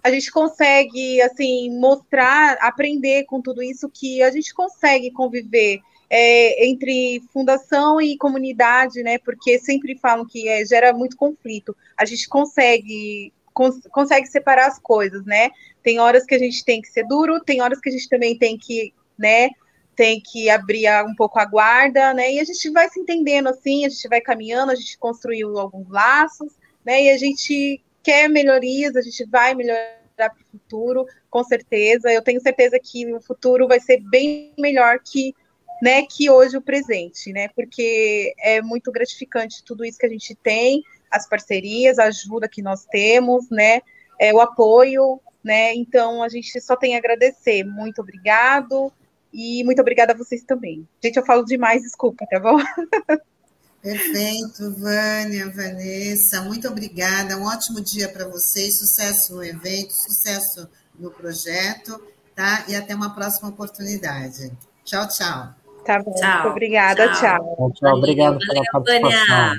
a 0.00 0.10
gente 0.12 0.30
consegue 0.30 1.20
assim 1.22 1.76
mostrar, 1.76 2.56
aprender 2.60 3.24
com 3.24 3.42
tudo 3.42 3.60
isso 3.60 3.90
que 3.92 4.22
a 4.22 4.30
gente 4.30 4.54
consegue 4.54 5.10
conviver 5.10 5.80
é, 6.16 6.64
entre 6.68 7.20
fundação 7.32 8.00
e 8.00 8.16
comunidade, 8.16 9.02
né? 9.02 9.18
Porque 9.18 9.58
sempre 9.58 9.98
falam 9.98 10.24
que 10.24 10.48
é, 10.48 10.64
gera 10.64 10.92
muito 10.92 11.16
conflito. 11.16 11.76
A 11.96 12.04
gente 12.04 12.28
consegue 12.28 13.32
cons 13.52 13.80
consegue 13.90 14.28
separar 14.28 14.68
as 14.68 14.78
coisas, 14.78 15.24
né? 15.24 15.50
Tem 15.82 15.98
horas 15.98 16.24
que 16.24 16.36
a 16.36 16.38
gente 16.38 16.64
tem 16.64 16.80
que 16.80 16.86
ser 16.86 17.04
duro, 17.08 17.40
tem 17.40 17.60
horas 17.60 17.80
que 17.80 17.88
a 17.88 17.92
gente 17.92 18.08
também 18.08 18.38
tem 18.38 18.56
que, 18.56 18.94
né? 19.18 19.50
Tem 19.96 20.20
que 20.20 20.48
abrir 20.48 20.86
um 21.04 21.16
pouco 21.16 21.40
a 21.40 21.44
guarda, 21.44 22.14
né? 22.14 22.32
E 22.32 22.38
a 22.38 22.44
gente 22.44 22.70
vai 22.70 22.88
se 22.88 23.00
entendendo 23.00 23.48
assim, 23.48 23.84
a 23.84 23.88
gente 23.88 24.08
vai 24.08 24.20
caminhando, 24.20 24.70
a 24.70 24.76
gente 24.76 24.96
construiu 24.96 25.58
alguns 25.58 25.88
laços, 25.90 26.52
né? 26.84 27.02
E 27.02 27.10
a 27.10 27.18
gente 27.18 27.82
quer 28.04 28.28
melhorias, 28.28 28.94
a 28.94 29.02
gente 29.02 29.24
vai 29.24 29.52
melhorar 29.52 29.98
para 30.16 30.30
o 30.30 30.50
futuro, 30.52 31.06
com 31.28 31.42
certeza. 31.42 32.12
Eu 32.12 32.22
tenho 32.22 32.40
certeza 32.40 32.78
que 32.80 33.12
o 33.12 33.20
futuro 33.20 33.66
vai 33.66 33.80
ser 33.80 34.00
bem 34.00 34.52
melhor 34.56 35.00
que, 35.00 35.34
né, 35.82 36.02
que 36.02 36.30
hoje 36.30 36.56
o 36.56 36.62
presente, 36.62 37.32
né? 37.32 37.48
Porque 37.48 38.34
é 38.38 38.62
muito 38.62 38.90
gratificante 38.90 39.64
tudo 39.64 39.84
isso 39.84 39.98
que 39.98 40.06
a 40.06 40.10
gente 40.10 40.34
tem, 40.34 40.82
as 41.10 41.28
parcerias, 41.28 41.98
a 41.98 42.04
ajuda 42.04 42.48
que 42.48 42.62
nós 42.62 42.84
temos, 42.86 43.48
né? 43.50 43.80
É, 44.20 44.32
o 44.32 44.40
apoio, 44.40 45.20
né? 45.42 45.74
Então 45.74 46.22
a 46.22 46.28
gente 46.28 46.60
só 46.60 46.76
tem 46.76 46.94
a 46.94 46.98
agradecer. 46.98 47.64
Muito 47.64 48.00
obrigado. 48.00 48.92
E 49.32 49.64
muito 49.64 49.80
obrigada 49.80 50.12
a 50.12 50.16
vocês 50.16 50.44
também. 50.44 50.88
Gente, 51.02 51.16
eu 51.16 51.26
falo 51.26 51.44
demais, 51.44 51.82
desculpa, 51.82 52.24
tá 52.30 52.38
bom? 52.38 52.56
Perfeito, 53.82 54.72
Vânia, 54.78 55.50
Vanessa, 55.50 56.40
muito 56.40 56.66
obrigada. 56.68 57.36
Um 57.36 57.44
ótimo 57.44 57.82
dia 57.82 58.08
para 58.08 58.26
vocês, 58.26 58.78
sucesso 58.78 59.34
no 59.34 59.44
evento, 59.44 59.92
sucesso 59.92 60.66
no 60.98 61.10
projeto, 61.10 62.00
tá? 62.34 62.64
E 62.66 62.74
até 62.74 62.94
uma 62.94 63.14
próxima 63.14 63.50
oportunidade. 63.50 64.50
Tchau, 64.84 65.06
tchau. 65.08 65.63
Tá 65.84 66.02
bom, 66.02 66.14
tchau. 66.14 66.32
muito 66.32 66.48
obrigada, 66.48 67.12
tchau. 67.12 67.56
Tchau, 67.56 67.72
tchau. 67.72 67.96
obrigado 67.96 68.38
valeu, 68.38 68.48
pela 68.48 68.64
participação. 68.72 69.58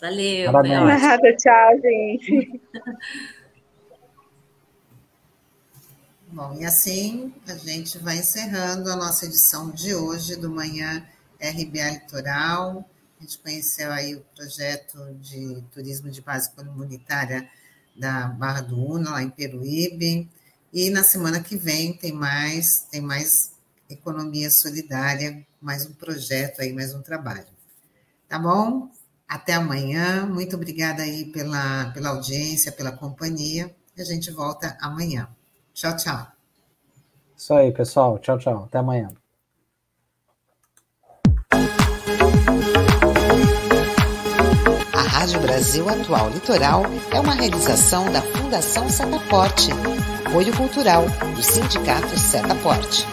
Vânia. 0.00 0.52
Valeu, 0.52 0.52
Nada, 0.52 1.36
tchau, 1.36 1.80
gente. 1.80 2.60
Bom, 6.28 6.54
e 6.60 6.66
assim 6.66 7.32
a 7.48 7.54
gente 7.54 7.96
vai 7.98 8.18
encerrando 8.18 8.90
a 8.90 8.96
nossa 8.96 9.24
edição 9.24 9.70
de 9.70 9.94
hoje 9.94 10.36
do 10.36 10.50
Manhã 10.50 11.02
RBA 11.40 11.90
Litoral. 11.92 12.84
A 13.18 13.22
gente 13.22 13.38
conheceu 13.38 13.90
aí 13.90 14.16
o 14.16 14.20
projeto 14.34 14.98
de 15.14 15.62
turismo 15.72 16.10
de 16.10 16.20
base 16.20 16.54
comunitária 16.54 17.48
da 17.96 18.28
Barra 18.28 18.60
do 18.60 18.78
Una, 18.78 19.12
lá 19.12 19.22
em 19.22 19.30
Peruíbe. 19.30 20.28
E 20.70 20.90
na 20.90 21.02
semana 21.02 21.40
que 21.40 21.56
vem 21.56 21.94
tem 21.94 22.12
mais, 22.12 22.86
tem 22.90 23.00
mais 23.00 23.55
economia 23.88 24.50
solidária, 24.50 25.46
mais 25.60 25.86
um 25.86 25.92
projeto 25.92 26.60
aí, 26.60 26.72
mais 26.72 26.94
um 26.94 27.02
trabalho. 27.02 27.46
Tá 28.28 28.38
bom? 28.38 28.90
Até 29.28 29.54
amanhã. 29.54 30.26
Muito 30.26 30.56
obrigada 30.56 31.02
aí 31.02 31.26
pela, 31.26 31.90
pela 31.92 32.10
audiência, 32.10 32.72
pela 32.72 32.92
companhia. 32.92 33.74
E 33.96 34.02
a 34.02 34.04
gente 34.04 34.30
volta 34.30 34.76
amanhã. 34.80 35.28
Tchau, 35.72 35.96
tchau. 35.96 36.26
Isso 37.36 37.54
aí, 37.54 37.72
pessoal. 37.72 38.18
Tchau, 38.18 38.38
tchau. 38.38 38.64
Até 38.64 38.78
amanhã. 38.78 39.10
Rádio 45.26 45.40
Brasil 45.40 45.88
Atual 45.88 46.30
Litoral 46.30 46.82
é 47.10 47.18
uma 47.18 47.34
realização 47.34 48.12
da 48.12 48.22
Fundação 48.22 48.88
Setaporte, 48.88 49.70
apoio 50.24 50.56
cultural 50.56 51.04
do 51.34 51.42
Sindicato 51.42 52.16
Setaporte. 52.16 53.04